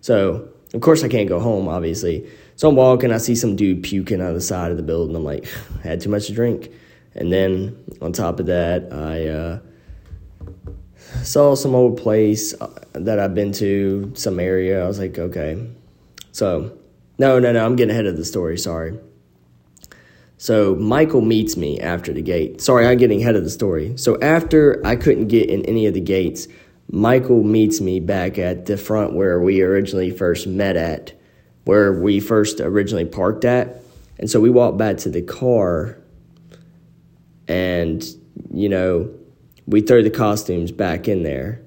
So, 0.00 0.48
of 0.74 0.80
course, 0.80 1.02
I 1.02 1.08
can't 1.08 1.28
go 1.28 1.40
home, 1.40 1.68
obviously. 1.68 2.28
So 2.56 2.68
I'm 2.68 2.76
walking, 2.76 3.12
I 3.12 3.18
see 3.18 3.34
some 3.34 3.56
dude 3.56 3.82
puking 3.82 4.20
on 4.20 4.34
the 4.34 4.40
side 4.40 4.70
of 4.70 4.76
the 4.76 4.82
building. 4.82 5.16
I'm 5.16 5.24
like, 5.24 5.46
had 5.82 6.00
too 6.00 6.10
much 6.10 6.26
to 6.28 6.32
drink. 6.32 6.70
And 7.14 7.32
then 7.32 7.76
on 8.00 8.12
top 8.12 8.40
of 8.40 8.46
that, 8.46 8.92
I 8.92 9.26
uh, 9.26 9.58
saw 11.22 11.54
some 11.54 11.74
old 11.74 11.98
place 11.98 12.54
uh, 12.60 12.68
that 12.92 13.18
I've 13.18 13.34
been 13.34 13.52
to, 13.54 14.12
some 14.14 14.40
area. 14.40 14.82
I 14.82 14.86
was 14.86 14.98
like, 14.98 15.18
okay. 15.18 15.66
So, 16.32 16.76
no, 17.18 17.38
no, 17.38 17.52
no, 17.52 17.64
I'm 17.64 17.76
getting 17.76 17.92
ahead 17.92 18.06
of 18.06 18.16
the 18.16 18.24
story. 18.24 18.58
Sorry. 18.58 18.98
So 20.38 20.74
Michael 20.74 21.20
meets 21.20 21.56
me 21.56 21.78
after 21.78 22.12
the 22.12 22.22
gate. 22.22 22.60
Sorry, 22.60 22.86
I'm 22.86 22.98
getting 22.98 23.20
ahead 23.20 23.36
of 23.36 23.44
the 23.44 23.50
story. 23.50 23.96
So 23.96 24.20
after 24.20 24.84
I 24.84 24.96
couldn't 24.96 25.28
get 25.28 25.48
in 25.48 25.64
any 25.66 25.86
of 25.86 25.94
the 25.94 26.00
gates, 26.00 26.48
Michael 26.90 27.44
meets 27.44 27.80
me 27.80 28.00
back 28.00 28.38
at 28.38 28.66
the 28.66 28.76
front 28.76 29.12
where 29.12 29.40
we 29.40 29.62
originally 29.62 30.10
first 30.10 30.48
met 30.48 30.76
at 30.76 31.12
where 31.64 31.92
we 31.92 32.20
first 32.20 32.60
originally 32.60 33.04
parked 33.04 33.44
at. 33.44 33.82
And 34.18 34.28
so 34.28 34.40
we 34.40 34.50
walked 34.50 34.78
back 34.78 34.96
to 34.98 35.10
the 35.10 35.22
car 35.22 35.98
and, 37.48 38.04
you 38.52 38.68
know, 38.68 39.10
we 39.66 39.80
throw 39.80 40.02
the 40.02 40.10
costumes 40.10 40.72
back 40.72 41.08
in 41.08 41.22
there 41.22 41.61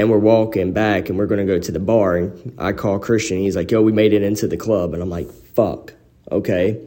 and 0.00 0.10
we're 0.10 0.18
walking 0.18 0.72
back 0.72 1.08
and 1.08 1.18
we're 1.18 1.26
going 1.26 1.46
to 1.46 1.52
go 1.52 1.58
to 1.58 1.72
the 1.72 1.78
bar. 1.78 2.16
And 2.16 2.54
I 2.58 2.72
call 2.72 2.98
Christian. 2.98 3.38
He's 3.38 3.56
like, 3.56 3.70
yo, 3.70 3.82
we 3.82 3.92
made 3.92 4.12
it 4.12 4.22
into 4.22 4.46
the 4.46 4.56
club. 4.56 4.94
And 4.94 5.02
I'm 5.02 5.10
like, 5.10 5.30
fuck, 5.30 5.92
okay. 6.30 6.80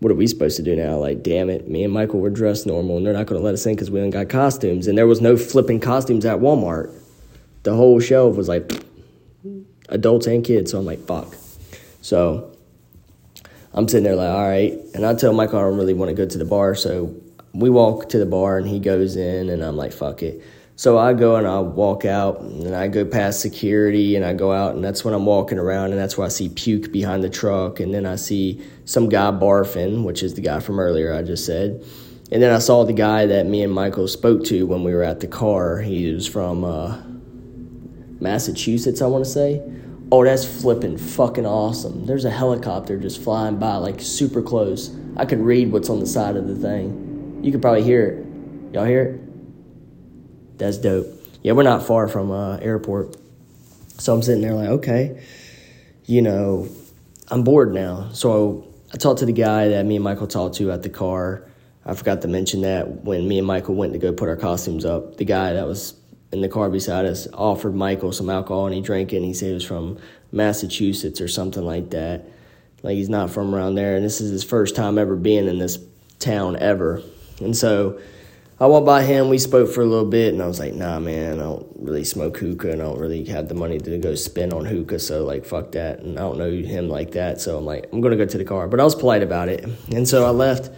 What 0.00 0.12
are 0.12 0.16
we 0.16 0.26
supposed 0.26 0.56
to 0.56 0.62
do 0.62 0.76
now? 0.76 0.96
Like, 0.98 1.22
damn 1.22 1.48
it, 1.48 1.68
me 1.68 1.84
and 1.84 1.92
Michael 1.92 2.20
were 2.20 2.30
dressed 2.30 2.66
normal 2.66 2.98
and 2.98 3.06
they're 3.06 3.14
not 3.14 3.26
going 3.26 3.40
to 3.40 3.44
let 3.44 3.54
us 3.54 3.64
in 3.64 3.74
because 3.74 3.90
we 3.90 4.00
ain't 4.00 4.12
got 4.12 4.28
costumes. 4.28 4.86
And 4.86 4.98
there 4.98 5.06
was 5.06 5.20
no 5.20 5.36
flipping 5.36 5.80
costumes 5.80 6.24
at 6.26 6.38
Walmart. 6.38 6.92
The 7.62 7.74
whole 7.74 7.98
shelf 8.00 8.36
was 8.36 8.48
like 8.48 8.70
adults 9.88 10.26
and 10.26 10.44
kids. 10.44 10.72
So 10.72 10.78
I'm 10.78 10.84
like, 10.84 11.06
fuck. 11.06 11.34
So 12.02 12.54
I'm 13.72 13.88
sitting 13.88 14.04
there 14.04 14.16
like, 14.16 14.28
all 14.28 14.46
right. 14.46 14.74
And 14.94 15.06
I 15.06 15.14
tell 15.14 15.32
Michael 15.32 15.58
I 15.58 15.62
don't 15.62 15.78
really 15.78 15.94
want 15.94 16.10
to 16.10 16.14
go 16.14 16.26
to 16.26 16.38
the 16.38 16.44
bar. 16.44 16.74
So 16.74 17.14
we 17.54 17.70
walk 17.70 18.10
to 18.10 18.18
the 18.18 18.26
bar 18.26 18.58
and 18.58 18.68
he 18.68 18.80
goes 18.80 19.16
in 19.16 19.48
and 19.48 19.62
I'm 19.62 19.76
like, 19.76 19.92
fuck 19.92 20.22
it. 20.22 20.42
So 20.76 20.98
I 20.98 21.12
go 21.12 21.36
and 21.36 21.46
I 21.46 21.60
walk 21.60 22.04
out 22.04 22.40
and 22.40 22.74
I 22.74 22.88
go 22.88 23.04
past 23.04 23.40
security 23.40 24.16
and 24.16 24.24
I 24.24 24.32
go 24.32 24.52
out 24.52 24.74
and 24.74 24.82
that's 24.82 25.04
when 25.04 25.14
I'm 25.14 25.24
walking 25.24 25.58
around 25.58 25.92
and 25.92 26.00
that's 26.00 26.18
where 26.18 26.26
I 26.26 26.30
see 26.30 26.48
puke 26.48 26.90
behind 26.90 27.22
the 27.22 27.30
truck 27.30 27.78
and 27.78 27.94
then 27.94 28.06
I 28.06 28.16
see 28.16 28.60
some 28.84 29.08
guy 29.08 29.30
barfing, 29.30 30.02
which 30.02 30.24
is 30.24 30.34
the 30.34 30.40
guy 30.40 30.58
from 30.58 30.80
earlier 30.80 31.14
I 31.14 31.22
just 31.22 31.46
said. 31.46 31.84
And 32.32 32.42
then 32.42 32.52
I 32.52 32.58
saw 32.58 32.84
the 32.84 32.92
guy 32.92 33.26
that 33.26 33.46
me 33.46 33.62
and 33.62 33.72
Michael 33.72 34.08
spoke 34.08 34.44
to 34.46 34.66
when 34.66 34.82
we 34.82 34.92
were 34.92 35.04
at 35.04 35.20
the 35.20 35.28
car. 35.28 35.78
He 35.78 36.12
was 36.12 36.26
from 36.26 36.64
uh, 36.64 37.00
Massachusetts, 38.20 39.00
I 39.00 39.06
want 39.06 39.24
to 39.24 39.30
say. 39.30 39.62
Oh, 40.10 40.24
that's 40.24 40.44
flipping 40.44 40.98
fucking 40.98 41.46
awesome. 41.46 42.06
There's 42.06 42.24
a 42.24 42.30
helicopter 42.30 42.98
just 42.98 43.22
flying 43.22 43.58
by, 43.58 43.76
like 43.76 44.00
super 44.00 44.42
close. 44.42 44.94
I 45.16 45.24
could 45.24 45.40
read 45.40 45.70
what's 45.70 45.88
on 45.88 46.00
the 46.00 46.06
side 46.06 46.34
of 46.36 46.48
the 46.48 46.56
thing. 46.56 47.40
You 47.44 47.52
could 47.52 47.62
probably 47.62 47.84
hear 47.84 48.06
it. 48.06 48.74
Y'all 48.74 48.84
hear 48.84 49.02
it? 49.02 49.33
That's 50.56 50.78
dope. 50.78 51.06
Yeah, 51.42 51.52
we're 51.52 51.62
not 51.62 51.86
far 51.86 52.08
from 52.08 52.30
uh, 52.30 52.56
airport. 52.58 53.16
So 53.98 54.14
I'm 54.14 54.22
sitting 54.22 54.42
there 54.42 54.54
like, 54.54 54.68
okay, 54.68 55.22
you 56.06 56.22
know, 56.22 56.68
I'm 57.28 57.44
bored 57.44 57.72
now. 57.72 58.10
So 58.12 58.66
I 58.92 58.96
talked 58.96 59.20
to 59.20 59.26
the 59.26 59.32
guy 59.32 59.68
that 59.68 59.84
me 59.84 59.96
and 59.96 60.04
Michael 60.04 60.26
talked 60.26 60.56
to 60.56 60.70
at 60.72 60.82
the 60.82 60.88
car. 60.88 61.42
I 61.86 61.94
forgot 61.94 62.22
to 62.22 62.28
mention 62.28 62.62
that 62.62 63.04
when 63.04 63.26
me 63.28 63.38
and 63.38 63.46
Michael 63.46 63.74
went 63.74 63.92
to 63.92 63.98
go 63.98 64.12
put 64.12 64.28
our 64.28 64.36
costumes 64.36 64.84
up, 64.84 65.16
the 65.16 65.24
guy 65.24 65.52
that 65.52 65.66
was 65.66 65.94
in 66.32 66.40
the 66.40 66.48
car 66.48 66.70
beside 66.70 67.06
us 67.06 67.28
offered 67.32 67.74
Michael 67.74 68.10
some 68.10 68.28
alcohol 68.30 68.66
and 68.66 68.74
he 68.74 68.80
drank 68.80 69.12
it 69.12 69.16
and 69.16 69.24
he 69.24 69.34
said 69.34 69.48
he 69.48 69.54
was 69.54 69.64
from 69.64 69.98
Massachusetts 70.32 71.20
or 71.20 71.28
something 71.28 71.64
like 71.64 71.90
that. 71.90 72.26
Like 72.82 72.96
he's 72.96 73.08
not 73.08 73.30
from 73.30 73.54
around 73.54 73.76
there 73.76 73.96
and 73.96 74.04
this 74.04 74.20
is 74.20 74.30
his 74.30 74.44
first 74.44 74.74
time 74.74 74.98
ever 74.98 75.14
being 75.14 75.46
in 75.46 75.58
this 75.58 75.78
town 76.18 76.56
ever. 76.56 77.02
And 77.40 77.56
so 77.56 78.00
I 78.60 78.66
walked 78.66 78.86
by 78.86 79.02
him, 79.02 79.30
we 79.30 79.38
spoke 79.38 79.68
for 79.68 79.82
a 79.82 79.86
little 79.86 80.08
bit 80.08 80.32
and 80.32 80.40
I 80.40 80.46
was 80.46 80.60
like, 80.60 80.74
nah 80.74 81.00
man, 81.00 81.40
I 81.40 81.42
don't 81.42 81.66
really 81.76 82.04
smoke 82.04 82.38
hookah 82.38 82.70
and 82.70 82.80
I 82.80 82.84
don't 82.84 83.00
really 83.00 83.24
have 83.24 83.48
the 83.48 83.54
money 83.54 83.78
to 83.78 83.98
go 83.98 84.14
spend 84.14 84.52
on 84.52 84.64
hookah, 84.64 85.00
so 85.00 85.24
like 85.24 85.44
fuck 85.44 85.72
that 85.72 85.98
and 85.98 86.16
I 86.16 86.22
don't 86.22 86.38
know 86.38 86.50
him 86.50 86.88
like 86.88 87.12
that, 87.12 87.40
so 87.40 87.58
I'm 87.58 87.64
like, 87.64 87.88
I'm 87.92 88.00
gonna 88.00 88.16
go 88.16 88.26
to 88.26 88.38
the 88.38 88.44
car. 88.44 88.68
But 88.68 88.78
I 88.78 88.84
was 88.84 88.94
polite 88.94 89.24
about 89.24 89.48
it. 89.48 89.64
And 89.92 90.06
so 90.06 90.24
I 90.24 90.30
left, 90.30 90.70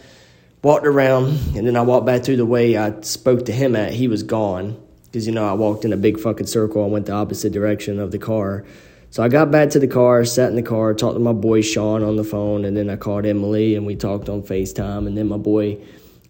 walked 0.63 0.87
around, 0.87 1.27
and 1.55 1.67
then 1.67 1.77
I 1.77 1.83
walked 1.83 2.07
back 2.07 2.25
through 2.25 2.39
the 2.39 2.47
way 2.47 2.79
I 2.79 2.99
spoke 3.03 3.45
to 3.45 3.53
him 3.53 3.77
at, 3.77 3.93
he 3.93 4.09
was 4.09 4.23
gone 4.23 4.81
because 5.05 5.27
you 5.27 5.35
know 5.35 5.47
I 5.47 5.53
walked 5.53 5.85
in 5.85 5.93
a 5.93 5.99
big 5.99 6.19
fucking 6.19 6.47
circle. 6.47 6.83
I 6.83 6.87
went 6.87 7.07
the 7.07 7.13
opposite 7.13 7.53
direction 7.53 7.99
of 7.99 8.11
the 8.11 8.19
car. 8.19 8.65
So 9.11 9.23
I 9.23 9.29
got 9.29 9.51
back 9.51 9.71
to 9.71 9.79
the 9.79 9.87
car, 9.87 10.25
sat 10.25 10.49
in 10.49 10.57
the 10.57 10.63
car, 10.63 10.95
talked 10.95 11.17
to 11.17 11.21
my 11.21 11.35
boy 11.35 11.61
Sean 11.61 12.03
on 12.03 12.17
the 12.17 12.25
phone, 12.25 12.65
and 12.65 12.75
then 12.75 12.89
I 12.89 12.97
called 12.97 13.27
Emily 13.27 13.75
and 13.75 13.85
we 13.85 13.97
talked 13.97 14.31
on 14.31 14.43
FaceTime. 14.43 15.07
And 15.07 15.17
then 15.17 15.29
my 15.29 15.37
boy 15.37 15.79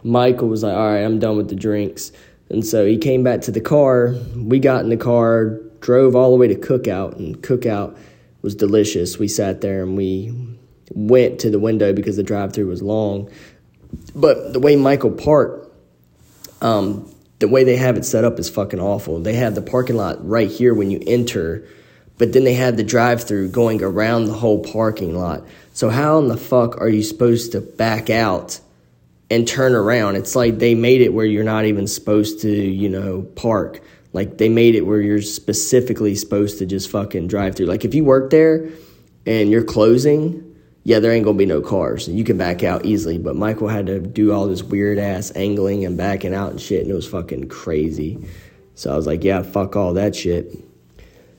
Michael 0.03 0.49
was 0.49 0.63
like, 0.63 0.75
All 0.75 0.93
right, 0.93 1.03
I'm 1.03 1.19
done 1.19 1.37
with 1.37 1.49
the 1.49 1.57
drinks. 1.57 2.13
And 2.49 2.65
so 2.65 2.87
he 2.87 2.97
came 2.99 3.23
back 3.23 3.41
to 3.43 3.51
the 3.51 3.61
car. 3.61 4.15
We 4.37 4.61
got 4.61 4.85
in 4.85 4.91
the 4.91 4.97
car, 4.97 5.61
drove 5.81 6.15
all 6.15 6.31
the 6.31 6.37
way 6.37 6.49
to 6.49 6.55
Cookout, 6.55 7.17
and 7.17 7.37
Cookout 7.43 7.99
was 8.43 8.55
delicious. 8.55 9.19
We 9.19 9.29
sat 9.29 9.61
there 9.61 9.83
and 9.83 9.97
we 9.97 10.33
went 10.95 11.41
to 11.41 11.51
the 11.51 11.59
window 11.59 11.93
because 11.93 12.17
the 12.17 12.23
drive 12.23 12.53
through 12.53 12.69
was 12.69 12.83
long. 12.83 13.29
But 14.15 14.53
the 14.53 14.61
way 14.61 14.77
Michael 14.77 15.11
parked, 15.11 15.69
um, 16.61 17.13
the 17.39 17.49
way 17.49 17.65
they 17.65 17.77
have 17.77 17.97
it 17.97 18.05
set 18.05 18.25
up 18.25 18.39
is 18.39 18.49
fucking 18.49 18.81
awful. 18.81 19.21
They 19.21 19.35
have 19.35 19.55
the 19.55 19.63
parking 19.63 19.97
lot 19.97 20.27
right 20.27 20.51
here 20.51 20.75
when 20.75 20.91
you 20.91 21.03
enter, 21.07 21.67
but 22.19 22.33
then 22.33 22.45
they 22.45 22.55
have 22.55 22.77
the 22.77 22.85
drive 22.85 23.25
through 23.25 23.49
going 23.49 23.83
around 23.83 24.27
the 24.27 24.33
whole 24.33 24.63
parking 24.63 25.17
lot. 25.17 25.43
So 25.73 25.91
how 25.91 26.19
in 26.19 26.29
the 26.29 26.37
fuck 26.37 26.81
are 26.81 26.89
you 26.89 27.03
supposed 27.03 27.53
to 27.53 27.61
back 27.61 28.09
out 28.09 28.61
and 29.31 29.47
turn 29.47 29.75
around? 29.75 30.17
It's 30.17 30.37
like 30.37 30.59
they 30.59 30.75
made 30.75 31.01
it 31.01 31.13
where 31.13 31.27
you're 31.27 31.45
not 31.45 31.65
even 31.65 31.87
supposed 31.87 32.41
to, 32.43 32.51
you 32.51 32.89
know, 32.89 33.23
park. 33.23 33.81
Like 34.13 34.39
they 34.39 34.49
made 34.49 34.75
it 34.75 34.83
where 34.83 35.01
you're 35.01 35.23
specifically 35.23 36.15
supposed 36.15 36.59
to 36.59 36.67
just 36.67 36.91
fucking 36.91 37.27
drive 37.27 37.55
through. 37.55 37.67
Like 37.67 37.85
if 37.85 37.95
you 37.95 38.05
work 38.05 38.31
there 38.31 38.69
and 39.27 39.51
you're 39.51 39.65
closing, 39.65 40.57
yeah, 40.85 41.01
there 41.01 41.13
ain't 41.13 41.25
gonna 41.25 41.37
be 41.37 41.47
no 41.47 41.61
cars. 41.61 42.09
You 42.09 42.25
can 42.25 42.39
back 42.39 42.63
out 42.63 42.87
easily, 42.87 43.19
but 43.19 43.37
Michael 43.37 43.69
had 43.69 43.87
to 43.87 43.99
do 43.99 44.33
all 44.33 44.47
this 44.47 44.63
weird 44.63 44.99
ass 44.99 45.33
angling 45.35 45.85
and 45.85 45.97
backing 45.97 46.33
out 46.33 46.53
and 46.53 46.61
shit, 46.61 46.83
and 46.83 46.91
it 46.91 46.95
was 46.95 47.09
fucking 47.09 47.49
crazy. 47.49 48.25
So 48.77 48.93
I 48.93 48.97
was 48.97 49.07
like, 49.07 49.25
yeah, 49.25 49.43
fuck 49.43 49.75
all 49.75 49.95
that 49.95 50.15
shit. 50.15 50.57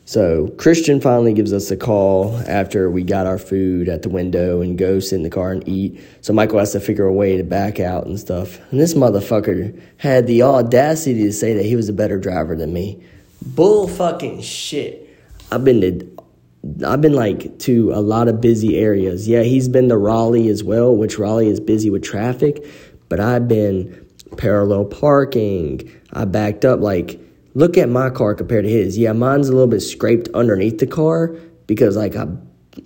So 0.08 0.48
Christian 0.58 1.02
finally 1.02 1.34
gives 1.34 1.52
us 1.52 1.70
a 1.70 1.76
call 1.76 2.38
after 2.48 2.90
we 2.90 3.04
got 3.04 3.28
our 3.28 3.38
food 3.38 3.90
at 3.90 4.04
the 4.04 4.10
window 4.10 4.62
and 4.62 4.78
go 4.78 5.02
sit 5.02 5.18
in 5.18 5.24
the 5.24 5.30
car 5.30 5.52
and 5.52 5.68
eat. 5.68 6.02
So 6.22 6.32
Michael 6.32 6.60
has 6.60 6.72
to 6.72 6.80
figure 6.80 7.06
a 7.06 7.12
way 7.12 7.36
to 7.36 7.44
back 7.44 7.82
out 7.82 8.06
and 8.06 8.18
stuff. 8.18 8.58
And 8.72 8.80
this 8.80 8.94
motherfucker 8.94 9.78
had 9.98 10.26
the 10.26 10.44
audacity 10.44 11.24
to 11.24 11.34
say 11.34 11.56
that 11.56 11.66
he 11.66 11.76
was 11.76 11.90
a 11.90 11.94
better 11.94 12.18
driver 12.18 12.56
than 12.56 12.72
me. 12.72 13.04
Bull 13.42 13.90
fucking 13.90 14.44
shit. 14.44 15.14
I've 15.52 15.66
been 15.66 15.82
to 15.82 16.88
I've 16.88 17.02
been 17.02 17.14
like 17.14 17.60
to 17.60 17.92
a 17.92 18.00
lot 18.00 18.30
of 18.30 18.40
busy 18.40 18.78
areas. 18.78 19.28
Yeah, 19.28 19.44
he's 19.44 19.68
been 19.68 19.90
to 19.90 19.98
Raleigh 19.98 20.48
as 20.48 20.64
well, 20.64 20.96
which 20.96 21.20
Raleigh 21.20 21.50
is 21.50 21.60
busy 21.60 21.90
with 21.90 22.04
traffic, 22.04 22.66
but 23.10 23.20
I've 23.20 23.50
been 23.50 24.08
parallel 24.38 24.86
parking. 24.86 25.92
I 26.14 26.24
backed 26.24 26.64
up 26.64 26.80
like 26.80 27.20
look 27.58 27.76
at 27.76 27.90
my 27.90 28.12
car 28.12 28.36
compared 28.36 28.66
to 28.66 28.70
his. 28.70 29.00
Yeah, 29.00 29.14
mine's 29.14 29.50
a 29.50 29.52
little 29.52 29.68
bit 29.68 29.82
scraped 29.82 30.30
underneath 30.36 30.78
the 30.78 30.86
car 30.86 31.36
because 31.66 31.98
like 31.98 32.16
I 32.16 32.28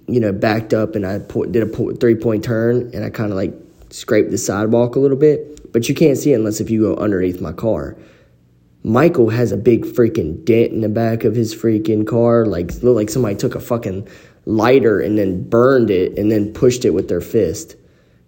you 0.08 0.22
know 0.22 0.32
backed 0.32 0.74
up 0.74 0.96
and 0.96 1.06
I 1.06 1.18
did 1.18 1.62
a 1.62 1.96
three 1.96 2.16
point 2.16 2.46
turn 2.46 2.90
and 2.94 3.04
I 3.04 3.10
kind 3.10 3.32
of 3.32 3.36
like 3.36 3.54
scraped 3.90 4.32
the 4.32 4.38
sidewalk 4.38 4.96
a 4.96 5.00
little 5.00 5.18
bit, 5.18 5.74
but 5.74 5.90
you 5.90 5.94
can't 5.94 6.18
see 6.18 6.32
it 6.32 6.36
unless 6.36 6.62
if 6.62 6.70
you 6.70 6.82
go 6.82 6.96
underneath 6.96 7.42
my 7.42 7.52
car. 7.52 7.98
Michael 8.84 9.30
has 9.30 9.52
a 9.52 9.58
big 9.58 9.86
freaking 9.86 10.44
dent 10.46 10.72
in 10.72 10.82
the 10.82 10.90
back 10.90 11.26
of 11.26 11.36
his 11.36 11.54
freaking 11.54 12.08
car. 12.08 12.48
Like, 12.48 12.82
look 12.82 12.96
like 12.96 13.12
somebody 13.12 13.36
took 13.36 13.54
a 13.54 13.60
fucking 13.60 14.08
lighter 14.46 15.00
and 15.00 15.20
then 15.20 15.48
burned 15.48 15.92
it 15.92 16.18
and 16.18 16.32
then 16.32 16.52
pushed 16.52 16.84
it 16.84 16.90
with 16.90 17.08
their 17.08 17.22
fist. 17.22 17.76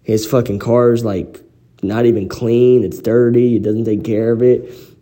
His 0.02 0.24
fucking 0.24 0.60
car's 0.60 1.04
like 1.04 1.40
not 1.82 2.06
even 2.06 2.28
clean. 2.28 2.84
It's 2.84 3.00
dirty. 3.00 3.56
It 3.56 3.62
doesn't 3.62 3.84
take 3.86 4.04
care 4.04 4.30
of 4.30 4.42
it. 4.42 4.93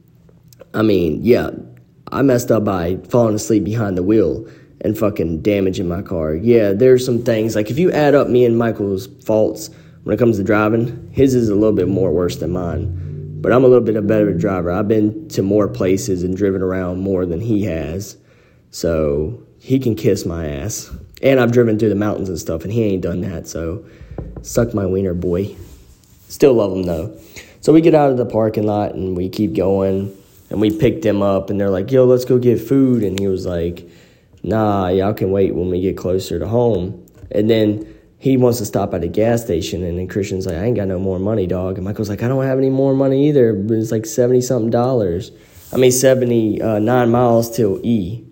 I 0.74 0.82
mean, 0.82 1.20
yeah, 1.22 1.50
I 2.10 2.22
messed 2.22 2.50
up 2.50 2.64
by 2.64 2.96
falling 3.08 3.34
asleep 3.34 3.64
behind 3.64 3.96
the 3.96 4.02
wheel 4.02 4.48
and 4.80 4.98
fucking 4.98 5.42
damaging 5.42 5.88
my 5.88 6.02
car. 6.02 6.34
Yeah, 6.34 6.72
there's 6.72 7.04
some 7.04 7.22
things 7.22 7.54
like 7.54 7.70
if 7.70 7.78
you 7.78 7.90
add 7.92 8.14
up 8.14 8.28
me 8.28 8.44
and 8.44 8.58
Michael's 8.58 9.06
faults 9.24 9.70
when 10.04 10.14
it 10.14 10.18
comes 10.18 10.36
to 10.38 10.44
driving, 10.44 11.10
his 11.12 11.34
is 11.34 11.48
a 11.48 11.54
little 11.54 11.74
bit 11.74 11.88
more 11.88 12.10
worse 12.12 12.36
than 12.36 12.50
mine. 12.50 13.40
But 13.40 13.52
I'm 13.52 13.64
a 13.64 13.68
little 13.68 13.84
bit 13.84 13.96
a 13.96 14.02
better 14.02 14.32
driver. 14.32 14.70
I've 14.70 14.88
been 14.88 15.28
to 15.30 15.42
more 15.42 15.68
places 15.68 16.22
and 16.22 16.36
driven 16.36 16.62
around 16.62 17.00
more 17.00 17.26
than 17.26 17.40
he 17.40 17.64
has. 17.64 18.16
So 18.70 19.42
he 19.58 19.78
can 19.78 19.94
kiss 19.94 20.24
my 20.24 20.48
ass. 20.48 20.90
And 21.22 21.38
I've 21.38 21.52
driven 21.52 21.78
through 21.78 21.90
the 21.90 21.94
mountains 21.94 22.28
and 22.28 22.38
stuff, 22.38 22.64
and 22.64 22.72
he 22.72 22.82
ain't 22.82 23.02
done 23.02 23.20
that. 23.20 23.46
So 23.46 23.84
suck 24.42 24.74
my 24.74 24.86
wiener, 24.86 25.14
boy. 25.14 25.54
Still 26.28 26.54
love 26.54 26.72
him 26.72 26.84
though. 26.84 27.16
So 27.60 27.72
we 27.72 27.80
get 27.80 27.94
out 27.94 28.10
of 28.10 28.16
the 28.16 28.26
parking 28.26 28.64
lot 28.64 28.94
and 28.94 29.16
we 29.16 29.28
keep 29.28 29.54
going. 29.54 30.16
And 30.52 30.60
we 30.60 30.70
picked 30.70 31.02
him 31.02 31.22
up, 31.22 31.48
and 31.48 31.58
they're 31.58 31.70
like, 31.70 31.90
yo, 31.90 32.04
let's 32.04 32.26
go 32.26 32.38
get 32.38 32.60
food. 32.60 33.02
And 33.02 33.18
he 33.18 33.26
was 33.26 33.46
like, 33.46 33.88
nah, 34.42 34.88
y'all 34.88 35.14
can 35.14 35.30
wait 35.30 35.54
when 35.54 35.70
we 35.70 35.80
get 35.80 35.96
closer 35.96 36.38
to 36.38 36.46
home. 36.46 37.06
And 37.30 37.48
then 37.48 37.92
he 38.18 38.36
wants 38.36 38.58
to 38.58 38.66
stop 38.66 38.92
at 38.92 39.02
a 39.02 39.08
gas 39.08 39.42
station, 39.42 39.82
and 39.82 39.98
then 39.98 40.08
Christian's 40.08 40.44
like, 40.44 40.56
I 40.56 40.64
ain't 40.66 40.76
got 40.76 40.88
no 40.88 40.98
more 40.98 41.18
money, 41.18 41.46
dog. 41.46 41.76
And 41.76 41.86
Michael's 41.86 42.10
like, 42.10 42.22
I 42.22 42.28
don't 42.28 42.44
have 42.44 42.58
any 42.58 42.68
more 42.68 42.92
money 42.94 43.30
either, 43.30 43.54
but 43.54 43.78
it's 43.78 43.90
like 43.90 44.04
70 44.04 44.42
something 44.42 44.70
dollars. 44.70 45.32
I 45.72 45.78
mean, 45.78 45.90
79 45.90 46.88
uh, 46.88 47.06
miles 47.06 47.56
till 47.56 47.80
E, 47.82 48.22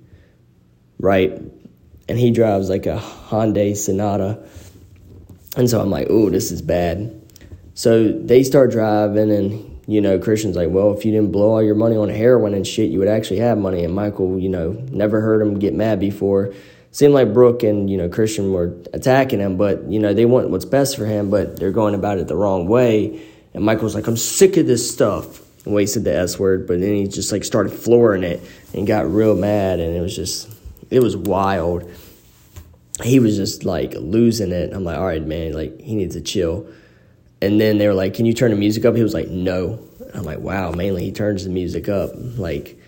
right? 0.99 1.33
And 2.07 2.19
he 2.19 2.31
drives 2.33 2.69
like 2.69 2.85
a 2.85 2.99
Hyundai 2.99 3.75
Sonata. 3.75 4.47
And 5.57 5.71
so 5.71 5.81
I'm 5.81 5.89
like, 5.89 6.09
oh, 6.11 6.29
this 6.29 6.53
is 6.53 6.61
bad. 6.61 7.19
So 7.73 8.13
they 8.13 8.43
start 8.43 8.73
driving, 8.73 9.31
and, 9.33 9.70
you 9.91 10.01
know, 10.01 10.19
Christian's 10.19 10.57
like, 10.57 10.69
well, 10.71 10.97
if 10.97 11.05
you 11.05 11.13
didn't 11.13 11.33
blow 11.33 11.51
all 11.51 11.63
your 11.63 11.75
money 11.75 11.97
on 11.97 12.09
heroin 12.09 12.55
and 12.55 12.67
shit, 12.67 12.91
you 12.91 12.99
would 12.99 13.09
actually 13.09 13.39
have 13.39 13.59
money. 13.59 13.85
And 13.85 13.95
Michael, 13.95 14.39
you 14.39 14.49
know, 14.49 14.73
never 14.91 15.21
heard 15.21 15.43
him 15.43 15.59
get 15.59 15.75
mad 15.75 15.99
before 15.99 16.53
seemed 16.93 17.15
like 17.15 17.33
Brooke 17.33 17.63
and 17.63 17.89
you 17.89 17.97
know 17.97 18.09
Christian 18.09 18.53
were 18.53 18.75
attacking 18.93 19.41
him, 19.41 19.57
but 19.57 19.85
you 19.85 19.99
know 19.99 20.15
they 20.15 20.25
want 20.25 20.51
what's 20.51 20.65
best 20.65 20.97
for 20.97 21.07
him, 21.07 21.31
but 21.31 21.59
they're 21.59 21.73
going 21.73 21.95
about 21.95 22.19
it 22.19 22.29
the 22.29 22.37
wrong 22.37 22.67
way. 22.67 23.23
And 23.55 23.65
Michael's 23.65 23.95
like, 23.95 24.07
"I'm 24.07 24.17
sick 24.17 24.57
of 24.57 24.67
this 24.67 24.91
stuff." 24.91 25.43
And 25.65 25.75
Wasted 25.75 26.05
the 26.05 26.17
S 26.17 26.39
word, 26.39 26.67
but 26.67 26.81
then 26.81 26.95
he 26.95 27.07
just 27.07 27.33
like 27.33 27.45
started 27.45 27.71
flooring 27.71 28.23
it 28.23 28.41
and 28.75 28.87
got 28.87 29.11
real 29.11 29.35
mad, 29.35 29.81
and 29.81 29.95
it 29.95 30.01
was 30.01 30.15
just 30.15 30.49
it 30.91 31.03
was 31.03 31.17
wild. 31.17 31.91
He 33.03 33.19
was 33.19 33.37
just 33.37 33.65
like 33.65 33.95
losing 33.95 34.53
it. 34.53 34.73
I'm 34.73 34.85
like, 34.85 34.99
all 34.99 35.07
right, 35.07 35.25
man, 35.25 35.53
like 35.53 35.81
he 35.81 35.95
needs 35.95 36.15
to 36.15 36.21
chill. 36.21 36.67
And 37.43 37.61
then 37.61 37.79
they 37.79 37.87
were 37.87 37.95
like, 37.95 38.15
"Can 38.15 38.27
you 38.27 38.35
turn 38.35 38.51
the 38.51 38.57
music 38.57 38.85
up?" 38.85 38.95
He 38.97 39.03
was 39.03 39.15
like, 39.15 39.29
"No." 39.29 39.79
I'm 40.15 40.25
like, 40.25 40.41
"Wow." 40.41 40.73
Mainly, 40.73 41.05
he 41.05 41.13
turns 41.13 41.45
the 41.45 41.51
music 41.51 41.89
up. 41.89 42.11
Like 42.15 42.79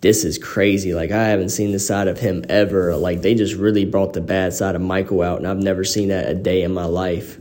this 0.00 0.24
is 0.24 0.38
crazy. 0.38 0.94
Like 0.94 1.10
I 1.10 1.28
haven't 1.28 1.48
seen 1.48 1.72
the 1.72 1.78
side 1.78 2.08
of 2.08 2.18
him 2.18 2.44
ever. 2.48 2.94
Like 2.96 3.22
they 3.22 3.34
just 3.34 3.54
really 3.54 3.84
brought 3.84 4.12
the 4.12 4.20
bad 4.20 4.52
side 4.52 4.74
of 4.74 4.80
Michael 4.80 5.22
out, 5.22 5.38
and 5.38 5.46
I've 5.46 5.58
never 5.58 5.84
seen 5.84 6.08
that 6.08 6.28
a 6.28 6.34
day 6.34 6.62
in 6.62 6.72
my 6.72 6.84
life. 6.84 7.38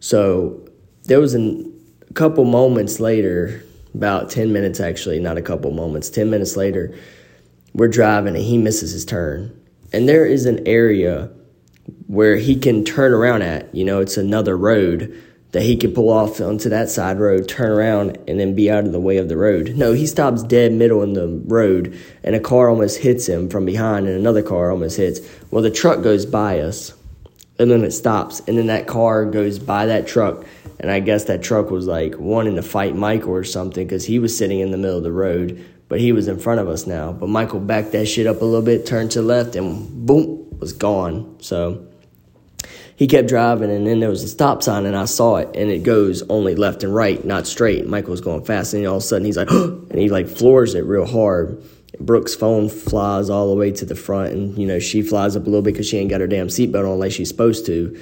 So 0.00 0.68
there 1.04 1.20
was 1.20 1.34
an, 1.34 1.72
a 2.08 2.12
couple 2.14 2.44
moments 2.44 3.00
later, 3.00 3.64
about 3.94 4.30
ten 4.30 4.52
minutes 4.52 4.80
actually, 4.80 5.20
not 5.20 5.36
a 5.36 5.42
couple 5.42 5.70
moments, 5.72 6.08
ten 6.08 6.30
minutes 6.30 6.56
later, 6.56 6.94
we're 7.74 7.88
driving 7.88 8.34
and 8.34 8.44
he 8.44 8.56
misses 8.56 8.92
his 8.92 9.04
turn, 9.04 9.54
and 9.92 10.08
there 10.08 10.24
is 10.24 10.46
an 10.46 10.66
area 10.66 11.30
where 12.06 12.36
he 12.36 12.56
can 12.56 12.82
turn 12.84 13.12
around 13.12 13.42
at. 13.42 13.74
You 13.74 13.84
know, 13.84 14.00
it's 14.00 14.16
another 14.16 14.56
road 14.56 15.22
that 15.54 15.62
he 15.62 15.76
could 15.76 15.94
pull 15.94 16.10
off 16.10 16.40
onto 16.40 16.68
that 16.68 16.90
side 16.90 17.16
road, 17.20 17.48
turn 17.48 17.70
around, 17.70 18.18
and 18.26 18.40
then 18.40 18.56
be 18.56 18.68
out 18.68 18.84
of 18.84 18.90
the 18.90 18.98
way 18.98 19.18
of 19.18 19.28
the 19.28 19.36
road. 19.36 19.72
No, 19.76 19.92
he 19.92 20.04
stops 20.04 20.42
dead 20.42 20.72
middle 20.72 21.00
in 21.04 21.12
the 21.12 21.28
road, 21.46 21.96
and 22.24 22.34
a 22.34 22.40
car 22.40 22.68
almost 22.68 22.98
hits 22.98 23.28
him 23.28 23.48
from 23.48 23.64
behind, 23.64 24.08
and 24.08 24.16
another 24.16 24.42
car 24.42 24.72
almost 24.72 24.96
hits. 24.96 25.20
Well, 25.52 25.62
the 25.62 25.70
truck 25.70 26.02
goes 26.02 26.26
by 26.26 26.58
us, 26.58 26.92
and 27.56 27.70
then 27.70 27.84
it 27.84 27.92
stops, 27.92 28.42
and 28.48 28.58
then 28.58 28.66
that 28.66 28.88
car 28.88 29.24
goes 29.26 29.60
by 29.60 29.86
that 29.86 30.08
truck, 30.08 30.44
and 30.80 30.90
I 30.90 30.98
guess 30.98 31.26
that 31.26 31.44
truck 31.44 31.70
was 31.70 31.86
like 31.86 32.18
wanting 32.18 32.56
to 32.56 32.62
fight 32.62 32.96
Michael 32.96 33.30
or 33.30 33.44
something 33.44 33.86
because 33.86 34.04
he 34.04 34.18
was 34.18 34.36
sitting 34.36 34.58
in 34.58 34.72
the 34.72 34.76
middle 34.76 34.98
of 34.98 35.04
the 35.04 35.12
road, 35.12 35.64
but 35.88 36.00
he 36.00 36.10
was 36.10 36.26
in 36.26 36.40
front 36.40 36.58
of 36.58 36.66
us 36.66 36.84
now. 36.84 37.12
But 37.12 37.28
Michael 37.28 37.60
backed 37.60 37.92
that 37.92 38.06
shit 38.06 38.26
up 38.26 38.42
a 38.42 38.44
little 38.44 38.60
bit, 38.60 38.86
turned 38.86 39.12
to 39.12 39.22
the 39.22 39.28
left, 39.28 39.54
and 39.54 40.04
boom, 40.04 40.48
was 40.58 40.72
gone. 40.72 41.36
So 41.38 41.86
he 42.96 43.08
kept 43.08 43.28
driving, 43.28 43.70
and 43.70 43.86
then 43.86 44.00
there 44.00 44.08
was 44.08 44.22
a 44.22 44.28
stop 44.28 44.62
sign, 44.62 44.86
and 44.86 44.96
I 44.96 45.06
saw 45.06 45.36
it, 45.36 45.56
and 45.56 45.70
it 45.70 45.82
goes 45.82 46.22
only 46.28 46.54
left 46.54 46.84
and 46.84 46.94
right, 46.94 47.24
not 47.24 47.46
straight. 47.46 47.86
Michael 47.88 48.12
was 48.12 48.20
going 48.20 48.44
fast, 48.44 48.72
and 48.72 48.86
all 48.86 48.96
of 48.96 49.02
a 49.02 49.06
sudden 49.06 49.24
he's 49.24 49.36
like, 49.36 49.50
and 49.50 49.98
he 49.98 50.08
like 50.08 50.28
floors 50.28 50.74
it 50.74 50.84
real 50.84 51.06
hard. 51.06 51.62
Brooke's 51.98 52.34
phone 52.34 52.68
flies 52.68 53.30
all 53.30 53.50
the 53.50 53.56
way 53.56 53.72
to 53.72 53.84
the 53.84 53.96
front, 53.96 54.32
and 54.32 54.58
you 54.58 54.66
know 54.66 54.78
she 54.78 55.02
flies 55.02 55.36
up 55.36 55.42
a 55.42 55.46
little 55.46 55.62
bit 55.62 55.74
because 55.74 55.88
she 55.88 55.98
ain't 55.98 56.10
got 56.10 56.20
her 56.20 56.26
damn 56.26 56.48
seatbelt 56.48 56.90
on 56.90 56.98
like 56.98 57.12
she's 57.12 57.28
supposed 57.28 57.66
to, 57.66 57.94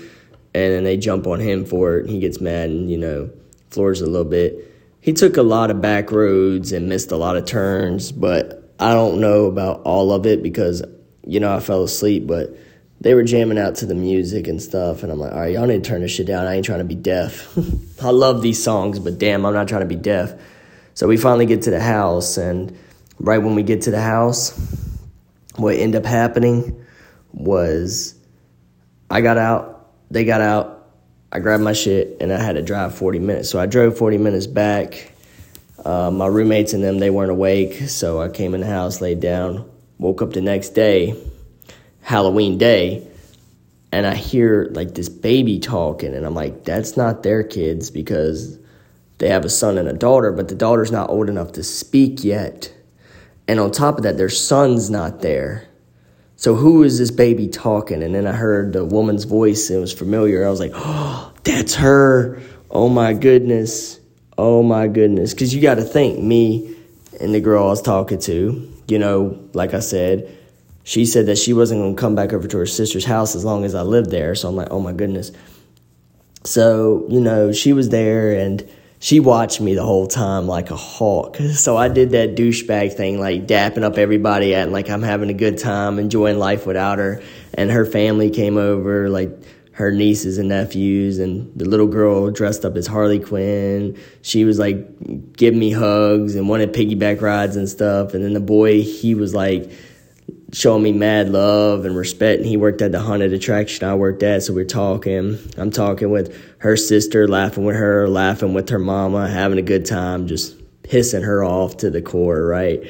and 0.55 0.73
then 0.73 0.85
they 0.85 0.97
jump 0.97 1.27
on 1.27 1.41
him 1.41 1.65
for 1.65 1.97
it. 1.97 2.03
And 2.03 2.11
he 2.11 2.19
gets 2.19 2.41
mad 2.41 2.71
and 2.71 2.91
you 2.91 2.99
know 2.99 3.31
floors 3.71 4.01
a 4.03 4.07
little 4.07 4.29
bit. 4.29 4.71
He 5.01 5.13
took 5.13 5.37
a 5.37 5.43
lot 5.43 5.71
of 5.71 5.81
back 5.81 6.13
roads 6.13 6.73
and 6.73 6.89
missed 6.89 7.11
a 7.13 7.17
lot 7.17 7.37
of 7.37 7.45
turns, 7.45 8.13
but 8.13 8.75
I 8.79 8.93
don't 8.93 9.21
know 9.21 9.47
about 9.47 9.83
all 9.83 10.13
of 10.13 10.27
it 10.27 10.43
because 10.43 10.83
you 11.27 11.41
know 11.41 11.55
I 11.55 11.61
fell 11.61 11.83
asleep, 11.83 12.27
but 12.27 12.57
they 13.03 13.15
were 13.15 13.25
jamming 13.25 13.59
out 13.59 13.75
to 13.75 13.87
the 13.87 13.97
music 13.97 14.47
and 14.47 14.63
stuff, 14.63 15.03
and 15.03 15.11
I'm 15.11 15.19
like, 15.19 15.33
all 15.33 15.41
right, 15.41 15.53
y'all 15.53 15.67
need 15.67 15.83
to 15.83 15.91
turn 15.91 16.03
this 16.03 16.13
shit 16.13 16.29
down. 16.29 16.47
I 16.47 16.55
ain't 16.55 16.65
trying 16.65 16.79
to 16.79 16.85
be 16.85 16.95
deaf. 16.95 17.53
I 18.03 18.11
love 18.11 18.43
these 18.43 18.63
songs, 18.63 19.01
but 19.01 19.19
damn, 19.19 19.45
I'm 19.45 19.53
not 19.53 19.67
trying 19.67 19.81
to 19.81 19.89
be 19.89 19.97
deaf. 19.97 20.33
So 20.95 21.09
we 21.09 21.17
finally 21.17 21.47
get 21.47 21.63
to 21.63 21.71
the 21.71 21.81
house, 21.81 22.37
and 22.37 22.77
right 23.19 23.39
when 23.39 23.57
we 23.57 23.65
get 23.65 23.83
to 23.83 23.91
the 23.91 24.01
house, 24.01 24.57
what 25.57 25.75
ended 25.75 26.05
up 26.05 26.09
happening 26.09 26.81
was 27.33 28.15
I 29.11 29.21
got 29.21 29.37
out, 29.37 29.91
they 30.13 30.25
got 30.25 30.41
out, 30.41 30.89
I 31.33 31.41
grabbed 31.41 31.65
my 31.65 31.73
shit, 31.73 32.19
and 32.21 32.33
I 32.33 32.41
had 32.41 32.53
to 32.53 32.63
drive 32.63 32.95
40 32.95 33.19
minutes. 33.19 33.51
So 33.51 33.59
I 33.59 33.67
drove 33.67 33.99
40 33.99 34.19
minutes 34.19 34.47
back. 34.47 35.11
Uh, 35.85 36.13
my 36.13 36.29
roommates 36.29 36.73
and 36.73 36.85
them, 36.85 37.01
they 37.01 37.11
weren't 37.11 37.33
awake, 37.33 37.75
so 37.89 38.23
I 38.23 38.29
came 38.29 38.55
in 38.55 38.61
the 38.61 38.69
house, 38.69 39.01
laid 39.01 39.19
down, 39.19 39.69
woke 39.99 40.23
up 40.23 40.35
the 40.35 40.41
next 40.41 40.69
day 40.69 41.17
Halloween 42.03 42.59
day 42.59 43.09
and 43.93 44.07
I 44.07 44.15
hear 44.15 44.69
like 44.73 44.95
this 44.95 45.11
baby 45.11 45.61
talking, 45.61 46.15
and 46.15 46.25
I'm 46.25 46.35
like, 46.35 46.65
that's 46.65 46.97
not 46.97 47.23
their 47.23 47.43
kids 47.45 47.91
because 47.91 48.59
they 49.19 49.29
have 49.29 49.45
a 49.45 49.51
son 49.51 49.77
and 49.77 49.87
a 49.87 49.93
daughter, 49.93 50.33
but 50.33 50.49
the 50.49 50.55
daughter's 50.55 50.91
not 50.91 51.11
old 51.11 51.29
enough 51.29 51.53
to 51.53 51.63
speak 51.63 52.25
yet. 52.25 52.75
And 53.47 53.61
on 53.61 53.71
top 53.71 53.99
of 53.99 54.05
that, 54.05 54.17
their 54.17 54.31
son's 54.31 54.89
not 54.89 55.21
there. 55.21 55.69
So 56.37 56.55
who 56.55 56.83
is 56.83 56.99
this 56.99 57.11
baby 57.11 57.49
talking? 57.49 58.03
And 58.03 58.15
then 58.15 58.27
I 58.27 58.33
heard 58.33 58.73
the 58.73 58.85
woman's 58.85 59.25
voice, 59.25 59.69
and 59.69 59.77
it 59.77 59.81
was 59.81 59.93
familiar. 59.93 60.47
I 60.47 60.51
was 60.51 60.59
like, 60.59 60.73
oh, 60.75 61.33
that's 61.45 61.75
her. 61.75 62.41
Oh 62.71 62.89
my 62.89 63.13
goodness. 63.13 64.01
Oh 64.39 64.63
my 64.63 64.89
goodness. 64.89 65.35
Because 65.35 65.55
you 65.55 65.61
got 65.61 65.75
to 65.75 65.85
think, 65.85 66.19
me 66.19 66.75
and 67.21 67.35
the 67.35 67.41
girl 67.41 67.65
I 67.65 67.69
was 67.69 67.83
talking 67.83 68.19
to, 68.21 68.73
you 68.89 68.99
know, 68.99 69.39
like 69.53 69.75
I 69.75 69.81
said, 69.81 70.35
she 70.85 71.07
said 71.07 71.27
that 71.27 71.39
she 71.39 71.53
wasn't 71.53 71.81
going 71.81 71.95
to 71.95 72.01
come 72.01 72.15
back 72.15 72.33
over 72.33 72.49
to 72.49 72.59
her 72.59 72.67
sister's 72.67 73.05
house 73.05 73.35
as 73.35 73.45
long 73.45 73.65
as 73.65 73.75
I 73.75 73.83
lived 73.83 74.11
there. 74.11 74.35
So 74.35 74.49
I'm 74.49 74.57
like, 74.57 74.69
oh 74.71 74.81
my 74.81 74.93
goodness. 74.93 75.33
So, 76.45 77.07
you 77.09 77.21
know, 77.21 77.53
she 77.53 77.73
was 77.73 77.91
there 77.91 78.33
and 78.33 78.69
she 78.99 79.21
watched 79.21 79.61
me 79.61 79.75
the 79.75 79.85
whole 79.85 80.07
time 80.07 80.47
like 80.47 80.71
a 80.71 80.77
hawk. 80.77 81.39
So 81.55 81.77
I 81.77 81.89
did 81.89 82.11
that 82.11 82.35
douchebag 82.35 82.95
thing, 82.95 83.21
like 83.21 83.47
dapping 83.47 83.83
up 83.83 83.99
everybody 83.99 84.55
at 84.55 84.71
like 84.71 84.91
I'm 84.91 85.03
having 85.03 85.31
a 85.31 85.35
good 85.35 85.59
time, 85.59 85.99
enjoying 85.99 86.39
life 86.39 86.67
without 86.67 86.99
her. 86.99 87.23
And 87.55 87.71
her 87.71 87.85
family 87.85 88.31
came 88.31 88.57
over, 88.57 89.09
like 89.09 89.31
her 89.73 89.91
nieces 89.91 90.39
and 90.39 90.49
nephews, 90.49 91.19
and 91.19 91.53
the 91.57 91.65
little 91.65 91.87
girl 91.87 92.31
dressed 92.31 92.65
up 92.65 92.77
as 92.77 92.87
Harley 92.87 93.19
Quinn. 93.19 93.99
She 94.23 94.45
was 94.45 94.59
like 94.59 95.37
giving 95.37 95.61
me 95.61 95.71
hugs 95.71 96.35
and 96.35 96.49
wanted 96.49 96.73
piggyback 96.73 97.21
rides 97.21 97.57
and 97.57 97.69
stuff. 97.69 98.15
And 98.15 98.25
then 98.25 98.33
the 98.33 98.41
boy, 98.41 98.83
he 98.83 99.15
was 99.15 99.35
like, 99.35 99.71
showing 100.53 100.83
me 100.83 100.93
mad 100.93 101.31
love 101.31 101.85
and 101.85 101.97
respect. 101.97 102.39
And 102.39 102.47
he 102.47 102.57
worked 102.57 102.83
at 102.83 102.93
the 102.93 103.01
haunted 103.01 103.33
attraction 103.33 103.89
I 103.89 103.95
worked 103.95 104.23
at, 104.23 104.43
so 104.43 104.53
we're 104.53 104.65
talking. 104.65 105.39
I'm 105.57 105.71
talking 105.71 106.11
with 106.11 106.39
her 106.59 106.77
sister, 106.77 107.27
laughing 107.27 107.65
with 107.65 107.77
her, 107.77 108.09
laughing 108.09 108.55
with 108.55 108.69
her 108.69 108.79
mama, 108.79 109.29
having 109.29 109.59
a 109.59 109.63
good 109.63 109.87
time, 109.87 110.27
just 110.27 110.57
pissing 110.83 111.25
her 111.25 111.43
off 111.43 111.79
to 111.79 111.91
the 111.91 112.03
core, 112.03 112.45
right? 112.47 112.83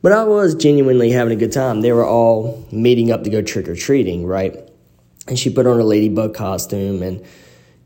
But 0.00 0.12
I 0.12 0.24
was 0.24 0.54
genuinely 0.54 1.10
having 1.10 1.32
a 1.32 1.36
good 1.36 1.52
time. 1.52 1.80
They 1.80 1.92
were 1.92 2.06
all 2.06 2.66
meeting 2.70 3.10
up 3.10 3.24
to 3.24 3.30
go 3.30 3.42
trick 3.42 3.68
or 3.68 3.76
treating, 3.76 4.24
right? 4.24 4.56
And 5.28 5.38
she 5.38 5.50
put 5.50 5.66
on 5.66 5.80
a 5.80 5.84
ladybug 5.84 6.34
costume, 6.34 7.02
and 7.02 7.24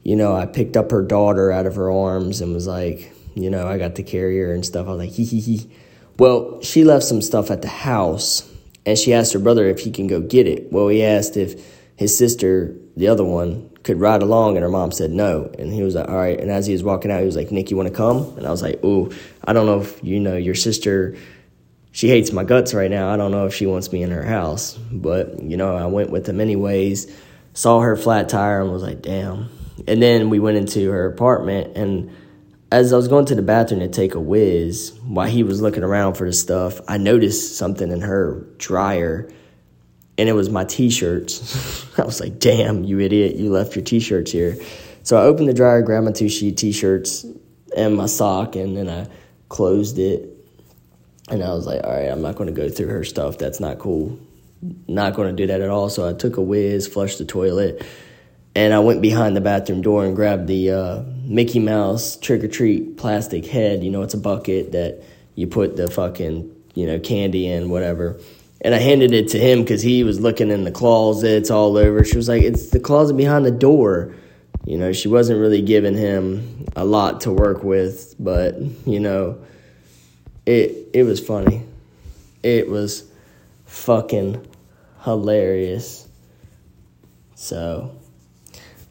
you 0.02 0.16
know, 0.16 0.34
I 0.34 0.46
picked 0.46 0.76
up 0.76 0.90
her 0.90 1.02
daughter 1.02 1.50
out 1.50 1.66
of 1.66 1.76
her 1.76 1.90
arms 1.90 2.40
and 2.40 2.54
was 2.54 2.66
like, 2.66 3.12
you 3.34 3.50
know, 3.50 3.66
I 3.66 3.78
got 3.78 3.96
to 3.96 4.02
carry 4.02 4.38
her 4.38 4.52
and 4.52 4.64
stuff. 4.64 4.86
I 4.86 4.90
was 4.90 4.98
like, 4.98 5.10
hee 5.10 5.24
hee 5.24 5.40
hee. 5.40 5.70
Well, 6.18 6.60
she 6.62 6.84
left 6.84 7.04
some 7.04 7.22
stuff 7.22 7.50
at 7.50 7.62
the 7.62 7.68
house, 7.68 8.49
and 8.90 8.98
she 8.98 9.14
asked 9.14 9.32
her 9.32 9.38
brother 9.38 9.66
if 9.66 9.80
he 9.80 9.90
can 9.90 10.06
go 10.06 10.20
get 10.20 10.46
it. 10.46 10.70
Well, 10.70 10.88
he 10.88 11.02
asked 11.02 11.36
if 11.36 11.64
his 11.96 12.16
sister, 12.16 12.74
the 12.96 13.08
other 13.08 13.24
one, 13.24 13.70
could 13.82 13.98
ride 13.98 14.22
along, 14.22 14.56
and 14.56 14.62
her 14.62 14.68
mom 14.68 14.92
said 14.92 15.10
no. 15.10 15.50
And 15.58 15.72
he 15.72 15.82
was 15.82 15.94
like, 15.94 16.08
all 16.08 16.16
right. 16.16 16.38
And 16.38 16.50
as 16.50 16.66
he 16.66 16.74
was 16.74 16.82
walking 16.82 17.10
out, 17.10 17.20
he 17.20 17.26
was 17.26 17.36
like, 17.36 17.50
Nick, 17.50 17.70
you 17.70 17.76
want 17.76 17.88
to 17.88 17.94
come? 17.94 18.36
And 18.36 18.46
I 18.46 18.50
was 18.50 18.62
like, 18.62 18.84
ooh, 18.84 19.10
I 19.44 19.54
don't 19.54 19.66
know 19.66 19.80
if 19.80 20.04
you 20.04 20.20
know 20.20 20.36
your 20.36 20.54
sister 20.54 21.16
she 21.92 22.08
hates 22.08 22.32
my 22.32 22.44
guts 22.44 22.72
right 22.72 22.90
now. 22.90 23.12
I 23.12 23.16
don't 23.16 23.32
know 23.32 23.46
if 23.46 23.54
she 23.54 23.66
wants 23.66 23.92
me 23.92 24.02
in 24.02 24.10
her 24.10 24.22
house. 24.22 24.78
But, 24.92 25.42
you 25.42 25.56
know, 25.56 25.76
I 25.76 25.86
went 25.86 26.10
with 26.10 26.28
him 26.28 26.40
anyways, 26.40 27.12
saw 27.54 27.80
her 27.80 27.96
flat 27.96 28.28
tire 28.28 28.60
and 28.60 28.72
was 28.72 28.82
like, 28.82 29.02
damn. 29.02 29.48
And 29.88 30.00
then 30.00 30.30
we 30.30 30.38
went 30.38 30.56
into 30.56 30.90
her 30.90 31.06
apartment 31.06 31.76
and 31.76 32.14
as 32.72 32.92
I 32.92 32.96
was 32.96 33.08
going 33.08 33.26
to 33.26 33.34
the 33.34 33.42
bathroom 33.42 33.80
to 33.80 33.88
take 33.88 34.14
a 34.14 34.20
whiz, 34.20 34.96
while 35.04 35.28
he 35.28 35.42
was 35.42 35.60
looking 35.60 35.82
around 35.82 36.14
for 36.14 36.26
the 36.26 36.32
stuff, 36.32 36.80
I 36.86 36.98
noticed 36.98 37.56
something 37.56 37.90
in 37.90 38.00
her 38.02 38.46
dryer 38.58 39.30
and 40.16 40.28
it 40.28 40.32
was 40.32 40.50
my 40.50 40.64
t-shirts. 40.64 41.88
I 41.98 42.04
was 42.04 42.20
like, 42.20 42.38
damn, 42.38 42.84
you 42.84 43.00
idiot, 43.00 43.36
you 43.36 43.50
left 43.50 43.74
your 43.74 43.84
t-shirts 43.84 44.30
here. 44.30 44.56
So 45.02 45.16
I 45.16 45.22
opened 45.22 45.48
the 45.48 45.54
dryer, 45.54 45.82
grabbed 45.82 46.06
my 46.06 46.12
two 46.12 46.28
sheet 46.28 46.58
t-shirts 46.58 47.24
and 47.76 47.96
my 47.96 48.06
sock 48.06 48.54
and 48.54 48.76
then 48.76 48.88
I 48.88 49.08
closed 49.48 49.98
it 49.98 50.28
and 51.30 51.42
I 51.42 51.52
was 51.54 51.66
like, 51.66 51.82
all 51.82 51.92
right, 51.92 52.08
I'm 52.08 52.22
not 52.22 52.36
going 52.36 52.48
to 52.48 52.52
go 52.52 52.68
through 52.68 52.88
her 52.88 53.04
stuff. 53.04 53.38
That's 53.38 53.60
not 53.60 53.78
cool. 53.78 54.18
Not 54.86 55.14
going 55.14 55.34
to 55.34 55.42
do 55.42 55.46
that 55.46 55.60
at 55.60 55.70
all. 55.70 55.88
So 55.88 56.08
I 56.08 56.12
took 56.12 56.36
a 56.36 56.42
whiz, 56.42 56.86
flushed 56.86 57.18
the 57.18 57.24
toilet, 57.24 57.84
and 58.54 58.74
I 58.74 58.80
went 58.80 59.00
behind 59.00 59.36
the 59.36 59.40
bathroom 59.40 59.80
door 59.80 60.04
and 60.04 60.14
grabbed 60.14 60.48
the 60.48 60.70
uh, 60.72 61.02
Mickey 61.30 61.60
Mouse 61.60 62.16
trick 62.16 62.42
or 62.42 62.48
treat 62.48 62.96
plastic 62.96 63.46
head. 63.46 63.84
You 63.84 63.90
know, 63.90 64.02
it's 64.02 64.14
a 64.14 64.18
bucket 64.18 64.72
that 64.72 65.00
you 65.36 65.46
put 65.46 65.76
the 65.76 65.88
fucking, 65.88 66.52
you 66.74 66.86
know, 66.86 66.98
candy 66.98 67.46
in, 67.46 67.70
whatever. 67.70 68.18
And 68.62 68.74
I 68.74 68.78
handed 68.78 69.12
it 69.12 69.28
to 69.28 69.38
him 69.38 69.60
because 69.62 69.80
he 69.80 70.02
was 70.02 70.20
looking 70.20 70.50
in 70.50 70.64
the 70.64 70.72
closets 70.72 71.48
all 71.48 71.76
over. 71.76 72.04
She 72.04 72.16
was 72.16 72.28
like, 72.28 72.42
it's 72.42 72.70
the 72.70 72.80
closet 72.80 73.16
behind 73.16 73.46
the 73.46 73.52
door. 73.52 74.12
You 74.66 74.76
know, 74.76 74.92
she 74.92 75.06
wasn't 75.06 75.38
really 75.38 75.62
giving 75.62 75.96
him 75.96 76.66
a 76.74 76.84
lot 76.84 77.20
to 77.22 77.32
work 77.32 77.62
with, 77.62 78.16
but, 78.18 78.56
you 78.84 78.98
know, 78.98 79.38
it 80.46 80.88
it 80.92 81.04
was 81.04 81.20
funny. 81.20 81.64
It 82.42 82.68
was 82.68 83.08
fucking 83.66 84.44
hilarious. 85.04 86.08
So 87.36 87.96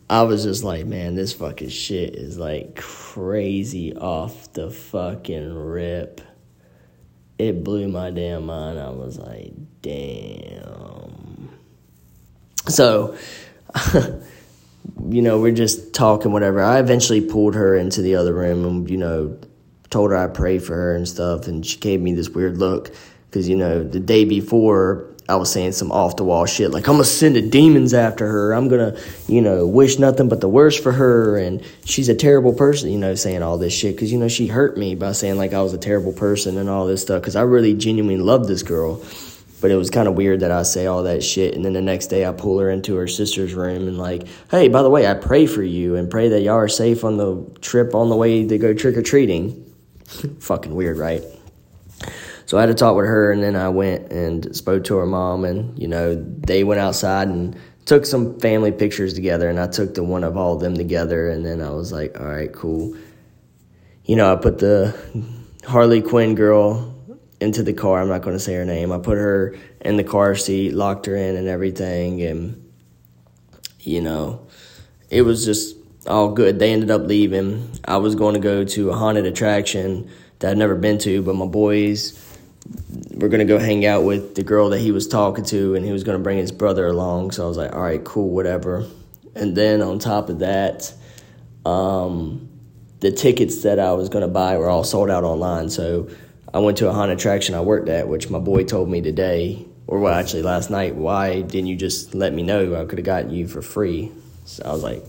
I 0.09 0.23
was 0.23 0.43
just 0.43 0.63
like, 0.63 0.85
man, 0.85 1.15
this 1.15 1.33
fucking 1.33 1.69
shit 1.69 2.15
is 2.15 2.37
like 2.37 2.75
crazy 2.75 3.95
off 3.95 4.51
the 4.53 4.71
fucking 4.71 5.53
rip. 5.53 6.21
It 7.37 7.63
blew 7.63 7.87
my 7.87 8.09
damn 8.09 8.45
mind. 8.47 8.79
I 8.79 8.89
was 8.89 9.17
like, 9.19 9.53
damn. 9.81 11.49
So, 12.67 13.17
you 15.09 15.21
know, 15.21 15.39
we're 15.39 15.51
just 15.51 15.93
talking, 15.93 16.31
whatever. 16.31 16.61
I 16.61 16.79
eventually 16.79 17.21
pulled 17.21 17.55
her 17.55 17.75
into 17.75 18.01
the 18.01 18.15
other 18.15 18.33
room 18.33 18.65
and, 18.65 18.89
you 18.89 18.97
know, 18.97 19.37
told 19.89 20.11
her 20.11 20.17
I 20.17 20.27
prayed 20.27 20.63
for 20.63 20.75
her 20.75 20.95
and 20.95 21.07
stuff, 21.07 21.47
and 21.47 21.65
she 21.65 21.77
gave 21.77 22.01
me 22.01 22.13
this 22.13 22.29
weird 22.29 22.57
look 22.57 22.93
because 23.29 23.47
you 23.47 23.55
know 23.55 23.83
the 23.83 23.99
day 23.99 24.25
before 24.25 25.08
I 25.29 25.35
was 25.35 25.51
saying 25.51 25.73
some 25.73 25.91
off 25.91 26.15
the 26.15 26.23
wall 26.23 26.45
shit 26.45 26.71
like 26.71 26.87
I'm 26.87 26.95
gonna 26.95 27.03
send 27.03 27.35
the 27.35 27.41
demons 27.41 27.93
after 27.93 28.27
her. 28.27 28.53
I'm 28.53 28.67
gonna 28.67 28.97
you 29.27 29.41
know 29.41 29.67
wish 29.67 29.99
nothing 29.99 30.27
but 30.27 30.41
the 30.41 30.49
worst 30.49 30.81
for 30.81 30.91
her, 30.91 31.37
and 31.37 31.63
she's 31.85 32.09
a 32.09 32.15
terrible 32.15 32.53
person. 32.53 32.91
You 32.91 32.97
know, 32.97 33.13
saying 33.15 33.43
all 33.43 33.57
this 33.57 33.73
shit 33.73 33.95
because 33.95 34.11
you 34.11 34.17
know 34.17 34.27
she 34.27 34.47
hurt 34.47 34.77
me 34.77 34.95
by 34.95 35.11
saying 35.11 35.37
like 35.37 35.53
I 35.53 35.61
was 35.61 35.73
a 35.73 35.77
terrible 35.77 36.13
person 36.13 36.57
and 36.57 36.69
all 36.69 36.87
this 36.87 37.03
stuff 37.03 37.21
because 37.21 37.35
I 37.35 37.43
really 37.43 37.75
genuinely 37.75 38.21
love 38.21 38.47
this 38.47 38.63
girl. 38.63 39.03
But 39.61 39.71
it 39.71 39.75
was 39.75 39.89
kind 39.89 40.07
of 40.07 40.15
weird 40.15 40.39
that 40.39 40.51
I 40.51 40.63
say 40.63 40.85
all 40.85 41.03
that 41.03 41.21
shit, 41.21 41.53
and 41.53 41.65
then 41.65 41.73
the 41.73 41.81
next 41.81 42.07
day 42.07 42.25
I 42.25 42.31
pull 42.31 42.59
her 42.59 42.69
into 42.69 42.95
her 42.95 43.07
sister's 43.07 43.53
room 43.53 43.89
and 43.89 43.97
like, 43.97 44.25
hey, 44.49 44.69
by 44.69 44.81
the 44.81 44.89
way, 44.89 45.05
I 45.05 45.15
pray 45.15 45.47
for 45.47 45.61
you 45.61 45.95
and 45.95 46.09
pray 46.09 46.29
that 46.29 46.41
y'all 46.41 46.55
are 46.55 46.69
safe 46.69 47.03
on 47.03 47.17
the 47.17 47.45
trip 47.59 47.93
on 47.93 48.09
the 48.09 48.15
way 48.15 48.47
to 48.47 48.57
go 48.57 48.73
trick 48.73 48.95
or 48.95 49.01
treating. 49.01 49.65
Fucking 50.39 50.73
weird, 50.73 50.97
right? 50.97 51.21
So 52.49 52.57
I 52.57 52.61
had 52.61 52.69
to 52.69 52.73
talk 52.73 52.95
with 52.95 53.05
her, 53.05 53.31
and 53.31 53.43
then 53.43 53.55
I 53.55 53.69
went 53.69 54.11
and 54.11 54.55
spoke 54.55 54.85
to 54.85 54.95
her 54.95 55.05
mom, 55.05 55.45
and 55.45 55.77
you 55.77 55.87
know 55.87 56.15
they 56.15 56.63
went 56.63 56.79
outside 56.79 57.27
and 57.27 57.55
took 57.85 58.07
some 58.07 58.39
family 58.39 58.71
pictures 58.71 59.13
together, 59.13 59.51
and 59.51 59.59
I 59.59 59.67
took 59.67 59.93
the 59.93 60.03
one 60.03 60.23
of 60.23 60.35
all 60.35 60.55
of 60.55 60.59
them 60.59 60.73
together, 60.73 61.29
and 61.29 61.45
then 61.45 61.61
I 61.61 61.69
was 61.69 61.91
like, 61.91 62.19
all 62.19 62.25
right, 62.25 62.51
cool. 62.51 62.97
You 64.03 64.15
know, 64.15 64.33
I 64.33 64.35
put 64.35 64.57
the 64.57 64.99
Harley 65.63 66.01
Quinn 66.01 66.33
girl 66.33 66.95
into 67.39 67.61
the 67.61 67.71
car. 67.71 68.01
I'm 68.01 68.07
not 68.07 68.23
going 68.23 68.35
to 68.35 68.43
say 68.43 68.55
her 68.55 68.65
name. 68.65 68.91
I 68.91 68.97
put 68.97 69.19
her 69.19 69.55
in 69.81 69.97
the 69.97 70.03
car 70.03 70.33
seat, 70.33 70.73
locked 70.73 71.05
her 71.05 71.15
in, 71.15 71.35
and 71.35 71.47
everything, 71.47 72.23
and 72.23 72.71
you 73.81 74.01
know, 74.01 74.47
it 75.11 75.21
was 75.21 75.45
just 75.45 75.75
all 76.07 76.31
good. 76.31 76.57
They 76.57 76.73
ended 76.73 76.89
up 76.89 77.05
leaving. 77.05 77.77
I 77.85 77.97
was 77.97 78.15
going 78.15 78.33
to 78.33 78.39
go 78.39 78.63
to 78.63 78.89
a 78.89 78.95
haunted 78.95 79.27
attraction 79.27 80.09
that 80.39 80.49
I'd 80.49 80.57
never 80.57 80.73
been 80.73 80.97
to, 80.99 81.21
but 81.21 81.35
my 81.35 81.45
boys 81.45 82.25
were 83.27 83.39
to 83.39 83.45
go 83.45 83.59
hang 83.59 83.85
out 83.85 84.03
with 84.03 84.35
the 84.35 84.43
girl 84.43 84.69
that 84.69 84.79
he 84.79 84.91
was 84.91 85.07
talking 85.07 85.43
to, 85.45 85.75
and 85.75 85.85
he 85.85 85.91
was 85.91 86.03
to 86.17 86.23
bring 86.23 86.37
his 86.37 86.51
brother 86.51 86.87
along. 86.87 87.31
So 87.31 87.45
I 87.45 87.47
was 87.47 87.57
like, 87.57 87.73
all 87.73 87.81
right, 87.81 88.03
cool, 88.03 88.29
whatever. 88.29 88.85
And 89.35 89.55
then 89.55 89.81
on 89.81 89.99
top 89.99 90.29
of 90.29 90.39
that, 90.39 90.93
um, 91.65 92.49
the 92.99 93.11
tickets 93.11 93.63
that 93.63 93.79
I 93.79 93.93
was 93.93 94.09
to 94.23 94.27
buy 94.27 94.57
were 94.57 94.69
all 94.69 94.83
sold 94.83 95.09
out 95.09 95.23
online. 95.23 95.69
So 95.69 96.09
I 96.53 96.59
went 96.59 96.77
to 96.79 96.89
a 96.89 96.93
haunted 96.93 97.17
attraction 97.17 97.55
I 97.55 97.61
worked 97.61 97.89
at, 97.89 98.07
which 98.07 98.29
my 98.29 98.39
boy 98.39 98.63
told 98.63 98.89
me 98.89 99.01
today, 99.01 99.65
or 99.87 99.99
well, 99.99 100.13
actually 100.13 100.43
last 100.43 100.69
night, 100.69 100.95
why 100.95 101.41
didn't 101.41 101.67
you 101.67 101.75
just 101.75 102.13
let 102.13 102.33
me 102.33 102.43
know? 102.43 102.75
I 102.75 102.85
could 102.85 102.97
have 102.97 103.05
gotten 103.05 103.31
you 103.31 103.47
for 103.47 103.61
free. 103.61 104.11
So 104.45 104.63
I 104.65 104.71
was 104.71 104.83
like, 104.83 105.03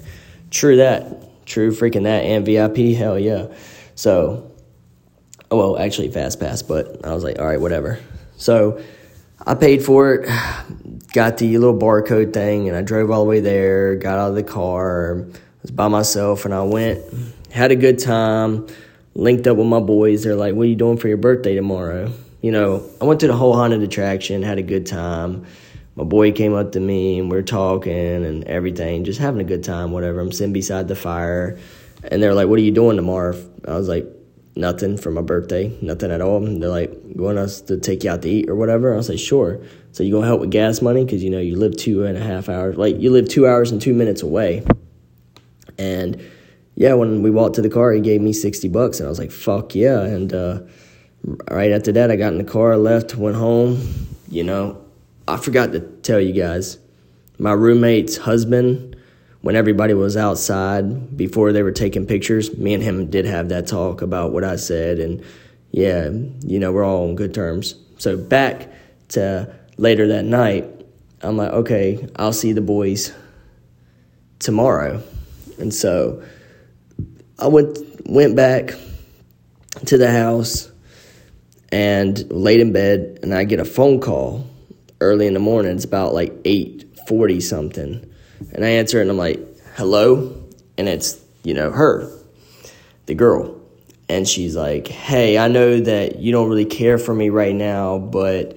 True 0.51 0.77
that. 0.77 1.47
True 1.47 1.71
freaking 1.71 2.03
that. 2.05 2.25
And 2.25 2.45
VIP, 2.45 2.97
hell 2.97 3.19
yeah. 3.19 3.47
So, 3.95 4.50
well, 5.51 5.79
actually, 5.79 6.11
Fast 6.11 6.41
Pass, 6.41 6.63
but 6.63 7.05
I 7.05 7.15
was 7.15 7.25
like, 7.25 7.39
all 7.39 7.47
right, 7.47 7.61
whatever. 7.61 7.99
So 8.37 8.83
I 9.45 9.55
paid 9.55 9.83
for 9.83 10.15
it, 10.15 10.29
got 11.13 11.39
the 11.39 11.57
little 11.59 11.79
barcode 11.79 12.33
thing, 12.33 12.69
and 12.69 12.77
I 12.77 12.83
drove 12.83 13.11
all 13.11 13.25
the 13.25 13.31
way 13.31 13.41
there, 13.41 13.97
got 13.97 14.19
out 14.19 14.31
of 14.31 14.35
the 14.35 14.43
car, 14.43 15.27
was 15.63 15.71
by 15.71 15.89
myself, 15.89 16.45
and 16.45 16.55
I 16.55 16.63
went, 16.63 17.01
had 17.51 17.73
a 17.73 17.77
good 17.77 17.99
time, 17.99 18.67
linked 19.15 19.47
up 19.47 19.57
with 19.57 19.67
my 19.67 19.81
boys. 19.81 20.23
They're 20.23 20.37
like, 20.37 20.55
what 20.55 20.63
are 20.63 20.71
you 20.71 20.77
doing 20.77 20.99
for 20.99 21.09
your 21.09 21.17
birthday 21.17 21.55
tomorrow? 21.55 22.13
You 22.41 22.53
know, 22.53 22.89
I 23.01 23.05
went 23.05 23.21
to 23.21 23.27
the 23.27 23.37
whole 23.37 23.55
haunted 23.55 23.83
attraction, 23.83 24.43
had 24.43 24.59
a 24.59 24.63
good 24.63 24.87
time 24.87 25.47
my 25.97 26.05
boy 26.05 26.33
came 26.33 26.55
up 26.55 26.73
to 26.73 26.81
me 26.81 27.19
and 27.19 27.31
we 27.31 27.37
are 27.37 27.43
talking 27.43 28.25
and 28.25 28.45
everything, 28.45 29.05
just 29.05 29.21
having 29.21 29.41
a 29.41 29.45
good 29.45 29.63
time, 29.63 29.91
whatever. 29.91 30.21
I'm 30.21 30.33
sitting 30.33 30.53
beside 30.53 30.89
the 30.89 30.97
fire 30.97 31.59
and 32.11 32.23
they're 32.23 32.33
like, 32.33 32.49
What 32.49 32.59
are 32.59 32.63
you 32.63 32.71
doing 32.71 32.97
tomorrow? 32.97 33.37
I 33.67 33.75
was 33.75 33.87
like, 33.87 34.07
Nothing 34.57 34.97
for 34.97 35.11
my 35.11 35.23
birthday, 35.23 35.77
nothing 35.81 36.11
at 36.11 36.21
all. 36.21 36.45
And 36.45 36.63
they're 36.63 36.69
like, 36.69 36.91
You 36.91 37.23
want 37.23 37.39
us 37.39 37.61
to 37.63 37.79
take 37.79 38.05
you 38.05 38.11
out 38.11 38.23
to 38.23 38.29
eat 38.29 38.49
or 38.49 38.57
whatever? 38.57 38.93
I 38.93 38.97
was 38.97 39.09
like, 39.09 39.19
Sure. 39.19 39.61
So 39.93 40.03
you 40.03 40.13
gonna 40.13 40.27
help 40.27 40.41
with 40.41 40.51
gas 40.51 40.83
money? 40.83 41.05
Because 41.05 41.23
you 41.23 41.31
know, 41.31 41.39
you 41.39 41.57
live 41.57 41.77
two 41.77 42.05
and 42.05 42.17
a 42.17 42.21
half 42.21 42.49
hours, 42.49 42.77
like 42.77 42.99
you 43.01 43.11
live 43.11 43.29
two 43.29 43.47
hours 43.47 43.71
and 43.71 43.81
two 43.81 43.95
minutes 43.95 44.23
away. 44.23 44.65
And 45.79 46.21
yeah, 46.75 46.95
when 46.95 47.23
we 47.23 47.31
walked 47.31 47.57
to 47.57 47.63
the 47.63 47.71
car, 47.71 47.93
he 47.93 48.01
gave 48.01 48.21
me 48.21 48.33
60 48.33 48.69
bucks 48.69 49.01
and 49.01 49.07
I 49.07 49.11
was 49.11 49.19
like, 49.19 49.31
Fuck 49.31 49.75
yeah. 49.75 50.01
And 50.01 50.33
uh, 50.33 50.61
right 51.51 51.71
after 51.71 51.93
that, 51.93 52.11
I 52.11 52.17
got 52.17 52.33
in 52.33 52.39
the 52.39 52.45
car, 52.45 52.77
left, 52.77 53.17
went 53.17 53.37
home, 53.37 54.09
you 54.29 54.45
know 54.45 54.85
I 55.31 55.37
forgot 55.37 55.71
to 55.73 55.81
tell 55.81 56.21
you 56.21 56.33
guys, 56.33 56.79
my 57.39 57.53
roommate's 57.53 58.17
husband, 58.17 58.90
when 59.43 59.57
everybody 59.57 59.95
was 59.95 60.17
outside 60.17 61.17
before 61.17 61.53
they 61.53 61.63
were 61.63 61.73
taking 61.73 62.07
pictures, 62.07 62.57
me 62.57 62.75
and 62.75 62.83
him 62.83 63.11
did 63.11 63.25
have 63.25 63.49
that 63.49 63.67
talk 63.67 64.03
about 64.03 64.33
what 64.33 64.45
I 64.45 64.57
said. 64.57 64.99
And 64.99 65.25
yeah, 65.71 66.11
you 66.43 66.59
know, 66.59 66.73
we're 66.73 66.85
all 66.85 67.09
on 67.09 67.15
good 67.15 67.33
terms. 67.33 67.75
So 67.99 68.17
back 68.17 68.69
to 69.09 69.55
later 69.77 70.09
that 70.09 70.25
night, 70.25 70.67
I'm 71.23 71.37
like, 71.37 71.53
okay, 71.53 72.07
I'll 72.17 72.33
see 72.33 72.53
the 72.53 72.61
boys 72.61 73.13
tomorrow. 74.39 75.03
And 75.59 75.73
so 75.73 76.23
I 77.39 77.49
went 77.49 77.79
went 78.07 78.37
back 78.37 78.75
to 79.87 79.97
the 79.97 80.11
house 80.11 80.71
and 81.71 82.31
laid 82.31 82.61
in 82.61 82.73
bed 82.73 83.21
and 83.23 83.35
I 83.35 83.45
get 83.45 83.61
a 83.61 83.65
phone 83.65 84.01
call 84.01 84.47
early 85.01 85.27
in 85.27 85.35
the 85.35 85.41
morning. 85.41 85.77
It's 85.77 85.85
about 85.85 86.13
like 86.13 86.33
8:40 86.43 87.41
something. 87.41 88.10
And 88.53 88.65
I 88.65 88.71
answer 88.71 89.01
and 89.01 89.11
I'm 89.11 89.17
like, 89.17 89.41
"Hello?" 89.75 90.35
And 90.77 90.89
it's, 90.89 91.19
you 91.45 91.55
know, 91.55 91.71
her, 91.71 92.11
the 93.07 93.15
girl. 93.15 93.57
And 94.09 94.27
she's 94.27 94.57
like, 94.57 94.89
"Hey, 94.89 95.39
I 95.39 95.49
know 95.49 95.81
that 95.81 96.19
you 96.19 96.33
don't 96.33 96.49
really 96.49 96.65
care 96.65 96.99
for 96.99 97.15
me 97.15 97.29
right 97.29 97.55
now, 97.55 97.99
but 97.99 98.57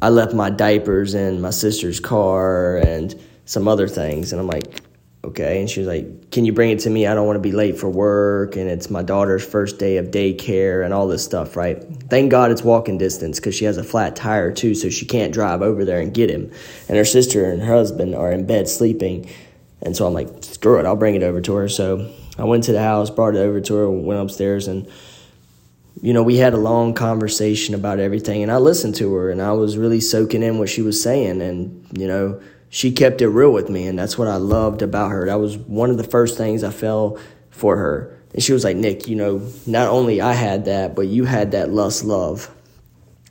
I 0.00 0.08
left 0.08 0.34
my 0.34 0.50
diapers 0.50 1.14
in 1.14 1.40
my 1.40 1.50
sister's 1.50 2.00
car 2.00 2.76
and 2.78 3.14
some 3.44 3.68
other 3.68 3.88
things." 3.88 4.32
And 4.32 4.40
I'm 4.40 4.46
like, 4.46 4.80
okay. 5.26 5.60
And 5.60 5.68
she 5.68 5.80
was 5.80 5.88
like, 5.88 6.30
Can 6.30 6.44
you 6.44 6.52
bring 6.52 6.70
it 6.70 6.80
to 6.80 6.90
me? 6.90 7.06
I 7.06 7.14
don't 7.14 7.26
want 7.26 7.36
to 7.36 7.40
be 7.40 7.52
late 7.52 7.78
for 7.78 7.88
work. 7.88 8.56
And 8.56 8.68
it's 8.68 8.90
my 8.90 9.02
daughter's 9.02 9.44
first 9.44 9.78
day 9.78 9.96
of 9.96 10.06
daycare 10.06 10.84
and 10.84 10.94
all 10.94 11.06
this 11.06 11.24
stuff, 11.24 11.56
right? 11.56 11.82
Thank 12.08 12.30
God 12.30 12.50
it's 12.50 12.62
walking 12.62 12.98
distance 12.98 13.38
because 13.38 13.54
she 13.54 13.64
has 13.64 13.76
a 13.76 13.84
flat 13.84 14.16
tire 14.16 14.52
too, 14.52 14.74
so 14.74 14.88
she 14.88 15.06
can't 15.06 15.32
drive 15.32 15.62
over 15.62 15.84
there 15.84 16.00
and 16.00 16.14
get 16.14 16.30
him. 16.30 16.50
And 16.88 16.96
her 16.96 17.04
sister 17.04 17.50
and 17.50 17.62
her 17.62 17.74
husband 17.74 18.14
are 18.14 18.32
in 18.32 18.46
bed 18.46 18.68
sleeping. 18.68 19.28
And 19.82 19.96
so 19.96 20.06
I'm 20.06 20.14
like, 20.14 20.28
Screw 20.42 20.78
it, 20.78 20.86
I'll 20.86 20.96
bring 20.96 21.14
it 21.14 21.22
over 21.22 21.40
to 21.40 21.54
her. 21.54 21.68
So 21.68 22.12
I 22.38 22.44
went 22.44 22.64
to 22.64 22.72
the 22.72 22.82
house, 22.82 23.10
brought 23.10 23.34
it 23.34 23.38
over 23.38 23.60
to 23.60 23.74
her, 23.74 23.90
went 23.90 24.20
upstairs, 24.20 24.68
and 24.68 24.90
you 26.02 26.12
know, 26.12 26.22
we 26.22 26.36
had 26.36 26.52
a 26.52 26.58
long 26.58 26.92
conversation 26.92 27.74
about 27.74 27.98
everything, 27.98 28.42
and 28.42 28.52
I 28.52 28.58
listened 28.58 28.96
to 28.96 29.14
her, 29.14 29.30
and 29.30 29.40
I 29.40 29.52
was 29.52 29.78
really 29.78 30.00
soaking 30.00 30.42
in 30.42 30.58
what 30.58 30.68
she 30.68 30.82
was 30.82 31.02
saying, 31.02 31.40
and 31.40 31.86
you 31.98 32.06
know, 32.06 32.40
she 32.68 32.92
kept 32.92 33.22
it 33.22 33.28
real 33.28 33.52
with 33.52 33.70
me, 33.70 33.86
and 33.86 33.98
that's 33.98 34.18
what 34.18 34.28
I 34.28 34.36
loved 34.36 34.82
about 34.82 35.10
her. 35.10 35.26
That 35.26 35.38
was 35.38 35.56
one 35.56 35.90
of 35.90 35.96
the 35.96 36.04
first 36.04 36.36
things 36.36 36.64
I 36.64 36.70
fell 36.70 37.18
for 37.50 37.76
her. 37.76 38.18
And 38.32 38.42
she 38.42 38.52
was 38.52 38.64
like, 38.64 38.76
Nick, 38.76 39.08
you 39.08 39.16
know, 39.16 39.48
not 39.66 39.88
only 39.88 40.20
I 40.20 40.32
had 40.32 40.66
that, 40.66 40.94
but 40.94 41.06
you 41.06 41.24
had 41.24 41.52
that 41.52 41.70
lust 41.70 42.04
love. 42.04 42.50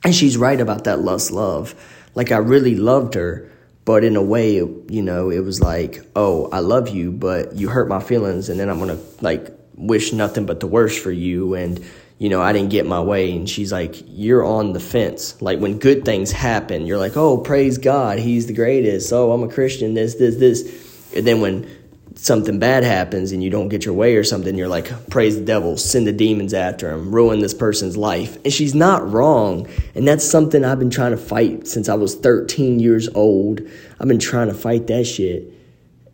And 0.04 0.14
she's 0.14 0.36
right 0.36 0.60
about 0.60 0.84
that 0.84 1.00
lust 1.00 1.30
love. 1.30 1.74
Like, 2.14 2.32
I 2.32 2.38
really 2.38 2.74
loved 2.74 3.14
her, 3.14 3.50
but 3.84 4.02
in 4.02 4.16
a 4.16 4.22
way, 4.22 4.54
you 4.54 5.02
know, 5.02 5.30
it 5.30 5.40
was 5.40 5.60
like, 5.60 6.04
oh, 6.16 6.48
I 6.50 6.60
love 6.60 6.88
you, 6.88 7.12
but 7.12 7.54
you 7.54 7.68
hurt 7.68 7.88
my 7.88 8.00
feelings, 8.00 8.48
and 8.48 8.58
then 8.58 8.68
I'm 8.68 8.78
gonna, 8.78 8.98
like, 9.20 9.52
wish 9.74 10.12
nothing 10.12 10.46
but 10.46 10.60
the 10.60 10.66
worst 10.66 10.98
for 10.98 11.12
you. 11.12 11.54
And, 11.54 11.84
you 12.18 12.30
know, 12.30 12.40
I 12.40 12.52
didn't 12.52 12.70
get 12.70 12.86
my 12.86 13.00
way. 13.00 13.34
And 13.36 13.48
she's 13.48 13.72
like, 13.72 14.02
You're 14.06 14.44
on 14.44 14.72
the 14.72 14.80
fence. 14.80 15.40
Like 15.42 15.58
when 15.58 15.78
good 15.78 16.04
things 16.04 16.32
happen, 16.32 16.86
you're 16.86 16.98
like, 16.98 17.16
Oh, 17.16 17.38
praise 17.38 17.78
God, 17.78 18.18
He's 18.18 18.46
the 18.46 18.54
greatest. 18.54 19.12
Oh, 19.12 19.32
I'm 19.32 19.42
a 19.42 19.48
Christian, 19.48 19.94
this, 19.94 20.14
this, 20.14 20.36
this. 20.36 21.12
And 21.14 21.26
then 21.26 21.40
when 21.40 21.70
something 22.14 22.58
bad 22.58 22.82
happens 22.82 23.32
and 23.32 23.44
you 23.44 23.50
don't 23.50 23.68
get 23.68 23.84
your 23.84 23.92
way 23.92 24.16
or 24.16 24.24
something, 24.24 24.56
you're 24.56 24.68
like, 24.68 25.10
Praise 25.10 25.36
the 25.38 25.44
devil, 25.44 25.76
send 25.76 26.06
the 26.06 26.12
demons 26.12 26.54
after 26.54 26.90
him, 26.90 27.14
ruin 27.14 27.40
this 27.40 27.54
person's 27.54 27.98
life. 27.98 28.36
And 28.44 28.52
she's 28.52 28.74
not 28.74 29.10
wrong. 29.10 29.68
And 29.94 30.08
that's 30.08 30.24
something 30.24 30.64
I've 30.64 30.78
been 30.78 30.90
trying 30.90 31.10
to 31.10 31.18
fight 31.18 31.66
since 31.66 31.88
I 31.88 31.94
was 31.94 32.14
13 32.14 32.80
years 32.80 33.10
old. 33.14 33.60
I've 34.00 34.08
been 34.08 34.18
trying 34.18 34.48
to 34.48 34.54
fight 34.54 34.86
that 34.86 35.04
shit. 35.04 35.52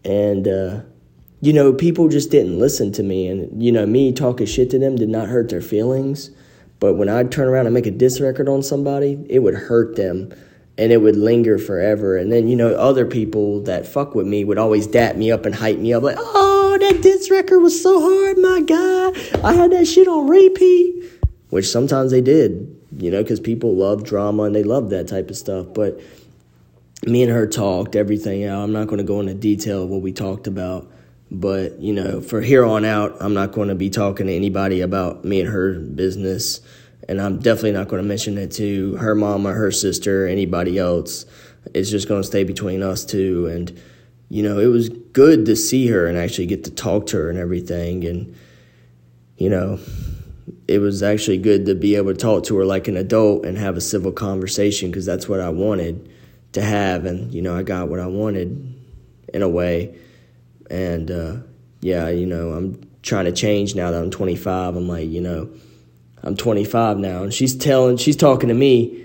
And, 0.05 0.49
uh, 0.49 0.81
you 1.43 1.53
know, 1.53 1.73
people 1.73 2.09
just 2.09 2.31
didn't 2.31 2.61
listen 2.61 2.93
to 2.93 3.03
me. 3.03 3.27
And, 3.27 3.61
you 3.61 3.73
know, 3.73 3.85
me 3.85 4.13
talking 4.13 4.47
shit 4.47 4.71
to 4.71 4.79
them 4.79 4.95
did 4.95 5.09
not 5.09 5.29
hurt 5.29 5.49
their 5.49 5.61
feelings. 5.61 6.31
But 6.79 6.95
when 6.95 7.09
I'd 7.09 7.33
turn 7.33 7.49
around 7.49 7.67
and 7.67 7.75
make 7.75 7.87
a 7.87 7.91
diss 7.91 8.21
record 8.21 8.49
on 8.49 8.63
somebody, 8.63 9.27
it 9.29 9.41
would 9.41 9.55
hurt 9.55 9.97
them 9.97 10.33
and 10.79 10.93
it 10.93 10.99
would 10.99 11.17
linger 11.17 11.59
forever. 11.59 12.17
And 12.17 12.31
then, 12.31 12.47
you 12.47 12.55
know, 12.55 12.69
other 12.75 13.05
people 13.05 13.61
that 13.63 13.89
fuck 13.89 14.15
with 14.15 14.27
me 14.27 14.45
would 14.45 14.57
always 14.57 14.87
dap 14.87 15.17
me 15.17 15.33
up 15.33 15.45
and 15.45 15.53
hype 15.53 15.79
me 15.79 15.93
up 15.93 16.05
like, 16.05 16.17
oh, 16.17 16.79
that 16.79 17.03
diss 17.03 17.29
record 17.29 17.59
was 17.59 17.83
so 17.83 18.01
hard, 18.01 18.39
my 18.39 18.61
God. 18.61 19.45
I 19.45 19.53
had 19.55 19.73
that 19.73 19.87
shit 19.87 20.07
on 20.07 20.29
repeat. 20.29 21.11
Which 21.51 21.69
sometimes 21.69 22.13
they 22.13 22.21
did, 22.21 22.81
you 22.97 23.11
know, 23.11 23.21
because 23.21 23.41
people 23.41 23.75
love 23.75 24.05
drama 24.05 24.45
and 24.45 24.55
they 24.55 24.63
love 24.63 24.91
that 24.91 25.09
type 25.09 25.29
of 25.29 25.37
stuff. 25.37 25.67
But 25.75 26.01
me 27.05 27.25
and 27.25 27.33
her 27.33 27.49
talked 27.49 27.97
everything 27.97 28.45
out. 28.45 28.63
I'm 28.63 28.73
not 28.73 28.87
going 28.87 28.99
to 28.99 29.05
go 29.05 29.19
into 29.19 29.35
detail 29.35 29.83
of 29.83 29.89
what 29.91 30.03
we 30.03 30.13
talked 30.13 30.47
about. 30.47 30.91
But, 31.35 31.81
you 31.81 31.95
know, 31.95 32.21
for 32.21 32.43
here 32.43 32.63
on 32.63 32.85
out, 32.85 33.17
I'm 33.19 33.33
not 33.33 33.53
going 33.53 33.69
to 33.69 33.75
be 33.75 33.89
talking 33.89 34.27
to 34.27 34.35
anybody 34.35 34.83
about 34.83 35.25
me 35.25 35.41
and 35.41 35.49
her 35.49 35.73
business. 35.79 36.61
And 37.09 37.23
I'm 37.23 37.39
definitely 37.39 37.73
not 37.73 37.89
going 37.89 38.03
to 38.03 38.09
mention 38.09 38.37
it 38.37 38.53
to 38.53 38.97
her 38.97 39.15
mom 39.15 39.47
or 39.47 39.55
her 39.55 39.73
sister, 39.73 40.27
or 40.27 40.29
anybody 40.29 40.79
else. 40.79 41.25
It's 41.73 41.91
just 41.91 42.07
going 42.07 42.21
to 42.21 42.27
stay 42.27 42.45
between 42.45 42.83
us 42.83 43.07
two. 43.07 43.47
And, 43.47 43.81
you 44.29 44.43
know, 44.43 44.59
it 44.59 44.67
was 44.67 44.91
good 44.91 45.47
to 45.47 45.57
see 45.57 45.87
her 45.87 46.07
and 46.07 46.19
actually 46.19 46.47
get 46.47 46.65
to 46.65 46.71
talk 46.71 47.07
to 47.07 47.17
her 47.17 47.31
and 47.31 47.39
everything. 47.39 48.05
And, 48.05 48.37
you 49.39 49.49
know, 49.49 49.79
it 50.69 50.81
was 50.81 51.03
actually 51.03 51.39
good 51.39 51.65
to 51.65 51.75
be 51.75 51.97
able 51.97 52.13
to 52.13 52.19
talk 52.19 52.45
to 52.45 52.59
her 52.59 52.67
like 52.67 52.89
an 52.89 52.99
adult 52.99 53.47
and 53.47 53.57
have 53.57 53.79
a 53.79 53.81
civil 53.81 54.13
conversation 54.13 54.91
because 54.91 55.07
that's 55.07 55.31
what 55.31 55.41
I 55.41 55.49
wanted 55.49 56.11
to 56.53 56.61
have. 56.61 57.07
And, 57.07 57.33
you 57.33 57.41
know, 57.41 57.57
I 57.57 57.63
got 57.63 57.89
what 57.89 58.01
I 58.01 58.07
wanted 58.07 58.75
in 59.33 59.41
a 59.41 59.49
way. 59.49 59.97
And 60.73 61.11
uh, 61.11 61.37
yeah, 61.81 62.09
you 62.09 62.27
know, 62.27 62.53
I'm 62.53 62.83
trying 63.03 63.27
to 63.27 63.33
change 63.33 63.77
now 63.77 63.93
that 63.93 64.03
I'm 64.03 64.11
25. 64.11 64.75
I'm 64.75 64.89
like, 64.89 65.09
you 65.09 65.21
know, 65.21 65.51
I'm 66.25 66.37
25 66.37 66.99
now, 66.99 67.23
and 67.23 67.35
she's 67.35 67.55
telling, 67.55 67.97
she's 67.99 68.17
talking 68.17 68.49
to 68.49 68.55
me 68.55 69.03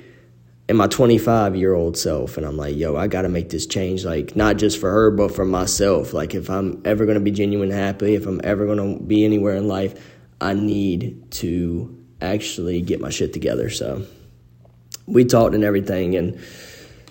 and 0.69 0.77
my 0.77 0.88
25 0.88 1.56
year 1.56 1.73
old 1.73 1.97
self, 1.97 2.38
and 2.38 2.45
I'm 2.45 2.58
like, 2.58 2.75
yo, 2.75 2.95
I 2.95 3.08
got 3.08 3.21
to 3.21 3.30
make 3.30 3.49
this 3.49 3.65
change, 3.65 4.03
like 4.03 4.36
not 4.36 4.58
just 4.58 4.80
for 4.80 4.91
her, 4.91 5.12
but 5.12 5.34
for 5.34 5.45
myself. 5.45 6.13
Like 6.13 6.36
if 6.36 6.49
I'm 6.49 6.82
ever 6.84 7.06
gonna 7.06 7.21
be 7.21 7.32
genuine 7.32 7.71
happy, 7.71 8.15
if 8.15 8.25
I'm 8.25 8.41
ever 8.43 8.65
gonna 8.65 8.99
be 8.99 9.23
anywhere 9.23 9.56
in 9.56 9.67
life, 9.67 10.15
I 10.41 10.53
need 10.53 11.32
to 11.32 12.06
actually 12.21 12.82
get 12.82 12.99
my 12.99 13.10
shit 13.10 13.34
together. 13.34 13.69
So 13.69 14.06
we 15.06 15.23
talked 15.23 15.56
and 15.56 15.63
everything, 15.63 16.15
and 16.15 16.39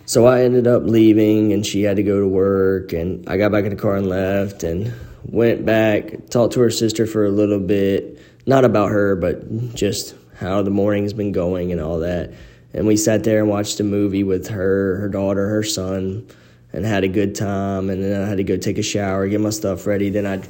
so 0.06 0.26
I 0.26 0.42
ended 0.42 0.66
up 0.66 0.84
leaving, 0.84 1.52
and 1.52 1.66
she 1.66 1.82
had 1.82 1.96
to 1.96 2.02
go 2.02 2.20
to 2.20 2.26
work, 2.26 2.92
and 2.92 3.28
I 3.28 3.36
got 3.36 3.52
back 3.52 3.64
in 3.64 3.70
the 3.70 3.76
car 3.76 3.96
and 3.96 4.08
left, 4.08 4.62
and 4.62 4.92
went 5.24 5.66
back, 5.66 6.28
talked 6.30 6.54
to 6.54 6.60
her 6.60 6.70
sister 6.70 7.06
for 7.06 7.24
a 7.24 7.30
little 7.30 7.60
bit, 7.60 8.18
not 8.46 8.64
about 8.64 8.90
her, 8.90 9.16
but 9.16 9.74
just 9.74 10.14
how 10.38 10.62
the 10.62 10.70
morning's 10.70 11.12
been 11.12 11.32
going 11.32 11.72
and 11.72 11.80
all 11.80 11.98
that. 12.00 12.32
And 12.72 12.86
we 12.86 12.96
sat 12.96 13.24
there 13.24 13.40
and 13.40 13.48
watched 13.48 13.80
a 13.80 13.84
movie 13.84 14.22
with 14.22 14.48
her, 14.48 14.96
her 14.96 15.08
daughter, 15.08 15.48
her 15.48 15.62
son, 15.62 16.26
and 16.72 16.84
had 16.84 17.04
a 17.04 17.08
good 17.08 17.34
time. 17.34 17.88
And 17.88 18.02
then 18.02 18.22
I 18.22 18.28
had 18.28 18.36
to 18.36 18.44
go 18.44 18.56
take 18.56 18.78
a 18.78 18.82
shower, 18.82 19.26
get 19.28 19.40
my 19.40 19.50
stuff 19.50 19.86
ready. 19.86 20.10
Then 20.10 20.26
I 20.26 20.42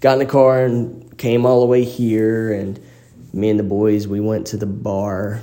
got 0.00 0.14
in 0.14 0.18
the 0.18 0.26
car 0.26 0.64
and 0.64 1.16
came 1.18 1.46
all 1.46 1.60
the 1.60 1.66
way 1.66 1.84
here, 1.84 2.52
and 2.52 2.80
me 3.32 3.48
and 3.50 3.58
the 3.58 3.64
boys 3.64 4.08
we 4.08 4.20
went 4.20 4.48
to 4.48 4.56
the 4.56 4.66
bar 4.66 5.40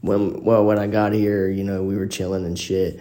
when 0.00 0.42
well 0.44 0.64
when 0.64 0.78
I 0.78 0.86
got 0.86 1.12
here, 1.12 1.48
you 1.48 1.64
know, 1.64 1.82
we 1.82 1.96
were 1.96 2.06
chilling 2.06 2.44
and 2.44 2.58
shit. 2.58 3.00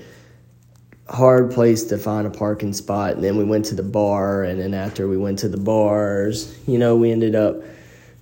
Hard 1.08 1.52
place 1.52 1.86
to 1.86 1.98
find 1.98 2.28
a 2.28 2.30
parking 2.30 2.72
spot, 2.74 3.14
and 3.14 3.24
then 3.24 3.36
we 3.36 3.44
went 3.44 3.66
to 3.66 3.76
the 3.76 3.84
bar, 3.84 4.44
and 4.44 4.60
then 4.60 4.74
after 4.74 5.08
we 5.08 5.18
went 5.18 5.40
to 5.40 5.50
the 5.50 5.58
bars, 5.58 6.56
you 6.68 6.78
know, 6.78 6.96
we 6.96 7.12
ended 7.12 7.34
up 7.36 7.64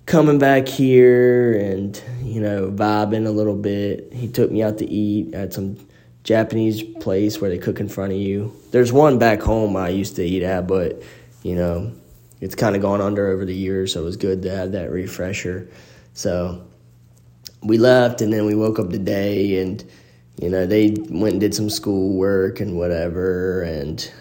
coming 0.05 0.39
back 0.39 0.69
here 0.69 1.59
and 1.59 2.01
you 2.21 2.39
know 2.39 2.71
vibing 2.71 3.27
a 3.27 3.31
little 3.31 3.55
bit. 3.55 4.11
He 4.13 4.27
took 4.27 4.51
me 4.51 4.63
out 4.63 4.77
to 4.77 4.85
eat 4.89 5.33
at 5.33 5.53
some 5.53 5.77
Japanese 6.23 6.81
place 6.81 7.39
where 7.39 7.49
they 7.49 7.57
cook 7.57 7.79
in 7.79 7.89
front 7.89 8.13
of 8.13 8.19
you. 8.19 8.53
There's 8.71 8.91
one 8.91 9.19
back 9.19 9.41
home 9.41 9.75
I 9.75 9.89
used 9.89 10.15
to 10.15 10.23
eat 10.23 10.43
at, 10.43 10.67
but 10.67 11.03
you 11.43 11.55
know, 11.55 11.93
it's 12.41 12.55
kind 12.55 12.75
of 12.75 12.81
gone 12.81 13.01
under 13.01 13.27
over 13.29 13.45
the 13.45 13.55
years, 13.55 13.93
so 13.93 14.01
it 14.01 14.05
was 14.05 14.17
good 14.17 14.41
to 14.43 14.55
have 14.55 14.71
that 14.73 14.91
refresher. 14.91 15.69
So 16.13 16.65
we 17.63 17.77
left 17.77 18.21
and 18.21 18.31
then 18.31 18.45
we 18.45 18.55
woke 18.55 18.79
up 18.79 18.89
today 18.89 19.61
and 19.61 19.83
you 20.41 20.49
know 20.49 20.65
they 20.65 20.91
went 21.09 21.33
and 21.33 21.41
did 21.41 21.53
some 21.53 21.69
school 21.69 22.13
work 22.13 22.59
and 22.59 22.77
whatever 22.77 23.63
and 23.63 24.11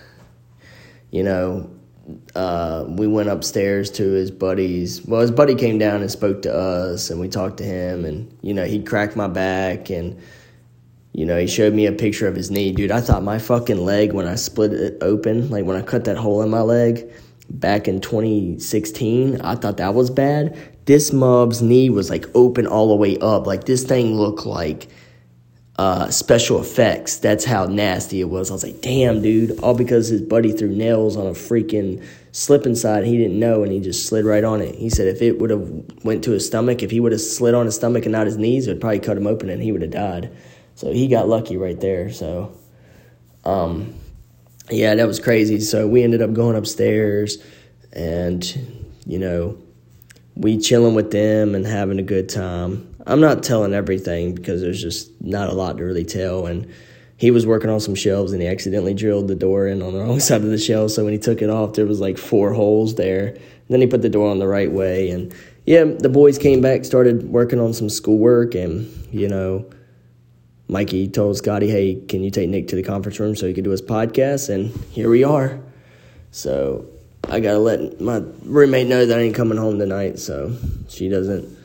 you 1.11 1.23
know 1.23 1.71
uh, 2.37 2.85
we 2.87 3.09
went 3.09 3.29
upstairs 3.29 3.91
to 3.91 4.13
his 4.13 4.31
buddies. 4.31 5.05
Well 5.05 5.21
his 5.21 5.33
buddy 5.33 5.57
came 5.57 5.79
down 5.79 6.03
and 6.03 6.11
spoke 6.11 6.43
to 6.43 6.55
us 6.55 7.11
and 7.11 7.19
we 7.21 7.29
talked 7.29 7.59
to 7.59 7.65
him 7.65 8.05
and 8.05 8.37
you 8.43 8.55
know 8.55 8.65
he 8.65 8.83
cracked 8.83 9.17
my 9.17 9.29
back 9.29 9.91
and 9.91 10.19
you 11.13 11.27
know 11.27 11.39
he 11.39 11.47
showed 11.47 11.75
me 11.75 11.87
a 11.87 11.93
picture 11.93 12.29
of 12.29 12.37
his 12.37 12.51
knee. 12.51 12.73
Dude 12.73 12.91
i 12.91 13.01
thought 13.01 13.23
my 13.23 13.39
fucking 13.39 13.79
leg 13.79 14.13
when 14.13 14.27
i 14.27 14.37
split 14.37 14.73
it 14.73 14.99
open 15.01 15.51
like 15.51 15.65
when 15.65 15.77
i 15.77 15.83
cut 15.83 16.05
that 16.05 16.17
hole 16.17 16.43
in 16.43 16.49
my 16.49 16.61
leg 16.61 17.11
back 17.49 17.89
in 17.89 18.01
2016 18.01 19.41
i 19.41 19.55
thought 19.55 19.77
that 19.77 19.95
was 19.95 20.11
bad 20.11 20.57
this 20.87 21.13
mob's 21.13 21.61
knee 21.61 21.91
was 21.91 22.09
like 22.09 22.27
open 22.35 22.67
all 22.67 22.89
the 22.89 22.95
way 22.95 23.19
up. 23.19 23.47
Like 23.47 23.65
this 23.65 23.85
thing 23.85 24.15
looked 24.15 24.47
like 24.47 24.89
uh, 25.79 26.09
special 26.11 26.61
effects. 26.61 27.19
That's 27.19 27.45
how 27.45 27.67
nasty 27.67 28.21
it 28.21 28.31
was. 28.31 28.51
I 28.51 28.55
was 28.55 28.65
like, 28.65 28.81
damn, 28.81 29.21
dude. 29.21 29.59
All 29.61 29.75
because 29.75 30.09
his 30.09 30.23
buddy 30.23 30.53
threw 30.53 30.69
nails 30.69 31.17
on 31.17 31.27
a 31.27 31.31
freaking 31.31 32.05
slip 32.31 32.67
inside. 32.67 33.05
He 33.05 33.19
didn't 33.19 33.39
know, 33.39 33.65
and 33.65 33.73
he 33.73 33.81
just 33.81 34.07
slid 34.07 34.25
right 34.25 34.45
on 34.45 34.61
it. 34.61 34.77
He 34.77 34.89
said 34.89 35.09
if 35.09 35.21
it 35.21 35.41
would 35.41 35.51
have 35.51 35.69
went 36.05 36.23
to 36.25 36.31
his 36.31 36.47
stomach, 36.47 36.85
if 36.85 36.93
he 36.93 37.01
would 37.01 37.13
have 37.13 37.21
slid 37.21 37.55
on 37.55 37.67
his 37.67 37.75
stomach 37.75 38.05
and 38.05 38.13
not 38.13 38.27
his 38.27 38.37
knees, 38.37 38.69
it 38.69 38.71
would 38.71 38.81
probably 38.81 39.01
cut 39.01 39.17
him 39.17 39.27
open, 39.27 39.51
and 39.51 39.61
he 39.61 39.73
would 39.73 39.83
have 39.83 39.91
died. 39.91 40.35
So 40.77 40.93
he 40.93 41.09
got 41.09 41.29
lucky 41.29 41.57
right 41.57 41.81
there. 41.81 42.13
So, 42.13 42.57
um, 43.45 43.93
yeah, 44.71 44.95
that 44.95 45.07
was 45.07 45.21
crazy. 45.21 45.61
So 45.61 45.87
we 45.87 46.03
ended 46.03 46.23
up 46.23 46.33
going 46.33 46.57
upstairs, 46.57 47.39
and 47.93 48.45
you 49.07 49.19
know 49.19 49.59
we 50.35 50.59
chilling 50.59 50.95
with 50.95 51.11
them 51.11 51.55
and 51.55 51.67
having 51.67 51.99
a 51.99 52.03
good 52.03 52.29
time. 52.29 52.95
I'm 53.07 53.21
not 53.21 53.43
telling 53.43 53.73
everything 53.73 54.35
because 54.35 54.61
there's 54.61 54.83
just 54.83 55.11
not 55.21 55.49
a 55.49 55.53
lot 55.53 55.79
to 55.79 55.85
really 55.85 56.05
tell. 56.05 56.47
And, 56.47 56.71
he 57.17 57.31
was 57.31 57.47
working 57.47 57.71
on 57.71 57.81
some 57.81 57.95
shelves 57.95 58.33
and 58.33 58.43
he 58.43 58.49
accidentally 58.49 58.95
drilled 58.95 59.29
the 59.29 59.35
door 59.35 59.67
in 59.67 59.83
on 59.83 59.93
the 59.93 60.01
wrong 60.05 60.21
side 60.21 60.43
of 60.43 60.51
the 60.51 60.59
shelf. 60.59 60.91
So 60.91 61.05
when 61.05 61.13
he 61.13 61.19
took 61.19 61.43
it 61.43 61.51
off, 61.51 61.75
there 61.75 61.87
was 61.87 62.01
like 62.01 62.19
four 62.19 62.53
holes 62.53 62.95
there. 62.95 63.29
And 63.29 63.41
then 63.69 63.81
he 63.81 63.87
put 63.87 64.03
the 64.03 64.09
door 64.09 64.31
on 64.31 64.39
the 64.39 64.47
right 64.47 64.71
way. 64.71 65.11
And 65.11 65.35
yeah, 65.65 65.85
the 65.85 66.09
boys 66.09 66.39
came 66.39 66.61
back, 66.61 66.85
started 66.85 67.25
working 67.25 67.59
on 67.59 67.73
some 67.73 67.89
schoolwork. 67.89 68.55
And, 68.55 68.87
you 69.13 69.29
know, 69.29 69.69
Mikey 70.69 71.09
told 71.09 71.37
Scotty, 71.37 71.71
hey, 71.71 71.95
can 72.09 72.23
you 72.23 72.31
take 72.31 72.49
Nick 72.49 72.69
to 72.69 72.77
the 72.77 72.83
conference 72.83 73.21
room 73.21 73.37
so 73.37 73.47
he 73.47 73.55
could 73.55 73.65
do 73.65 73.71
his 73.71 73.83
podcast? 73.83 74.49
And 74.49 74.71
here 74.91 75.09
we 75.09 75.23
are. 75.23 75.61
So 76.33 76.87
I 77.29 77.41
got 77.41 77.53
to 77.53 77.59
let 77.59 78.01
my 78.01 78.23
roommate 78.43 78.89
know 78.89 79.07
that 79.07 79.19
I 79.19 79.23
ain't 79.23 79.35
coming 79.35 79.59
home 79.59 79.79
tonight 79.79 80.19
so 80.19 80.57
she 80.89 81.09
doesn't 81.09 81.57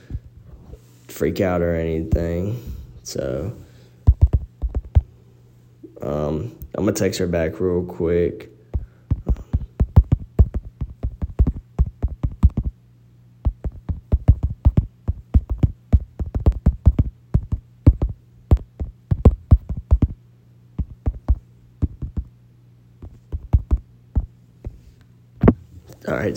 freak 1.07 1.41
out 1.41 1.61
or 1.61 1.75
anything. 1.75 2.61
So 3.03 3.55
um, 6.01 6.55
I'm 6.73 6.85
gonna 6.85 6.93
text 6.93 7.19
her 7.19 7.27
back 7.27 7.59
real 7.59 7.83
quick. 7.83 8.49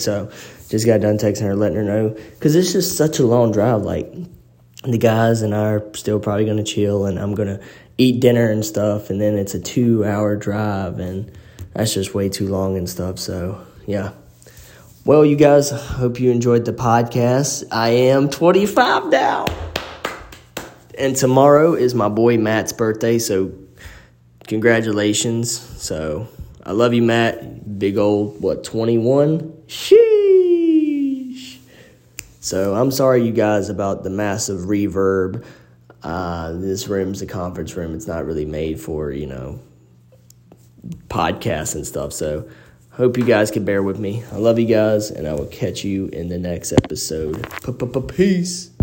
So 0.01 0.31
just 0.69 0.87
got 0.87 1.01
done 1.01 1.19
texting 1.19 1.43
her, 1.43 1.57
letting 1.57 1.77
her 1.77 1.85
know 1.85 2.11
because 2.11 2.55
it's 2.55 2.73
just 2.73 2.97
such 2.97 3.19
a 3.19 3.27
long 3.27 3.53
drive. 3.53 3.83
Like 3.83 4.13
the 4.83 4.99
guys 4.99 5.43
and 5.43 5.55
I 5.55 5.73
are 5.73 5.95
still 5.95 6.21
probably 6.21 6.45
gonna 6.45 6.65
chill, 6.65 7.07
and 7.07 7.19
I'm 7.19 7.35
gonna 7.35 7.61
eat 7.99 8.21
dinner 8.21 8.51
and 8.51 8.65
stuff, 8.65 9.11
and 9.11 9.21
then 9.21 9.37
it's 9.39 9.55
a 9.55 9.61
two 9.61 10.05
hour 10.05 10.37
drive, 10.37 10.99
and 10.99 11.31
that's 11.73 11.95
just 11.95 12.15
way 12.15 12.29
too 12.29 12.49
long 12.49 12.77
and 12.77 12.89
stuff. 12.89 13.19
So, 13.19 13.65
yeah. 13.87 14.13
Well, 15.05 15.25
you 15.25 15.37
guys, 15.37 15.71
hope 15.71 16.19
you 16.19 16.31
enjoyed 16.31 16.65
the 16.65 16.73
podcast. 16.73 17.65
I 17.71 17.91
am 17.91 18.31
25 18.31 19.07
now. 19.07 19.45
And 20.97 21.15
tomorrow 21.15 21.75
is 21.75 21.95
my 21.95 22.09
boy 22.09 22.39
Matt's 22.39 22.73
birthday, 22.73 23.19
so 23.19 23.53
congratulations. 24.47 25.51
So, 25.83 26.29
I 26.65 26.73
love 26.73 26.95
you, 26.95 27.03
Matt. 27.03 27.79
Big 27.79 27.99
old, 27.99 28.41
what, 28.41 28.65
21? 28.65 29.54
Sheesh. 29.75 31.59
So, 32.41 32.75
I'm 32.75 32.91
sorry, 32.91 33.25
you 33.25 33.33
guys, 33.33 33.69
about 33.69 34.05
the 34.05 34.11
massive 34.11 34.63
reverb. 34.63 35.45
Uh, 36.03 36.53
this 36.53 36.87
room's 36.87 37.23
a 37.23 37.27
conference 37.27 37.75
room. 37.77 37.95
It's 37.95 38.07
not 38.07 38.27
really 38.27 38.45
made 38.45 38.79
for, 38.81 39.11
you 39.11 39.27
know, 39.27 39.59
podcasts 41.09 41.75
and 41.75 41.87
stuff. 41.87 42.13
So 42.13 42.49
hope 42.91 43.17
you 43.17 43.25
guys 43.25 43.51
can 43.51 43.65
bear 43.65 43.83
with 43.83 43.99
me. 43.99 44.23
I 44.33 44.37
love 44.37 44.59
you 44.59 44.67
guys, 44.67 45.11
and 45.11 45.27
I 45.27 45.33
will 45.33 45.47
catch 45.47 45.85
you 45.85 46.09
in 46.09 46.29
the 46.29 46.39
next 46.39 46.73
episode. 46.73 47.47
Peace. 48.09 48.74